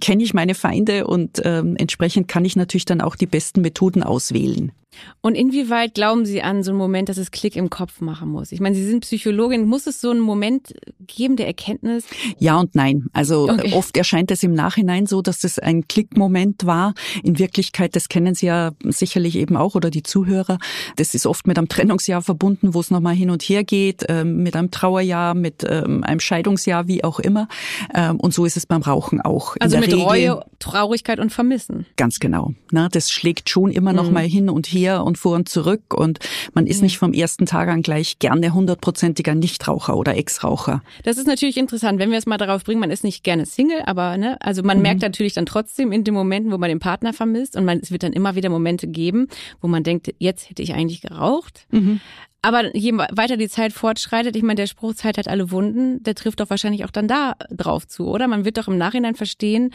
kenne 0.00 0.22
ich 0.22 0.34
meine 0.34 0.54
Feinde 0.54 1.06
und 1.06 1.40
ähm, 1.44 1.76
entsprechend 1.76 2.28
kann 2.28 2.44
ich 2.44 2.56
natürlich 2.56 2.84
dann 2.84 3.00
auch 3.00 3.16
die 3.16 3.26
besten 3.26 3.60
Methoden 3.60 4.02
auswählen. 4.02 4.72
Und 5.20 5.34
inwieweit 5.34 5.94
glauben 5.94 6.24
Sie 6.24 6.42
an 6.42 6.62
so 6.62 6.70
einen 6.70 6.78
Moment, 6.78 7.08
dass 7.08 7.18
es 7.18 7.30
Klick 7.30 7.56
im 7.56 7.70
Kopf 7.70 8.00
machen 8.00 8.28
muss? 8.28 8.52
Ich 8.52 8.60
meine, 8.60 8.76
Sie 8.76 8.84
sind 8.84 9.00
Psychologin. 9.00 9.66
Muss 9.66 9.86
es 9.86 10.00
so 10.00 10.10
einen 10.10 10.20
Moment 10.20 10.74
geben 11.06 11.36
der 11.36 11.46
Erkenntnis? 11.46 12.04
Ja 12.38 12.58
und 12.58 12.74
nein. 12.74 13.06
Also 13.12 13.48
okay. 13.50 13.72
oft 13.74 13.96
erscheint 13.96 14.30
es 14.30 14.42
im 14.42 14.54
Nachhinein 14.54 15.06
so, 15.06 15.22
dass 15.22 15.44
es 15.44 15.58
ein 15.58 15.88
Klickmoment 15.88 16.66
war. 16.66 16.94
In 17.22 17.38
Wirklichkeit, 17.38 17.96
das 17.96 18.08
kennen 18.08 18.34
Sie 18.34 18.46
ja 18.46 18.72
sicherlich 18.84 19.36
eben 19.36 19.56
auch 19.56 19.74
oder 19.74 19.90
die 19.90 20.02
Zuhörer. 20.02 20.58
Das 20.96 21.14
ist 21.14 21.26
oft 21.26 21.46
mit 21.46 21.58
einem 21.58 21.68
Trennungsjahr 21.68 22.22
verbunden, 22.22 22.74
wo 22.74 22.80
es 22.80 22.90
nochmal 22.90 23.14
hin 23.14 23.30
und 23.30 23.42
her 23.42 23.64
geht, 23.64 24.04
ähm, 24.08 24.42
mit 24.42 24.54
einem 24.56 24.70
Trauerjahr, 24.70 25.34
mit 25.34 25.64
ähm, 25.68 26.04
einem 26.04 26.20
Scheidungsjahr, 26.20 26.86
wie 26.86 27.04
auch 27.04 27.18
immer. 27.18 27.48
Ähm, 27.94 28.20
und 28.20 28.32
so 28.32 28.44
ist 28.44 28.56
es 28.56 28.66
beim 28.66 28.82
Rauchen 28.82 29.20
auch. 29.20 29.56
Also 29.60 29.78
mit 29.78 29.88
Regel, 29.88 30.02
Reue, 30.02 30.44
Traurigkeit 30.58 31.18
und 31.18 31.32
Vermissen. 31.32 31.86
Ganz 31.96 32.20
genau. 32.20 32.52
das 32.70 33.10
schlägt 33.10 33.50
schon 33.50 33.70
immer 33.70 33.92
noch 33.92 34.06
mhm. 34.06 34.12
mal 34.12 34.24
hin 34.24 34.48
und 34.48 34.66
her 34.66 34.85
her 34.86 35.04
und 35.04 35.18
vor 35.18 35.34
und 35.34 35.48
zurück 35.48 35.94
und 35.94 36.18
man 36.54 36.66
ist 36.66 36.82
nicht 36.82 36.98
vom 36.98 37.12
ersten 37.12 37.46
Tag 37.46 37.68
an 37.68 37.82
gleich 37.82 38.18
gerne 38.18 38.54
hundertprozentiger 38.54 39.34
Nichtraucher 39.34 39.96
oder 39.96 40.16
Ex-Raucher. 40.16 40.82
Das 41.04 41.18
ist 41.18 41.26
natürlich 41.26 41.56
interessant, 41.56 41.98
wenn 41.98 42.10
wir 42.10 42.18
es 42.18 42.26
mal 42.26 42.38
darauf 42.38 42.64
bringen, 42.64 42.80
man 42.80 42.90
ist 42.90 43.04
nicht 43.04 43.24
gerne 43.24 43.46
Single, 43.46 43.82
aber 43.86 44.16
ne, 44.16 44.36
also 44.40 44.62
man 44.62 44.78
mhm. 44.78 44.82
merkt 44.82 45.02
natürlich 45.02 45.34
dann 45.34 45.46
trotzdem 45.46 45.92
in 45.92 46.04
den 46.04 46.14
Momenten, 46.14 46.52
wo 46.52 46.58
man 46.58 46.68
den 46.68 46.78
Partner 46.80 47.12
vermisst 47.12 47.56
und 47.56 47.64
man, 47.64 47.80
es 47.80 47.90
wird 47.90 48.02
dann 48.02 48.12
immer 48.12 48.34
wieder 48.34 48.48
Momente 48.48 48.86
geben, 48.86 49.28
wo 49.60 49.68
man 49.68 49.82
denkt, 49.82 50.14
jetzt 50.18 50.48
hätte 50.48 50.62
ich 50.62 50.74
eigentlich 50.74 51.00
geraucht. 51.00 51.66
Mhm. 51.70 52.00
Aber 52.42 52.76
je 52.76 52.92
weiter 52.92 53.36
die 53.36 53.48
Zeit 53.48 53.72
fortschreitet, 53.72 54.36
ich 54.36 54.42
meine, 54.42 54.54
der 54.54 54.68
Spruch 54.68 54.94
Zeit 54.94 55.18
hat 55.18 55.26
alle 55.26 55.50
Wunden, 55.50 56.02
der 56.04 56.14
trifft 56.14 56.38
doch 56.38 56.48
wahrscheinlich 56.48 56.84
auch 56.84 56.92
dann 56.92 57.08
da 57.08 57.34
drauf 57.50 57.88
zu, 57.88 58.06
oder? 58.06 58.28
Man 58.28 58.44
wird 58.44 58.58
doch 58.58 58.68
im 58.68 58.78
Nachhinein 58.78 59.16
verstehen, 59.16 59.72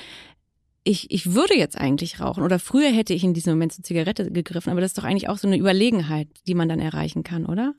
ich, 0.84 1.12
ich 1.12 1.34
würde 1.34 1.56
jetzt 1.56 1.78
eigentlich 1.78 2.20
rauchen 2.20 2.44
oder 2.44 2.58
früher 2.58 2.92
hätte 2.92 3.14
ich 3.14 3.24
in 3.24 3.36
diesem 3.36 3.54
Moment 3.54 3.74
zur 3.74 3.84
Zigarette 3.84 4.32
gegriffen, 4.32 4.72
aber 4.72 4.82
das 4.82 4.92
ist 4.92 4.98
doch 4.98 5.04
eigentlich 5.04 5.30
auch 5.30 5.38
so 5.38 5.48
eine 5.48 5.58
Überlegenheit, 5.58 6.28
die 6.48 6.56
man 6.56 6.70
dann 6.70 6.80
erreichen 6.80 7.24
kann, 7.24 7.46
oder? 7.46 7.76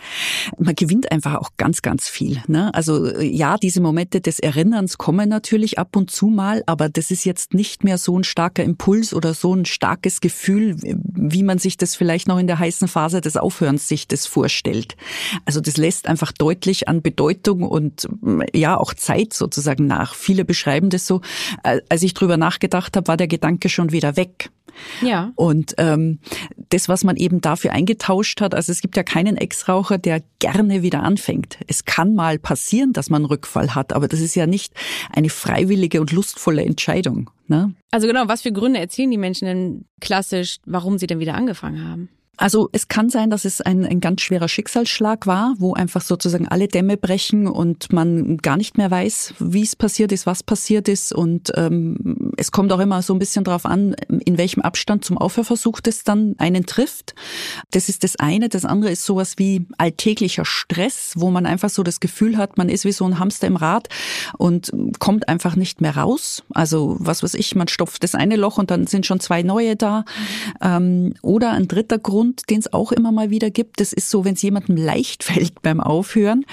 Man 0.57 0.77
gewinnt 0.77 1.11
einfach 1.11 1.35
auch 1.35 1.51
ganz, 1.57 1.83
ganz 1.83 2.09
viel. 2.09 2.41
Ne? 2.47 2.73
Also 2.75 3.19
ja, 3.21 3.57
diese 3.57 3.81
Momente 3.81 4.21
des 4.21 4.39
Erinnerns 4.39 4.99
kommen 4.99 5.29
natürlich 5.29 5.81
ab 5.81 5.97
und 5.97 6.13
zu 6.13 6.27
mal, 6.27 6.63
aber 6.67 6.89
das 6.89 7.11
ist 7.11 7.25
jetzt 7.25 7.55
nicht 7.55 7.83
mehr 7.83 7.99
so 7.99 8.17
ein 8.17 8.23
starker 8.23 8.63
Impuls 8.63 9.13
oder 9.13 9.35
so 9.35 9.53
ein 9.53 9.65
starkes 9.65 10.21
Gefühl, 10.21 10.77
wie 10.81 11.43
man 11.43 11.59
sich 11.59 11.77
das 11.77 11.97
vielleicht 11.97 12.29
noch 12.29 12.39
in 12.39 12.47
der 12.47 12.61
heißen 12.61 12.87
Phase 12.87 13.21
des 13.21 13.37
Aufhörens 13.37 13.89
sich 13.89 14.07
das 14.07 14.27
vorstellt. 14.27 14.97
Also 15.45 15.61
das 15.61 15.77
lässt 15.77 16.07
einfach 16.07 16.31
deutlich 16.31 16.87
an 16.87 17.03
Bedeutung 17.03 17.65
und 17.65 18.09
ja 18.55 18.77
auch 18.77 18.95
Zeit 18.95 19.33
sozusagen 19.33 19.89
nach. 19.89 20.15
Viele 20.15 20.45
beschreiben 20.45 20.89
das 20.89 21.09
so, 21.09 21.21
als 21.63 22.03
ich 22.05 22.15
drüber 22.15 22.37
nachgedacht 22.37 22.92
gemacht 22.93 22.97
habe, 22.97 23.09
war 23.09 23.17
der 23.17 23.29
Gedanke 23.29 23.69
schon 23.69 23.93
wieder 23.93 24.17
weg. 24.17 24.51
Ja. 25.03 25.33
Und 25.35 25.75
ähm, 25.77 26.19
das, 26.71 26.89
was 26.89 27.05
man 27.05 27.17
eben 27.17 27.43
dafür 27.43 27.73
eingetauscht 27.73 28.41
hat, 28.41 28.55
also 28.55 28.73
es 28.73 28.81
gibt 28.81 28.97
ja 28.97 29.03
keinen 29.03 29.37
Ex-Raucher, 29.37 29.99
der 29.99 30.23
gerne 30.39 30.83
wieder 30.83 31.03
anfängt. 31.03 31.59
Es 31.67 31.85
kann 31.85 32.15
mal 32.15 32.39
passieren, 32.39 32.95
dass 32.95 33.11
man 33.11 33.27
Rückfall 33.27 33.75
hat, 33.75 33.93
aber 33.93 34.09
das 34.09 34.21
ist 34.21 34.35
ja 34.35 34.47
nicht 34.47 34.73
eine 35.13 35.29
freiwillige 35.29 36.01
und 36.01 36.11
lustvolle 36.13 36.65
Entscheidung. 36.65 37.31
Ne? 37.49 37.75
Also 37.91 38.07
genau, 38.07 38.29
was 38.29 38.43
für 38.43 38.53
Gründe 38.53 38.81
erzählen 38.81 39.11
die 39.11 39.19
Menschen 39.19 39.45
denn 39.45 39.85
klassisch, 40.01 40.57
warum 40.65 40.97
sie 40.97 41.07
denn 41.07 41.19
wieder 41.19 41.35
angefangen 41.35 41.87
haben? 41.87 42.09
Also 42.39 42.71
es 42.73 42.89
kann 42.89 43.11
sein, 43.11 43.29
dass 43.29 43.45
es 43.45 43.61
ein, 43.61 43.85
ein 43.85 44.01
ganz 44.01 44.23
schwerer 44.23 44.49
Schicksalsschlag 44.49 45.27
war, 45.27 45.55
wo 45.59 45.75
einfach 45.75 46.01
sozusagen 46.01 46.49
alle 46.49 46.67
Dämme 46.67 46.97
brechen 46.97 47.47
und 47.47 47.93
man 47.93 48.39
gar 48.39 48.57
nicht 48.57 48.79
mehr 48.79 48.91
weiß, 48.91 49.35
wie 49.39 49.63
es 49.63 49.77
passiert 49.77 50.13
ist, 50.13 50.25
was 50.27 50.43
passiert 50.43 50.89
ist. 50.89 51.13
Und 51.13 51.53
ähm, 51.57 52.33
es 52.39 52.51
kommt 52.51 52.73
auch 52.73 52.81
immer 52.81 53.03
so 53.03 53.13
ein 53.15 53.19
bisschen 53.19 53.45
darauf 53.45 53.67
an, 53.67 53.95
in 54.25 54.39
welchem 54.39 54.63
Abstand 54.63 55.05
zum 55.05 55.19
Aufhörversuch 55.19 55.81
das 55.81 56.05
dann 56.05 56.35
einen 56.39 56.65
trifft. 56.65 57.15
Das 57.71 57.91
ist 57.91 58.03
das 58.03 58.17
eine. 58.17 58.49
Das 58.49 58.65
andere 58.65 58.91
ist 58.91 59.05
sowas 59.05 59.35
wie 59.37 59.67
alltäglicher 59.77 60.47
Stress, 60.47 61.13
wo 61.17 61.31
man 61.31 61.45
einfach 61.45 61.71
so 61.71 61.83
das 61.83 62.01
Gefühl 62.01 62.39
hat, 62.39 62.57
man 62.57 62.71
ist 62.71 62.87
wie 62.87 62.93
so 62.93 63.05
ein 63.05 63.19
Hamster 63.19 63.47
im 63.47 63.57
Rad 63.57 63.89
und 64.39 64.73
kommt 64.99 65.29
einfach 65.29 65.55
nicht 65.55 65.83
mehr 65.83 65.97
raus. 65.97 66.43
Also 66.55 66.97
was 66.99 67.23
weiß 67.23 67.35
ich, 67.35 67.55
man 67.55 67.69
stopft 67.69 68.03
das 68.03 68.15
eine 68.15 68.37
Loch 68.37 68.57
und 68.57 68.71
dann 68.71 68.87
sind 68.87 69.05
schon 69.05 69.21
zwei 69.21 69.43
neue 69.43 69.77
da. 69.77 70.05
Ähm, 70.63 71.15
oder 71.21 71.51
ein 71.53 71.69
dritter 71.69 71.99
Grund, 71.99 72.32
Grund, 72.33 72.51
den 72.51 72.61
es 72.61 72.73
auch 72.73 72.93
immer 72.93 73.13
mal 73.13 73.31
wieder 73.31 73.51
gibt. 73.51 73.81
Das 73.81 73.93
ist 73.93 74.11
so, 74.11 74.25
wenn 74.25 74.35
es 74.35 74.43
jemandem 74.43 74.77
leicht 74.77 75.25
fällt 75.25 75.63
beim 75.63 75.81
Aufhören, 75.81 76.45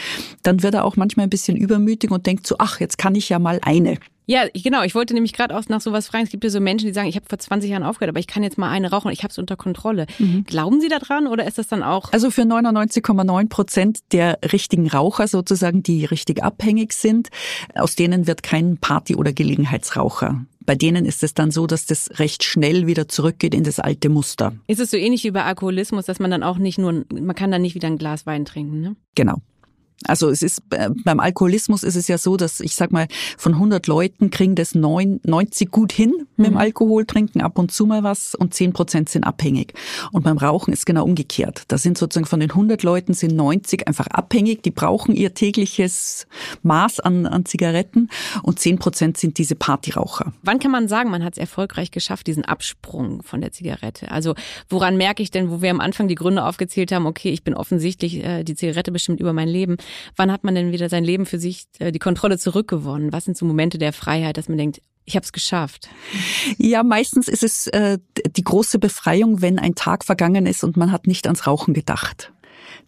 dann 0.44 0.64
wird 0.64 0.74
er 0.74 0.86
auch 0.86 0.96
manchmal 0.96 1.26
ein 1.28 1.30
bisschen 1.30 1.58
übermütig 1.58 2.12
und 2.12 2.26
denkt 2.26 2.46
so, 2.48 2.56
ach, 2.60 2.80
jetzt 2.80 2.98
kann 2.98 3.16
ich 3.16 3.30
ja 3.30 3.40
mal 3.40 3.60
eine. 3.64 3.98
Ja, 4.26 4.44
genau. 4.54 4.84
Ich 4.84 4.94
wollte 4.94 5.16
nämlich 5.16 5.34
gerade 5.34 5.58
auch 5.58 5.68
nach 5.70 5.82
sowas 5.82 6.08
fragen. 6.08 6.24
Es 6.24 6.30
gibt 6.30 6.44
ja 6.44 6.52
so 6.52 6.60
Menschen, 6.60 6.86
die 6.86 6.94
sagen, 6.94 7.08
ich 7.08 7.16
habe 7.16 7.26
vor 7.28 7.40
20 7.40 7.72
Jahren 7.72 7.82
aufgehört, 7.82 8.10
aber 8.10 8.20
ich 8.20 8.28
kann 8.28 8.44
jetzt 8.44 8.60
mal 8.60 8.70
eine 8.70 8.92
rauchen, 8.92 9.12
ich 9.12 9.24
habe 9.24 9.32
es 9.32 9.40
unter 9.40 9.56
Kontrolle. 9.56 10.06
Mhm. 10.20 10.44
Glauben 10.44 10.82
Sie 10.82 10.88
daran 10.88 11.26
oder 11.26 11.48
ist 11.48 11.58
das 11.58 11.68
dann 11.68 11.82
auch? 11.82 12.14
Also 12.14 12.30
für 12.30 12.44
99,9 12.44 13.50
Prozent 13.50 14.00
der 14.12 14.38
richtigen 14.52 14.88
Raucher 14.88 15.28
sozusagen, 15.28 15.82
die 15.82 16.06
richtig 16.06 16.44
abhängig 16.44 16.94
sind, 16.94 17.30
aus 17.74 17.96
denen 17.96 18.28
wird 18.28 18.44
kein 18.44 18.78
Party- 18.78 19.16
oder 19.16 19.34
Gelegenheitsraucher. 19.34 20.46
Bei 20.70 20.76
denen 20.76 21.06
ist 21.06 21.24
es 21.24 21.34
dann 21.34 21.50
so, 21.50 21.66
dass 21.66 21.88
das 21.88 22.20
recht 22.20 22.44
schnell 22.44 22.86
wieder 22.86 23.08
zurückgeht 23.08 23.56
in 23.56 23.64
das 23.64 23.80
alte 23.80 24.08
Muster. 24.08 24.54
Ist 24.68 24.80
es 24.80 24.92
so 24.92 24.98
ähnlich 24.98 25.24
wie 25.24 25.32
bei 25.32 25.44
Alkoholismus, 25.44 26.06
dass 26.06 26.20
man 26.20 26.30
dann 26.30 26.44
auch 26.44 26.60
nicht 26.60 26.78
nur, 26.78 27.06
man 27.12 27.36
kann 27.36 27.50
dann 27.50 27.64
nicht 27.64 27.74
wieder 27.74 27.88
ein 27.88 27.98
Glas 27.98 28.28
Wein 28.28 28.46
trinken, 28.46 28.80
ne? 28.80 28.96
Genau. 29.16 29.38
Also 30.06 30.30
es 30.30 30.42
ist 30.42 30.62
äh, 30.72 30.90
beim 31.04 31.20
Alkoholismus 31.20 31.84
ist 31.84 31.96
es 31.96 32.08
ja 32.08 32.18
so, 32.18 32.38
dass 32.38 32.60
ich 32.62 32.76
sag 32.76 32.92
mal 32.92 33.08
von 33.38 33.54
100 33.54 33.86
Leuten 33.88 34.30
kriegen 34.30 34.56
das 34.56 34.76
90 34.76 35.72
gut 35.72 35.92
hin 35.92 36.14
mit 36.38 36.48
dem 36.48 36.54
mhm. 36.54 36.60
Alkohol, 36.60 37.06
trinken 37.06 37.42
ab 37.42 37.60
und 37.60 37.72
zu 37.72 37.86
mal 37.86 38.04
was 38.04 38.34
und 38.34 38.54
10 38.54 38.72
Prozent 38.74 39.10
sind 39.10 39.26
abhängig. 39.26 39.74
Und 40.12 40.24
beim 40.24 40.38
Rauchen 40.38 40.72
ist 40.72 40.86
genau 40.86 41.04
umgekehrt. 41.04 41.64
Da 41.68 41.78
sind 41.78 41.98
sozusagen 41.98 42.26
von 42.26 42.40
den 42.40 42.52
100 42.52 42.82
Leuten 42.84 43.14
sind 43.14 43.36
90 43.36 43.88
einfach 43.88 44.08
abhängig, 44.08 44.64
die 44.64 44.72
brauchen 44.72 45.16
ihr 45.16 45.34
tägliches 45.34 46.28
Maß 46.64 47.02
an, 47.02 47.26
an 47.26 47.46
Zigaretten 47.46 48.10
und 48.44 48.60
10 48.60 48.80
Prozent 48.80 49.18
sind 49.18 49.38
diese 49.38 49.56
Partyraucher. 49.56 50.34
Wann 50.44 50.60
kann 50.60 50.72
man 50.72 50.88
sagen, 50.88 51.12
man 51.12 51.24
hat 51.24 51.34
es 51.34 51.40
erfolgreich 51.40 51.92
geschafft, 51.92 52.28
diesen 52.28 52.46
Absprung 52.46 53.22
von 53.24 53.42
der 53.42 53.52
Zigarette? 53.52 54.12
Also 54.12 54.36
woran 54.70 54.96
merke 54.96 55.22
ich 55.24 55.32
denn, 55.32 55.52
wo 55.52 55.62
wir 55.62 55.72
am 55.72 55.82
Anfang 55.82 56.08
die 56.08 56.16
Gründe 56.16 56.46
aufgezählt 56.46 56.92
haben, 56.94 57.06
okay, 57.06 57.30
ich 57.32 57.44
bin 57.44 57.54
offensichtlich, 57.54 58.24
äh, 58.24 58.44
die 58.44 58.56
Zigarette 58.56 58.92
bestimmt 58.92 59.20
über 59.20 59.34
mein 59.34 59.50
Leben. 59.50 59.78
Wann 60.16 60.32
hat 60.32 60.44
man 60.44 60.56
denn 60.56 60.72
wieder 60.72 60.90
sein 60.90 61.04
Leben 61.04 61.26
für 61.26 61.40
sich, 61.40 61.66
äh, 61.80 61.92
die 61.92 62.00
Kontrolle 62.00 62.38
zurückgewonnen? 62.38 63.14
Was 63.14 63.26
sind 63.26 63.38
so 63.38 63.46
Momente 63.46 63.78
der 63.78 63.94
Freiheit, 63.94 64.38
dass 64.38 64.50
man 64.50 64.58
denkt, 64.58 64.82
ich 65.10 65.16
habe 65.16 65.24
es 65.24 65.32
geschafft. 65.32 65.90
Ja, 66.60 66.84
meistens 66.84 67.28
ist 67.28 67.42
es 67.42 67.66
äh, 67.68 67.98
die 68.36 68.44
große 68.44 68.78
Befreiung, 68.78 69.42
wenn 69.42 69.58
ein 69.58 69.74
Tag 69.74 70.06
vergangen 70.06 70.46
ist 70.46 70.64
und 70.64 70.78
man 70.78 70.92
hat 70.92 71.08
nicht 71.08 71.26
ans 71.26 71.48
Rauchen 71.48 71.74
gedacht. 71.74 72.32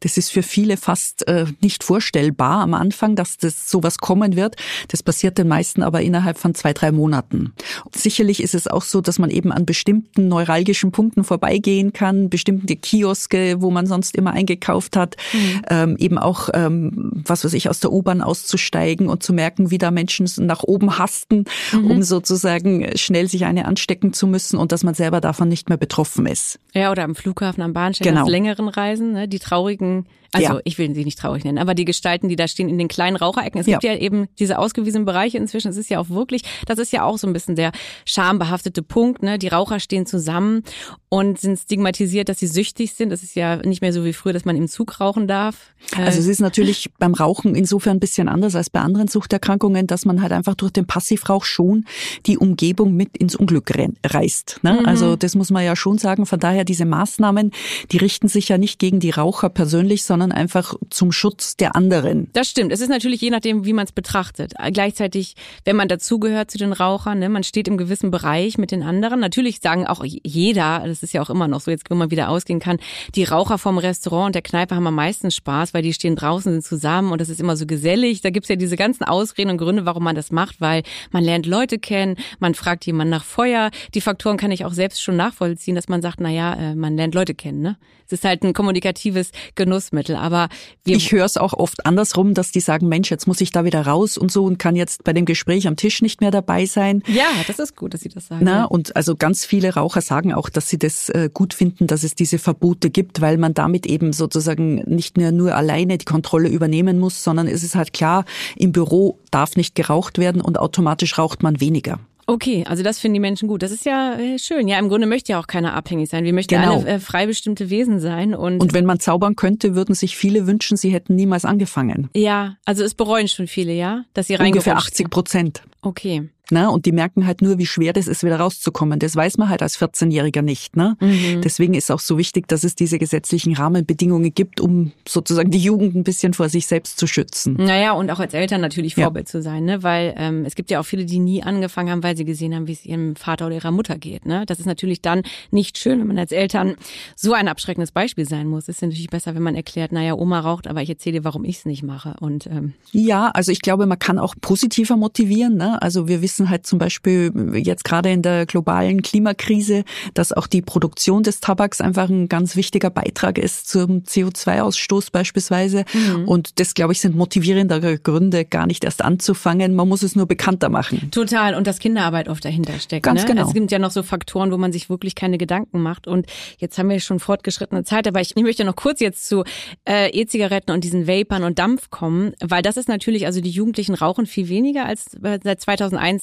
Das 0.02 0.18
ist 0.18 0.32
für 0.32 0.44
viele 0.44 0.78
fast 0.78 1.28
äh, 1.28 1.46
nicht 1.62 1.84
vorstellbar 1.84 2.62
am 2.62 2.74
Anfang, 2.74 3.16
dass 3.16 3.38
das 3.38 3.70
sowas 3.70 3.98
kommen 4.00 4.36
wird. 4.36 4.56
Das 4.90 5.02
passiert 5.02 5.38
den 5.38 5.48
meisten 5.48 5.84
aber 5.84 6.02
innerhalb 6.02 6.38
von 6.38 6.54
zwei, 6.54 6.74
drei 6.74 6.92
Monaten. 6.92 7.54
Sicherlich 7.96 8.44
ist 8.44 8.54
es 8.54 8.68
auch 8.68 8.84
so, 8.84 9.02
dass 9.02 9.20
man 9.20 9.30
eben 9.30 9.52
an 9.52 9.66
bestimmten 9.66 10.28
neuralgischen 10.28 10.92
Punkten 10.92 11.24
vorbeigehen 11.24 11.94
kann, 11.94 12.30
bestimmte 12.30 12.76
Kioske, 12.76 13.62
wo 13.62 13.72
man 13.72 13.86
sonst 13.86 14.16
immer 14.16 14.32
eingekauft 14.32 14.98
hat, 14.98 15.16
mhm. 15.34 15.62
ähm, 15.70 15.96
eben 15.98 16.18
auch, 16.18 16.50
ähm, 16.54 17.24
was 17.26 17.46
weiß 17.46 17.54
ich, 17.54 17.70
aus 17.70 17.80
der 17.80 17.92
U-Bahn 17.92 18.22
auszusteigen 18.22 19.08
und 19.08 19.24
zu 19.24 19.34
merken, 19.34 19.72
wie 19.72 19.78
da 19.78 19.92
Menschen 19.92 20.28
nach 20.40 20.64
oben 20.64 20.98
hasten, 20.98 21.46
mhm. 21.72 21.92
um 21.92 22.04
sozusagen 22.04 22.90
schnell 22.96 23.28
sich 23.28 23.46
eine 23.46 23.66
anstecken 23.66 24.14
zu 24.14 24.28
müssen 24.28 24.58
und 24.58 24.72
dass 24.72 24.84
man 24.84 24.96
selber 24.96 25.22
davon 25.22 25.48
nicht 25.48 25.70
mehr 25.70 25.78
betroffen 25.78 26.26
ist. 26.26 26.60
Ja, 26.74 26.92
oder 26.92 27.04
am 27.04 27.16
Flughafen, 27.16 27.62
am 27.62 27.74
Bahnsteig, 27.74 28.08
genau. 28.08 28.24
auf 28.24 28.30
längeren 28.30 28.68
Reisen, 28.68 29.14
ne, 29.14 29.28
die 29.28 29.40
traurigen 29.40 29.91
being 29.92 30.06
also 30.32 30.54
ja. 30.54 30.60
ich 30.64 30.78
will 30.78 30.94
sie 30.96 31.04
nicht 31.04 31.20
traurig 31.20 31.44
nennen, 31.44 31.58
aber 31.58 31.74
die 31.74 31.86
Gestalten, 31.86 32.30
die 32.30 32.36
da 32.36 32.48
stehen 32.48 32.70
in 32.70 32.78
den 32.78 32.88
kleinen 32.88 33.18
Raucherecken. 33.18 33.60
Es 33.60 33.68
ja. 33.68 33.78
gibt 33.78 33.84
ja 33.84 34.00
eben 34.00 34.28
diese 34.40 34.60
ausgewiesenen 34.60 35.06
Bereiche 35.06 35.38
inzwischen. 35.38 35.70
Es 35.70 35.78
ist 35.78 35.90
ja 35.90 36.00
auch 36.00 36.10
wirklich, 36.10 36.44
das 36.66 36.80
ist 36.80 36.94
ja 36.94 37.04
auch 37.04 37.18
so 37.18 37.28
ein 37.28 37.34
bisschen 37.34 37.56
der 37.56 37.72
schambehaftete 38.06 38.82
Punkt. 38.82 39.24
Ne? 39.24 39.38
Die 39.38 39.50
Raucher 39.50 39.80
stehen 39.80 40.06
zusammen 40.06 40.64
und 41.10 41.40
sind 41.40 41.60
stigmatisiert, 41.60 42.30
dass 42.30 42.40
sie 42.40 42.48
süchtig 42.48 42.94
sind. 42.94 43.10
Das 43.10 43.24
ist 43.24 43.36
ja 43.36 43.58
nicht 43.58 43.82
mehr 43.82 43.92
so 43.92 44.06
wie 44.06 44.14
früher, 44.14 44.32
dass 44.32 44.46
man 44.46 44.56
im 44.56 44.70
Zug 44.70 45.02
rauchen 45.02 45.28
darf. 45.28 45.74
Also 45.98 46.20
es 46.20 46.28
ist 46.28 46.40
natürlich 46.40 46.90
beim 46.98 47.14
Rauchen 47.14 47.54
insofern 47.54 47.98
ein 47.98 48.00
bisschen 48.00 48.30
anders 48.30 48.56
als 48.56 48.70
bei 48.70 48.80
anderen 48.80 49.10
Suchterkrankungen, 49.10 49.88
dass 49.88 50.06
man 50.06 50.22
halt 50.22 50.32
einfach 50.32 50.56
durch 50.56 50.72
den 50.72 50.88
Passivrauch 50.88 51.44
schon 51.44 51.86
die 52.26 52.38
Umgebung 52.38 52.94
mit 52.94 53.18
ins 53.18 53.36
Unglück 53.36 53.72
reißt. 54.06 54.60
Ne? 54.62 54.80
Mhm. 54.80 54.86
Also 54.86 55.18
das 55.18 55.36
muss 55.36 55.50
man 55.50 55.66
ja 55.66 55.76
schon 55.76 55.98
sagen. 55.98 56.26
Von 56.26 56.40
daher 56.40 56.64
diese 56.64 56.86
Maßnahmen, 56.86 57.52
die 57.92 57.98
richten 57.98 58.30
sich 58.30 58.48
ja 58.48 58.58
nicht 58.58 58.80
gegen 58.80 59.02
die 59.02 59.10
Raucher 59.10 59.50
persönlich, 59.50 60.04
sondern 60.04 60.21
einfach 60.30 60.74
zum 60.90 61.14
Schutz 61.14 61.56
der 61.56 61.78
anderen. 61.78 62.28
Das 62.34 62.50
stimmt. 62.50 62.74
Es 62.74 62.82
ist 62.82 62.90
natürlich 62.90 63.22
je 63.22 63.30
nachdem, 63.30 63.64
wie 63.64 63.72
man 63.72 63.86
es 63.86 63.94
betrachtet. 63.94 64.54
Gleichzeitig, 64.74 65.36
wenn 65.64 65.78
man 65.78 65.88
dazugehört 65.88 66.52
zu 66.52 66.58
den 66.58 66.74
Rauchern, 66.74 67.20
ne, 67.20 67.30
man 67.30 67.44
steht 67.44 67.70
im 67.70 67.78
gewissen 67.78 68.12
Bereich 68.12 68.58
mit 68.58 68.72
den 68.72 68.84
anderen. 68.84 69.22
Natürlich 69.22 69.62
sagen 69.62 69.88
auch 69.88 70.04
jeder, 70.06 70.84
das 70.86 71.04
ist 71.04 71.14
ja 71.14 71.22
auch 71.22 71.30
immer 71.30 71.48
noch 71.48 71.62
so, 71.62 71.72
jetzt 71.72 71.90
wo 71.90 71.96
man 71.96 72.12
wieder 72.12 72.30
ausgehen 72.30 72.60
kann, 72.60 72.78
die 73.16 73.24
Raucher 73.24 73.58
vom 73.58 73.78
Restaurant 73.78 74.28
und 74.28 74.36
der 74.36 74.42
Kneipe 74.42 74.76
haben 74.76 74.88
am 74.88 74.96
meisten 74.96 75.32
Spaß, 75.32 75.74
weil 75.74 75.84
die 75.84 75.94
stehen 75.94 76.16
draußen, 76.16 76.52
sind 76.52 76.64
zusammen 76.64 77.12
und 77.12 77.22
das 77.22 77.30
ist 77.30 77.40
immer 77.40 77.56
so 77.56 77.66
gesellig. 77.66 78.22
Da 78.22 78.30
gibt's 78.30 78.50
ja 78.50 78.56
diese 78.56 78.76
ganzen 78.76 79.04
Ausreden 79.04 79.52
und 79.52 79.58
Gründe, 79.58 79.86
warum 79.86 80.04
man 80.04 80.16
das 80.16 80.32
macht, 80.32 80.60
weil 80.60 80.84
man 81.12 81.24
lernt 81.24 81.46
Leute 81.46 81.80
kennen, 81.80 82.16
man 82.40 82.56
fragt 82.56 82.86
jemanden 82.86 83.12
nach 83.12 83.24
Feuer. 83.24 83.72
Die 83.94 84.02
Faktoren 84.02 84.38
kann 84.38 84.52
ich 84.52 84.66
auch 84.66 84.74
selbst 84.74 85.02
schon 85.02 85.16
nachvollziehen, 85.16 85.76
dass 85.76 85.88
man 85.88 86.02
sagt, 86.02 86.20
na 86.20 86.30
ja, 86.30 86.54
äh, 86.56 86.76
man 86.76 86.98
lernt 86.98 87.16
Leute 87.16 87.36
kennen. 87.36 87.62
Ne? 87.62 87.78
Es 88.08 88.14
ist 88.14 88.26
halt 88.26 88.44
ein 88.44 88.54
kommunikatives 88.54 89.32
Genussmittel. 89.56 90.11
Aber 90.18 90.50
wir 90.84 90.96
ich 90.96 91.12
höre 91.12 91.26
es 91.26 91.38
auch 91.38 91.54
oft 91.54 91.86
andersrum, 91.86 92.34
dass 92.34 92.52
die 92.52 92.60
sagen, 92.60 92.88
Mensch, 92.88 93.12
jetzt 93.12 93.28
muss 93.28 93.42
ich 93.42 93.52
da 93.52 93.66
wieder 93.66 93.86
raus 93.86 94.18
und 94.18 94.32
so 94.32 94.46
und 94.46 94.58
kann 94.60 94.76
jetzt 94.76 95.04
bei 95.04 95.14
dem 95.14 95.26
Gespräch 95.26 95.68
am 95.68 95.76
Tisch 95.76 96.02
nicht 96.02 96.22
mehr 96.22 96.32
dabei 96.32 96.66
sein. 96.66 97.04
Ja, 97.08 97.28
das 97.48 97.60
ist 97.60 97.76
gut, 97.76 97.94
dass 97.94 98.02
Sie 98.02 98.10
das 98.10 98.28
sagen. 98.28 98.44
Na, 98.44 98.66
und 98.66 98.96
also 98.96 99.16
ganz 99.16 99.46
viele 99.46 99.74
Raucher 99.74 100.02
sagen 100.02 100.34
auch, 100.34 100.50
dass 100.50 100.70
sie 100.70 100.80
das 100.80 101.10
äh, 101.10 101.30
gut 101.34 101.54
finden, 101.54 101.88
dass 101.88 102.04
es 102.04 102.16
diese 102.16 102.40
Verbote 102.40 102.90
gibt, 102.90 103.22
weil 103.22 103.38
man 103.38 103.54
damit 103.54 103.86
eben 103.86 104.14
sozusagen 104.14 104.76
nicht 104.88 105.18
mehr 105.18 105.32
nur 105.32 105.56
alleine 105.56 105.98
die 105.98 106.06
Kontrolle 106.06 106.50
übernehmen 106.50 107.00
muss, 107.00 107.24
sondern 107.24 107.48
es 107.48 107.64
ist 107.64 107.76
halt 107.76 107.94
klar, 107.94 108.26
im 108.56 108.72
Büro 108.72 109.20
darf 109.32 109.56
nicht 109.56 109.76
geraucht 109.76 110.18
werden 110.18 110.42
und 110.42 110.60
automatisch 110.60 111.18
raucht 111.18 111.44
man 111.44 111.60
weniger. 111.60 112.00
Okay, 112.28 112.64
also 112.68 112.84
das 112.84 113.00
finden 113.00 113.16
die 113.16 113.20
Menschen 113.20 113.48
gut. 113.48 113.64
Das 113.64 113.72
ist 113.72 113.86
ja 113.86 114.14
äh, 114.14 114.40
schön. 114.40 114.68
Ja, 114.68 114.80
im 114.80 114.90
Grunde 114.90 115.08
möchte 115.08 115.34
ja 115.34 115.40
auch 115.40 115.48
keiner 115.48 115.74
abhängig 115.74 116.10
sein. 116.10 116.24
Wir 116.24 116.34
möchten 116.34 116.56
genau. 116.56 116.80
alle 116.80 116.88
äh, 116.88 117.00
frei 117.00 117.26
bestimmte 117.26 117.70
Wesen 117.70 118.00
sein. 118.00 118.34
Und, 118.36 118.60
und 118.60 118.74
wenn 118.74 118.86
man 118.86 119.00
zaubern 119.00 119.36
könnte, 119.36 119.76
würden 119.76 119.96
sich 119.96 120.16
viele 120.16 120.48
wünschen, 120.48 120.78
sie 120.78 120.90
hätten 120.90 121.16
niemals 121.16 121.46
angefangen. 121.46 122.10
Ja, 122.16 122.58
also 122.66 122.84
es 122.84 122.94
bereuen 122.94 123.28
schon 123.28 123.48
viele, 123.48 123.74
ja, 123.74 124.06
dass 124.14 124.28
sie 124.28 124.38
Ungefähr 124.38 124.78
80 124.78 125.10
Prozent. 125.10 125.64
Okay. 125.82 126.30
Ne? 126.52 126.70
Und 126.70 126.86
die 126.86 126.92
merken 126.92 127.26
halt 127.26 127.42
nur, 127.42 127.58
wie 127.58 127.66
schwer 127.66 127.94
das 127.94 128.08
ist, 128.08 128.24
wieder 128.24 128.40
rauszukommen. 128.40 129.00
Das 129.00 129.16
weiß 129.16 129.38
man 129.38 129.50
halt 129.50 129.62
als 129.62 129.80
14-Jähriger 129.80 130.42
nicht. 130.42 130.76
Ne? 130.76 130.98
Mhm. 131.00 131.42
Deswegen 131.42 131.74
ist 131.74 131.92
auch 131.92 132.00
so 132.00 132.18
wichtig, 132.18 132.48
dass 132.48 132.64
es 132.64 132.76
diese 132.76 133.00
gesetzlichen 133.00 133.56
Rahmenbedingungen 133.56 134.34
gibt, 134.34 134.60
um 134.60 134.92
sozusagen 135.08 135.52
die 135.52 135.60
Jugend 135.60 135.96
ein 135.96 136.04
bisschen 136.04 136.34
vor 136.34 136.50
sich 136.50 136.68
selbst 136.68 137.00
zu 137.00 137.08
schützen. 137.08 137.56
Naja, 137.58 137.94
und 137.94 138.10
auch 138.12 138.20
als 138.20 138.34
Eltern 138.34 138.62
natürlich 138.62 138.96
Vorbild 138.96 139.28
ja. 139.28 139.32
zu 139.32 139.42
sein, 139.42 139.66
ne? 139.66 139.84
weil 139.84 140.14
ähm, 140.18 140.46
es 140.46 140.56
gibt 140.56 140.72
ja 140.72 140.80
auch 140.80 140.86
viele, 140.86 141.06
die 141.06 141.20
nie 141.20 141.44
angefangen 141.44 141.90
haben, 141.90 142.04
weil 142.04 142.18
sie 142.18 142.26
gesehen 142.26 142.56
haben, 142.56 142.68
wie 142.68 142.74
es 142.74 142.86
ihrem 142.86 143.16
Vater 143.16 143.48
oder 143.48 143.56
ihrer 143.56 143.72
Mutter 143.72 143.98
geht. 143.98 144.26
Ne? 144.26 144.46
Das 144.46 144.60
ist 144.60 144.66
natürlich 144.66 145.02
dann 145.02 145.24
nicht 145.52 145.78
schön, 145.78 146.00
wenn 146.00 146.08
man 146.08 146.20
als 146.20 146.32
Eltern 146.32 146.76
so 147.16 147.34
ein 147.34 147.48
abschreckendes 147.48 147.92
Beispiel 147.92 148.28
sein 148.28 148.48
muss. 148.48 148.64
Es 148.64 148.78
ist 148.78 148.82
natürlich 148.82 149.10
besser, 149.10 149.36
wenn 149.36 149.44
man 149.44 149.56
erklärt, 149.56 149.92
naja, 149.92 150.16
Oma 150.16 150.40
raucht, 150.40 150.68
aber 150.68 150.82
ich 150.82 150.90
erzähle 150.90 151.20
dir, 151.20 151.24
warum 151.24 151.44
ich 151.44 151.60
es 151.60 151.66
nicht 151.66 151.84
mache. 151.84 152.16
Und 152.20 152.48
ähm 152.48 152.74
Ja, 152.92 153.28
also 153.30 153.52
ich 153.52 153.62
glaube, 153.62 153.86
man 153.86 154.00
kann 154.00 154.20
auch 154.20 154.36
positiver 154.42 154.98
motivieren. 154.98 155.58
Ne? 155.58 155.82
Also 155.82 156.08
wir 156.08 156.22
wissen 156.22 156.41
halt 156.50 156.66
zum 156.66 156.80
Beispiel 156.80 157.32
jetzt 157.56 157.84
gerade 157.84 158.12
in 158.12 158.22
der 158.22 158.46
globalen 158.46 159.02
Klimakrise, 159.02 159.84
dass 160.14 160.34
auch 160.34 160.48
die 160.48 160.62
Produktion 160.62 161.24
des 161.24 161.40
Tabaks 161.40 161.82
einfach 161.82 162.10
ein 162.10 162.30
ganz 162.30 162.56
wichtiger 162.56 162.90
Beitrag 162.90 163.38
ist 163.38 163.70
zum 163.70 164.04
CO2-Ausstoß 164.04 165.12
beispielsweise. 165.12 165.86
Mhm. 165.94 166.28
Und 166.28 166.60
das, 166.60 166.74
glaube 166.74 166.94
ich, 166.94 167.02
sind 167.02 167.16
motivierendere 167.16 168.00
Gründe, 168.00 168.46
gar 168.46 168.68
nicht 168.68 168.84
erst 168.84 169.04
anzufangen. 169.04 169.76
Man 169.76 169.88
muss 169.88 170.04
es 170.04 170.16
nur 170.16 170.28
bekannter 170.28 170.70
machen. 170.70 171.10
Total. 171.12 171.56
Und 171.56 171.68
dass 171.68 171.80
Kinderarbeit 171.80 172.30
oft 172.30 172.44
dahinter 172.44 172.80
steckt. 172.80 173.04
Ganz 173.04 173.22
ne? 173.22 173.28
genau. 173.28 173.48
Es 173.48 173.54
gibt 173.54 173.72
ja 173.72 173.80
noch 173.80 173.92
so 173.92 174.04
Faktoren, 174.04 174.52
wo 174.52 174.58
man 174.58 174.72
sich 174.72 174.90
wirklich 174.90 175.16
keine 175.16 175.38
Gedanken 175.38 175.82
macht. 175.82 176.08
Und 176.08 176.28
jetzt 176.58 176.78
haben 176.78 176.90
wir 176.90 177.00
schon 177.00 177.20
fortgeschrittene 177.20 177.84
Zeit. 177.84 178.08
Aber 178.08 178.22
ich, 178.22 178.36
ich 178.36 178.44
möchte 178.44 178.64
noch 178.64 178.76
kurz 178.76 179.00
jetzt 179.00 179.28
zu 179.28 179.44
äh, 179.88 180.10
E-Zigaretten 180.10 180.72
und 180.72 180.84
diesen 180.84 181.08
Vapern 181.08 181.44
und 181.44 181.60
Dampf 181.60 181.90
kommen, 181.90 182.34
weil 182.42 182.62
das 182.62 182.78
ist 182.78 182.88
natürlich, 182.88 183.26
also 183.26 183.42
die 183.42 183.50
Jugendlichen 183.50 183.96
rauchen 183.96 184.26
viel 184.26 184.50
weniger 184.50 184.86
als 184.86 185.14
äh, 185.24 185.40
seit 185.44 185.62
2001 185.62 186.21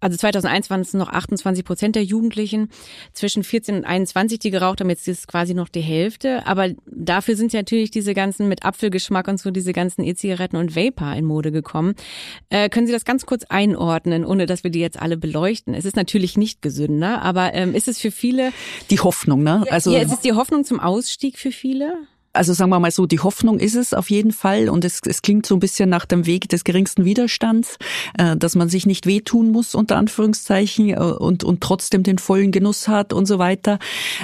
also 0.00 0.16
2001 0.16 0.70
waren 0.70 0.80
es 0.80 0.92
noch 0.94 1.08
28 1.08 1.64
Prozent 1.64 1.96
der 1.96 2.04
Jugendlichen 2.04 2.68
zwischen 3.12 3.44
14 3.44 3.76
und 3.76 3.84
21, 3.84 4.38
die 4.38 4.50
geraucht 4.50 4.80
haben. 4.80 4.90
Jetzt 4.90 5.08
ist 5.08 5.20
es 5.20 5.26
quasi 5.26 5.54
noch 5.54 5.68
die 5.68 5.80
Hälfte. 5.80 6.46
Aber 6.46 6.70
dafür 6.86 7.36
sind 7.36 7.52
ja 7.52 7.60
natürlich 7.60 7.90
diese 7.90 8.14
ganzen 8.14 8.48
mit 8.48 8.64
Apfelgeschmack 8.64 9.28
und 9.28 9.40
so 9.40 9.50
diese 9.50 9.72
ganzen 9.72 10.04
E-Zigaretten 10.04 10.56
und 10.56 10.76
Vapor 10.76 11.14
in 11.14 11.24
Mode 11.24 11.52
gekommen. 11.52 11.94
Äh, 12.50 12.68
können 12.68 12.86
Sie 12.86 12.92
das 12.92 13.04
ganz 13.04 13.26
kurz 13.26 13.44
einordnen, 13.44 14.24
ohne 14.24 14.46
dass 14.46 14.64
wir 14.64 14.70
die 14.70 14.80
jetzt 14.80 15.00
alle 15.00 15.16
beleuchten? 15.16 15.74
Es 15.74 15.84
ist 15.84 15.96
natürlich 15.96 16.36
nicht 16.36 16.62
gesünder, 16.62 17.22
aber 17.22 17.54
ähm, 17.54 17.74
ist 17.74 17.88
es 17.88 17.98
für 17.98 18.10
viele 18.10 18.52
die 18.90 19.00
Hoffnung, 19.00 19.42
ne? 19.42 19.64
Also 19.70 19.92
ja, 19.92 20.00
es 20.00 20.12
ist 20.12 20.24
die 20.24 20.32
Hoffnung 20.32 20.64
zum 20.64 20.80
Ausstieg 20.80 21.38
für 21.38 21.52
viele. 21.52 21.94
Also 22.34 22.52
sagen 22.52 22.70
wir 22.70 22.80
mal 22.80 22.90
so, 22.90 23.06
die 23.06 23.20
Hoffnung 23.20 23.60
ist 23.60 23.76
es 23.76 23.94
auf 23.94 24.10
jeden 24.10 24.32
Fall 24.32 24.68
und 24.68 24.84
es, 24.84 25.00
es 25.06 25.22
klingt 25.22 25.46
so 25.46 25.54
ein 25.54 25.60
bisschen 25.60 25.88
nach 25.88 26.04
dem 26.04 26.26
Weg 26.26 26.48
des 26.48 26.64
geringsten 26.64 27.04
Widerstands, 27.04 27.78
äh, 28.18 28.36
dass 28.36 28.56
man 28.56 28.68
sich 28.68 28.86
nicht 28.86 29.06
wehtun 29.06 29.52
muss 29.52 29.76
unter 29.76 29.96
Anführungszeichen 29.96 30.90
äh, 30.90 30.96
und, 30.96 31.44
und 31.44 31.60
trotzdem 31.60 32.02
den 32.02 32.18
vollen 32.18 32.50
Genuss 32.50 32.88
hat 32.88 33.12
und 33.12 33.26
so 33.26 33.38
weiter. 33.38 33.78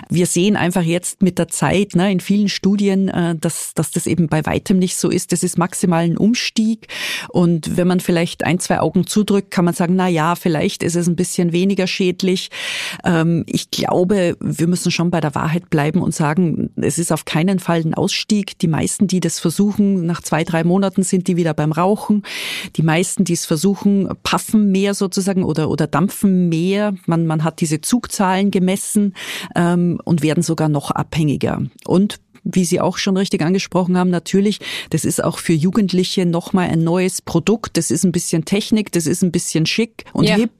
Wir 0.08 0.26
sehen 0.26 0.56
einfach 0.56 0.82
jetzt 0.82 1.22
mit 1.22 1.38
der 1.38 1.46
Zeit 1.46 1.94
ne, 1.94 2.10
in 2.10 2.18
vielen 2.18 2.48
Studien, 2.48 3.08
äh, 3.08 3.36
dass, 3.36 3.74
dass 3.74 3.92
das 3.92 4.08
eben 4.08 4.26
bei 4.26 4.44
weitem 4.44 4.80
nicht 4.80 4.96
so 4.96 5.08
ist. 5.08 5.30
Das 5.30 5.44
ist 5.44 5.56
maximal 5.56 6.02
ein 6.02 6.16
Umstieg 6.16 6.88
und 7.28 7.76
wenn 7.76 7.86
man 7.86 8.00
vielleicht 8.00 8.42
ein, 8.42 8.58
zwei 8.58 8.80
Augen 8.80 9.06
zudrückt, 9.06 9.52
kann 9.52 9.64
man 9.64 9.74
sagen, 9.74 9.94
na 9.94 10.08
ja, 10.08 10.34
vielleicht 10.34 10.82
ist 10.82 10.96
es 10.96 11.06
ein 11.06 11.14
bisschen 11.16 11.52
weniger 11.52 11.86
schädlich. 11.86 12.50
Ähm, 13.04 13.44
ich 13.46 13.70
glaube, 13.70 14.36
wir 14.40 14.66
müssen 14.66 14.90
schon 14.90 15.12
bei 15.12 15.20
der 15.20 15.36
Wahrheit 15.36 15.70
bleiben 15.70 16.02
und 16.02 16.12
sagen, 16.12 16.70
es 16.74 16.98
ist 16.98 17.12
auf 17.12 17.24
keinen 17.24 17.60
Fall 17.60 17.82
ein 17.82 17.94
Ausstieg. 18.00 18.58
Die 18.58 18.68
meisten, 18.68 19.06
die 19.06 19.20
das 19.20 19.38
versuchen, 19.38 20.06
nach 20.06 20.22
zwei, 20.22 20.42
drei 20.42 20.64
Monaten 20.64 21.02
sind 21.02 21.28
die 21.28 21.36
wieder 21.36 21.54
beim 21.54 21.72
Rauchen. 21.72 22.22
Die 22.76 22.82
meisten, 22.82 23.24
die 23.24 23.34
es 23.34 23.44
versuchen, 23.44 24.08
paffen 24.22 24.72
mehr 24.72 24.94
sozusagen 24.94 25.44
oder, 25.44 25.68
oder 25.68 25.86
dampfen 25.86 26.48
mehr. 26.48 26.94
Man, 27.06 27.26
man 27.26 27.44
hat 27.44 27.60
diese 27.60 27.80
Zugzahlen 27.80 28.50
gemessen 28.50 29.14
ähm, 29.54 30.00
und 30.04 30.22
werden 30.22 30.42
sogar 30.42 30.68
noch 30.68 30.90
abhängiger. 30.90 31.62
Und 31.86 32.20
wie 32.44 32.64
Sie 32.64 32.80
auch 32.80 32.98
schon 32.98 33.16
richtig 33.16 33.42
angesprochen 33.42 33.96
haben, 33.96 34.10
natürlich, 34.10 34.60
das 34.90 35.04
ist 35.04 35.22
auch 35.22 35.38
für 35.38 35.52
Jugendliche 35.52 36.26
nochmal 36.26 36.68
ein 36.68 36.82
neues 36.84 37.22
Produkt. 37.22 37.76
Das 37.76 37.90
ist 37.90 38.04
ein 38.04 38.12
bisschen 38.12 38.44
Technik, 38.44 38.92
das 38.92 39.06
ist 39.06 39.22
ein 39.22 39.32
bisschen 39.32 39.66
schick 39.66 40.04
und 40.12 40.24
ja. 40.24 40.36
hip. 40.36 40.50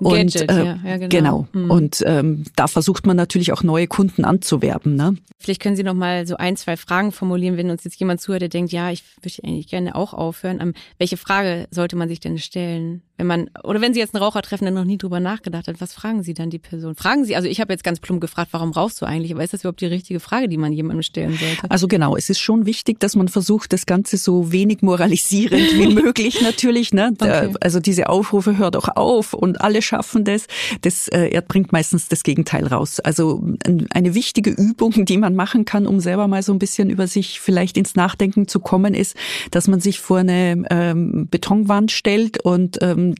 Und 0.00 0.14
Gadget, 0.14 0.50
äh, 0.50 0.64
ja, 0.64 0.78
ja, 0.84 0.96
genau. 0.96 1.08
genau. 1.08 1.48
Mhm. 1.52 1.70
Und 1.70 2.04
ähm, 2.06 2.44
da 2.56 2.66
versucht 2.66 3.06
man 3.06 3.16
natürlich 3.16 3.52
auch 3.52 3.62
neue 3.62 3.86
Kunden 3.86 4.24
anzuwerben. 4.24 4.96
Ne? 4.96 5.16
Vielleicht 5.38 5.60
können 5.60 5.76
Sie 5.76 5.82
noch 5.82 5.94
mal 5.94 6.26
so 6.26 6.36
ein, 6.36 6.56
zwei 6.56 6.76
Fragen 6.76 7.12
formulieren, 7.12 7.56
wenn 7.56 7.70
uns 7.70 7.84
jetzt 7.84 7.98
jemand 8.00 8.20
zuhört, 8.20 8.42
der 8.42 8.48
denkt, 8.48 8.72
ja, 8.72 8.90
ich 8.90 9.04
würde 9.22 9.36
eigentlich 9.44 9.68
gerne 9.68 9.94
auch 9.94 10.14
aufhören. 10.14 10.60
Ähm, 10.60 10.74
welche 10.98 11.16
Frage 11.16 11.66
sollte 11.70 11.96
man 11.96 12.08
sich 12.08 12.20
denn 12.20 12.38
stellen? 12.38 13.02
Wenn 13.16 13.26
man, 13.26 13.50
oder 13.62 13.80
wenn 13.80 13.94
Sie 13.94 14.00
jetzt 14.00 14.14
einen 14.14 14.24
Raucher 14.24 14.42
treffen, 14.42 14.64
der 14.64 14.72
noch 14.72 14.84
nie 14.84 14.98
drüber 14.98 15.20
nachgedacht 15.20 15.68
hat, 15.68 15.80
was 15.80 15.92
fragen 15.92 16.22
Sie 16.22 16.34
dann 16.34 16.50
die 16.50 16.58
Person? 16.58 16.96
Fragen 16.96 17.24
Sie, 17.24 17.36
also 17.36 17.48
ich 17.48 17.60
habe 17.60 17.72
jetzt 17.72 17.84
ganz 17.84 18.00
plump 18.00 18.20
gefragt, 18.20 18.48
warum 18.52 18.72
rauchst 18.72 19.00
du 19.00 19.06
eigentlich? 19.06 19.32
Aber 19.32 19.44
ist 19.44 19.52
das 19.52 19.60
überhaupt 19.60 19.80
die 19.80 19.86
richtige 19.86 20.18
Frage, 20.18 20.48
die 20.48 20.56
man 20.56 20.72
jemandem 20.72 21.02
stellen 21.14 21.38
sollte? 21.38 21.70
Also 21.70 21.88
genau, 21.88 22.16
es 22.16 22.28
ist 22.28 22.40
schon 22.40 22.66
wichtig, 22.66 23.00
dass 23.00 23.14
man 23.16 23.28
versucht, 23.28 23.72
das 23.72 23.86
Ganze 23.86 24.16
so 24.16 24.50
wenig 24.52 24.82
moralisierend 24.82 25.74
wie 25.74 25.86
möglich 25.94 26.42
natürlich. 26.42 26.92
Ne? 26.92 27.12
Okay. 27.14 27.52
Also 27.60 27.80
diese 27.80 28.08
Aufrufe 28.08 28.58
hört 28.58 28.76
auch 28.76 28.88
auf 28.96 29.32
und 29.32 29.60
alle 29.60 29.80
schaffen 29.82 30.24
das. 30.24 30.46
Das 30.82 31.08
äh, 31.08 31.28
er 31.28 31.42
bringt 31.42 31.72
meistens 31.72 32.08
das 32.08 32.22
Gegenteil 32.22 32.66
raus. 32.66 33.00
Also 33.00 33.44
eine 33.90 34.14
wichtige 34.14 34.50
Übung, 34.50 35.04
die 35.04 35.18
man 35.18 35.34
machen 35.34 35.64
kann, 35.64 35.86
um 35.86 36.00
selber 36.00 36.28
mal 36.28 36.42
so 36.42 36.52
ein 36.52 36.58
bisschen 36.58 36.90
über 36.90 37.06
sich 37.06 37.40
vielleicht 37.40 37.76
ins 37.76 37.94
Nachdenken 37.94 38.48
zu 38.48 38.60
kommen, 38.60 38.94
ist, 38.94 39.16
dass 39.50 39.68
man 39.68 39.80
sich 39.80 40.00
vor 40.00 40.18
eine 40.18 40.64
ähm, 40.70 41.28
Betonwand 41.30 41.92
stellt 41.92 42.42
und 42.44 42.78
ähm, 42.82 43.14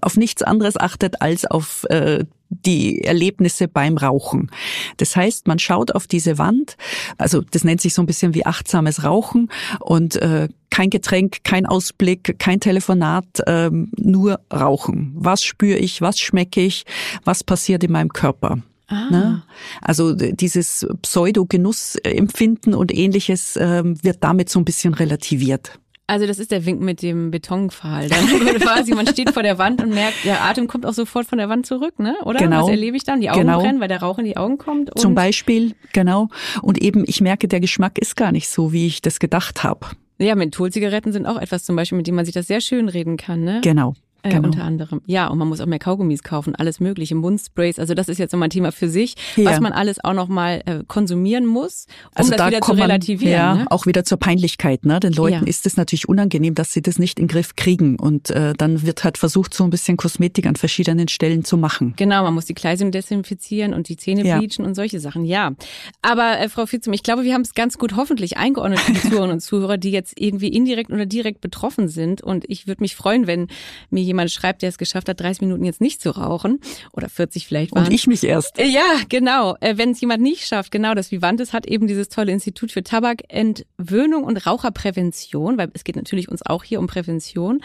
auf 0.00 0.16
nichts 0.16 0.42
anderes 0.42 0.76
achtet 0.76 1.20
als 1.20 1.44
auf 1.44 1.84
äh, 1.90 2.24
die 2.52 3.02
Erlebnisse 3.02 3.68
beim 3.68 3.96
Rauchen. 3.96 4.50
Das 4.98 5.16
heißt, 5.16 5.46
man 5.46 5.58
schaut 5.58 5.92
auf 5.94 6.06
diese 6.06 6.38
Wand, 6.38 6.76
also 7.18 7.40
das 7.40 7.64
nennt 7.64 7.80
sich 7.80 7.94
so 7.94 8.02
ein 8.02 8.06
bisschen 8.06 8.34
wie 8.34 8.46
achtsames 8.46 9.04
Rauchen 9.04 9.50
und 9.80 10.16
äh, 10.16 10.48
kein 10.70 10.90
Getränk, 10.90 11.44
kein 11.44 11.66
Ausblick, 11.66 12.38
kein 12.38 12.60
Telefonat, 12.60 13.26
äh, 13.46 13.70
nur 13.70 14.40
Rauchen. 14.52 15.12
Was 15.14 15.42
spüre 15.42 15.78
ich, 15.78 16.00
was 16.00 16.18
schmecke 16.18 16.60
ich, 16.62 16.84
was 17.24 17.44
passiert 17.44 17.84
in 17.84 17.92
meinem 17.92 18.12
Körper? 18.12 18.58
Ah. 18.88 19.08
Ne? 19.10 19.42
Also 19.80 20.14
dieses 20.14 20.86
Pseudo-Genussempfinden 21.02 22.74
und 22.74 22.94
ähnliches 22.94 23.56
äh, 23.56 23.82
wird 23.84 24.18
damit 24.20 24.50
so 24.50 24.58
ein 24.60 24.64
bisschen 24.64 24.94
relativiert. 24.94 25.78
Also 26.12 26.26
das 26.26 26.38
ist 26.38 26.50
der 26.50 26.66
Wink 26.66 26.82
mit 26.82 27.00
dem 27.00 27.30
Betonpfahl. 27.30 28.10
Dann 28.10 28.26
quasi, 28.60 28.92
man 28.94 29.06
steht 29.06 29.30
vor 29.30 29.42
der 29.42 29.56
Wand 29.56 29.82
und 29.82 29.94
merkt, 29.94 30.26
der 30.26 30.44
Atem 30.44 30.68
kommt 30.68 30.84
auch 30.84 30.92
sofort 30.92 31.26
von 31.26 31.38
der 31.38 31.48
Wand 31.48 31.64
zurück, 31.64 31.98
ne? 31.98 32.14
Oder? 32.26 32.38
Genau. 32.38 32.64
Was 32.64 32.68
erlebe 32.68 32.98
ich 32.98 33.04
dann? 33.04 33.22
Die 33.22 33.30
Augen 33.30 33.40
genau. 33.40 33.60
brennen, 33.60 33.80
weil 33.80 33.88
der 33.88 34.02
Rauch 34.02 34.18
in 34.18 34.26
die 34.26 34.36
Augen 34.36 34.58
kommt. 34.58 34.90
Zum 34.98 35.14
Beispiel, 35.14 35.74
genau. 35.94 36.28
Und 36.60 36.82
eben, 36.82 37.04
ich 37.06 37.22
merke, 37.22 37.48
der 37.48 37.60
Geschmack 37.60 37.96
ist 37.96 38.14
gar 38.14 38.30
nicht 38.30 38.50
so, 38.50 38.74
wie 38.74 38.86
ich 38.86 39.00
das 39.00 39.20
gedacht 39.20 39.64
habe. 39.64 39.86
Ja, 40.18 40.34
Mentholzigaretten 40.34 41.12
sind 41.12 41.24
auch 41.24 41.40
etwas 41.40 41.64
zum 41.64 41.76
Beispiel, 41.76 41.96
mit 41.96 42.06
dem 42.06 42.14
man 42.14 42.26
sich 42.26 42.34
das 42.34 42.46
sehr 42.46 42.60
schön 42.60 42.90
reden 42.90 43.16
kann, 43.16 43.42
ne? 43.42 43.62
Genau. 43.64 43.94
Äh, 44.24 44.30
genau. 44.30 44.48
unter 44.48 44.62
anderem. 44.62 45.02
Ja, 45.06 45.26
und 45.26 45.38
man 45.38 45.48
muss 45.48 45.60
auch 45.60 45.66
mehr 45.66 45.80
Kaugummis 45.80 46.22
kaufen, 46.22 46.54
alles 46.54 46.78
mögliche, 46.78 47.16
Mundsprays. 47.16 47.80
Also 47.80 47.94
das 47.94 48.08
ist 48.08 48.18
jetzt 48.18 48.32
nochmal 48.32 48.46
ein 48.46 48.50
Thema 48.50 48.70
für 48.70 48.88
sich, 48.88 49.16
ja. 49.36 49.46
was 49.46 49.60
man 49.60 49.72
alles 49.72 50.02
auch 50.04 50.12
nochmal 50.12 50.62
äh, 50.66 50.84
konsumieren 50.86 51.44
muss, 51.44 51.86
um 51.88 52.10
also 52.14 52.30
das 52.30 52.38
da 52.38 52.46
wieder 52.48 52.60
zu 52.60 52.72
relativieren. 52.72 53.32
Man, 53.32 53.56
ja, 53.58 53.62
ne? 53.64 53.70
auch 53.70 53.86
wieder 53.86 54.04
zur 54.04 54.18
Peinlichkeit. 54.18 54.84
Ne? 54.84 55.00
Den 55.00 55.12
Leuten 55.12 55.44
ja. 55.44 55.48
ist 55.48 55.66
es 55.66 55.76
natürlich 55.76 56.08
unangenehm, 56.08 56.54
dass 56.54 56.72
sie 56.72 56.82
das 56.82 57.00
nicht 57.00 57.18
in 57.18 57.26
den 57.26 57.32
Griff 57.32 57.56
kriegen. 57.56 57.98
Und 57.98 58.30
äh, 58.30 58.52
dann 58.56 58.82
wird 58.86 59.02
halt 59.02 59.18
versucht, 59.18 59.54
so 59.54 59.64
ein 59.64 59.70
bisschen 59.70 59.96
Kosmetik 59.96 60.46
an 60.46 60.54
verschiedenen 60.54 61.08
Stellen 61.08 61.44
zu 61.44 61.56
machen. 61.56 61.94
Genau, 61.96 62.22
man 62.22 62.34
muss 62.34 62.44
die 62.46 62.54
Kleidung 62.54 62.92
desinfizieren 62.92 63.74
und 63.74 63.88
die 63.88 63.96
Zähne 63.96 64.24
ja. 64.24 64.38
bleachen 64.38 64.64
und 64.64 64.76
solche 64.76 65.00
Sachen. 65.00 65.24
Ja, 65.24 65.52
aber 66.00 66.38
äh, 66.38 66.48
Frau 66.48 66.66
Fitzum, 66.66 66.92
ich 66.92 67.02
glaube, 67.02 67.24
wir 67.24 67.34
haben 67.34 67.42
es 67.42 67.54
ganz 67.54 67.76
gut 67.76 67.96
hoffentlich 67.96 68.36
eingeordnet 68.36 68.80
die 68.86 68.94
Zuhörerinnen 69.00 69.32
und 69.32 69.40
Zuhörer, 69.40 69.78
die 69.78 69.90
jetzt 69.90 70.20
irgendwie 70.20 70.48
indirekt 70.48 70.92
oder 70.92 71.06
direkt 71.06 71.40
betroffen 71.40 71.88
sind. 71.88 72.22
Und 72.22 72.44
ich 72.48 72.68
würde 72.68 72.82
mich 72.82 72.94
freuen, 72.94 73.26
wenn 73.26 73.48
mir 73.90 74.11
jemand 74.12 74.30
schreibt, 74.30 74.62
der 74.62 74.68
es 74.68 74.78
geschafft 74.78 75.08
hat, 75.08 75.20
30 75.20 75.42
Minuten 75.42 75.64
jetzt 75.64 75.80
nicht 75.80 76.00
zu 76.00 76.10
rauchen 76.10 76.60
oder 76.92 77.08
40 77.08 77.46
vielleicht 77.46 77.74
waren. 77.74 77.86
Und 77.86 77.92
ich 77.92 78.06
mich 78.06 78.22
erst. 78.22 78.58
Äh, 78.58 78.66
ja, 78.66 79.00
genau. 79.08 79.56
Äh, 79.60 79.78
wenn 79.78 79.90
es 79.90 80.00
jemand 80.00 80.22
nicht 80.22 80.46
schafft, 80.46 80.70
genau, 80.70 80.94
das 80.94 81.10
Vivantes 81.10 81.52
hat 81.52 81.66
eben 81.66 81.86
dieses 81.86 82.08
tolle 82.08 82.32
Institut 82.32 82.72
für 82.72 82.82
Tabakentwöhnung 82.82 84.24
und 84.24 84.46
Raucherprävention, 84.46 85.58
weil 85.58 85.70
es 85.74 85.84
geht 85.84 85.96
natürlich 85.96 86.28
uns 86.28 86.44
auch 86.44 86.64
hier 86.64 86.78
um 86.78 86.86
Prävention. 86.86 87.60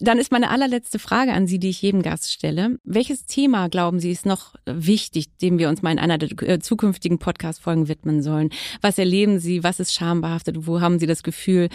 Dann 0.00 0.18
ist 0.18 0.32
meine 0.32 0.50
allerletzte 0.50 0.98
Frage 0.98 1.32
an 1.32 1.46
Sie, 1.46 1.58
die 1.58 1.70
ich 1.70 1.80
jedem 1.82 2.02
Gast 2.02 2.32
stelle. 2.32 2.78
Welches 2.84 3.26
Thema, 3.26 3.68
glauben 3.68 4.00
Sie, 4.00 4.10
ist 4.10 4.26
noch 4.26 4.54
wichtig, 4.66 5.36
dem 5.38 5.58
wir 5.58 5.68
uns 5.68 5.82
mal 5.82 5.92
in 5.92 5.98
einer 5.98 6.18
der 6.18 6.30
äh, 6.42 6.58
zukünftigen 6.58 7.18
Podcast-Folgen 7.18 7.88
widmen 7.88 8.22
sollen? 8.22 8.50
Was 8.80 8.98
erleben 8.98 9.38
Sie? 9.38 9.62
Was 9.62 9.80
ist 9.80 9.94
schambehaftet? 9.94 10.66
Wo 10.66 10.80
haben 10.80 10.98
Sie 10.98 11.06
das 11.06 11.22
Gefühl, 11.22 11.68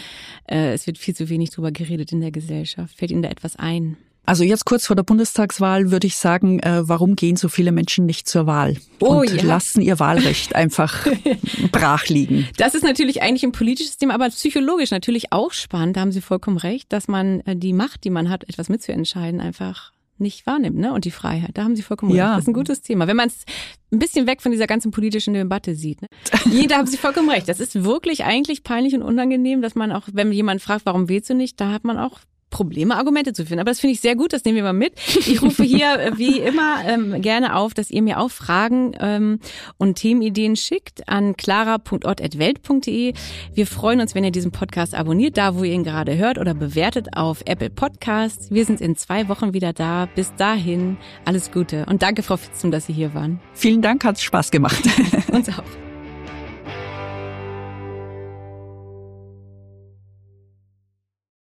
es 0.46 0.86
wird 0.86 0.98
viel 0.98 1.14
zu 1.14 1.28
wenig 1.28 1.50
drüber 1.50 1.72
geredet 1.72 2.12
in 2.12 2.20
der 2.20 2.30
Gesellschaft? 2.30 2.96
Fällt 2.96 3.10
Ihnen 3.10 3.22
da 3.22 3.28
etwas 3.28 3.56
ein? 3.56 3.96
Also 4.26 4.44
jetzt 4.44 4.64
kurz 4.64 4.86
vor 4.86 4.96
der 4.96 5.02
Bundestagswahl 5.02 5.90
würde 5.90 6.06
ich 6.06 6.16
sagen, 6.16 6.60
äh, 6.60 6.88
warum 6.88 7.16
gehen 7.16 7.36
so 7.36 7.48
viele 7.48 7.72
Menschen 7.72 8.06
nicht 8.06 8.28
zur 8.28 8.46
Wahl 8.46 8.76
oh, 9.00 9.20
und 9.20 9.34
ja. 9.34 9.42
lassen 9.42 9.80
ihr 9.80 9.98
Wahlrecht 9.98 10.54
einfach 10.54 11.06
brach 11.72 12.06
liegen? 12.06 12.46
Das 12.56 12.74
ist 12.74 12.84
natürlich 12.84 13.22
eigentlich 13.22 13.44
ein 13.44 13.52
politisches 13.52 13.96
Thema, 13.96 14.14
aber 14.14 14.28
psychologisch 14.28 14.90
natürlich 14.90 15.32
auch 15.32 15.52
spannend. 15.52 15.96
Da 15.96 16.02
haben 16.02 16.12
Sie 16.12 16.20
vollkommen 16.20 16.58
recht, 16.58 16.92
dass 16.92 17.08
man 17.08 17.40
äh, 17.40 17.56
die 17.56 17.72
Macht, 17.72 18.04
die 18.04 18.10
man 18.10 18.30
hat, 18.30 18.44
etwas 18.48 18.68
mitzuentscheiden, 18.68 19.40
einfach 19.40 19.92
nicht 20.20 20.46
wahrnimmt, 20.46 20.76
ne? 20.76 20.92
Und 20.92 21.06
die 21.06 21.10
Freiheit. 21.10 21.52
Da 21.54 21.64
haben 21.64 21.74
Sie 21.74 21.82
vollkommen 21.82 22.14
ja. 22.14 22.26
recht. 22.26 22.36
Das 22.36 22.44
ist 22.44 22.48
ein 22.48 22.54
gutes 22.54 22.82
Thema. 22.82 23.06
Wenn 23.06 23.16
man 23.16 23.28
es 23.28 23.44
ein 23.90 23.98
bisschen 23.98 24.26
weg 24.26 24.42
von 24.42 24.52
dieser 24.52 24.66
ganzen 24.66 24.90
politischen 24.90 25.34
Debatte 25.34 25.74
sieht. 25.74 26.02
Ne? 26.02 26.08
Jeder 26.50 26.76
haben 26.76 26.86
Sie 26.86 26.98
vollkommen 26.98 27.30
recht. 27.30 27.48
Das 27.48 27.58
ist 27.58 27.82
wirklich 27.82 28.24
eigentlich 28.24 28.62
peinlich 28.62 28.94
und 28.94 29.02
unangenehm, 29.02 29.62
dass 29.62 29.74
man 29.74 29.90
auch, 29.90 30.08
wenn 30.12 30.30
jemand 30.30 30.62
fragt, 30.62 30.86
warum 30.86 31.08
wählst 31.08 31.30
du 31.30 31.34
nicht, 31.34 31.60
da 31.60 31.72
hat 31.72 31.84
man 31.84 31.98
auch 31.98 32.20
Probleme, 32.50 32.96
Argumente 32.96 33.32
zu 33.32 33.46
finden. 33.46 33.60
Aber 33.60 33.70
das 33.70 33.80
finde 33.80 33.94
ich 33.94 34.00
sehr 34.00 34.16
gut, 34.16 34.32
das 34.32 34.44
nehmen 34.44 34.56
wir 34.56 34.64
mal 34.64 34.72
mit. 34.72 34.92
Ich 35.26 35.40
rufe 35.42 35.62
hier 35.62 35.94
äh, 35.98 36.18
wie 36.18 36.40
immer 36.40 36.84
ähm, 36.86 37.22
gerne 37.22 37.56
auf, 37.56 37.74
dass 37.74 37.90
ihr 37.90 38.02
mir 38.02 38.18
auch 38.18 38.30
Fragen 38.30 38.92
ähm, 39.00 39.40
und 39.78 39.96
Themenideen 39.96 40.56
schickt 40.56 41.08
an 41.08 41.36
clara.ort.welt.de. 41.36 43.14
Wir 43.54 43.66
freuen 43.66 44.00
uns, 44.00 44.14
wenn 44.14 44.24
ihr 44.24 44.32
diesen 44.32 44.50
Podcast 44.50 44.94
abonniert, 44.94 45.38
da 45.38 45.56
wo 45.56 45.64
ihr 45.64 45.72
ihn 45.72 45.84
gerade 45.84 46.16
hört 46.16 46.38
oder 46.38 46.54
bewertet 46.54 47.16
auf 47.16 47.42
Apple 47.46 47.70
Podcasts. 47.70 48.50
Wir 48.50 48.64
sind 48.64 48.80
in 48.80 48.96
zwei 48.96 49.28
Wochen 49.28 49.54
wieder 49.54 49.72
da. 49.72 50.08
Bis 50.14 50.34
dahin 50.34 50.96
alles 51.24 51.52
Gute 51.52 51.86
und 51.86 52.02
danke, 52.02 52.22
Frau 52.22 52.36
Fitzum, 52.36 52.70
dass 52.70 52.86
Sie 52.86 52.92
hier 52.92 53.14
waren. 53.14 53.40
Vielen 53.54 53.82
Dank, 53.82 54.04
hat 54.04 54.20
Spaß 54.20 54.50
gemacht. 54.50 54.82
Uns 55.32 55.48
auch. 55.48 55.79